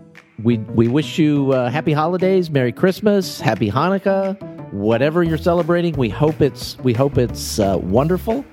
We 0.44 0.58
we 0.58 0.90
wish 0.90 1.18
you 1.18 1.54
uh, 1.54 1.70
happy 1.70 1.94
holidays, 1.94 2.50
Merry 2.50 2.74
Christmas, 2.74 3.40
Happy 3.40 3.72
Hanukkah, 3.72 4.38
whatever 4.74 5.24
you're 5.24 5.38
celebrating. 5.38 5.96
We 5.96 6.10
hope 6.10 6.42
it's 6.42 6.78
we 6.80 6.92
hope 6.92 7.18
it's 7.18 7.60
uh, 7.60 7.78
wonderful, 7.82 8.44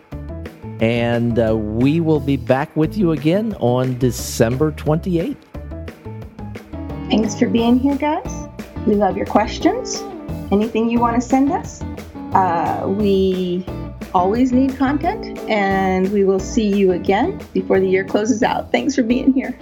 and 0.78 1.36
uh, 1.36 1.56
we 1.56 1.98
will 1.98 2.20
be 2.20 2.36
back 2.36 2.74
with 2.76 2.96
you 2.96 3.10
again 3.10 3.56
on 3.58 3.98
December 3.98 4.70
28th. 4.70 5.36
Thanks 7.08 7.36
for 7.36 7.48
being 7.48 7.76
here, 7.76 7.96
guys. 7.96 8.48
We 8.86 8.94
love 8.94 9.16
your 9.16 9.26
questions. 9.26 10.00
Anything 10.52 10.88
you 10.90 11.00
want 11.00 11.20
to 11.20 11.20
send 11.20 11.50
us. 11.50 11.82
Uh, 12.34 12.86
we 12.86 13.66
always 14.14 14.52
need 14.52 14.76
content, 14.76 15.36
and 15.50 16.12
we 16.12 16.22
will 16.22 16.38
see 16.38 16.68
you 16.68 16.92
again 16.92 17.40
before 17.52 17.80
the 17.80 17.88
year 17.88 18.04
closes 18.04 18.44
out. 18.44 18.70
Thanks 18.70 18.94
for 18.94 19.02
being 19.02 19.32
here. 19.32 19.58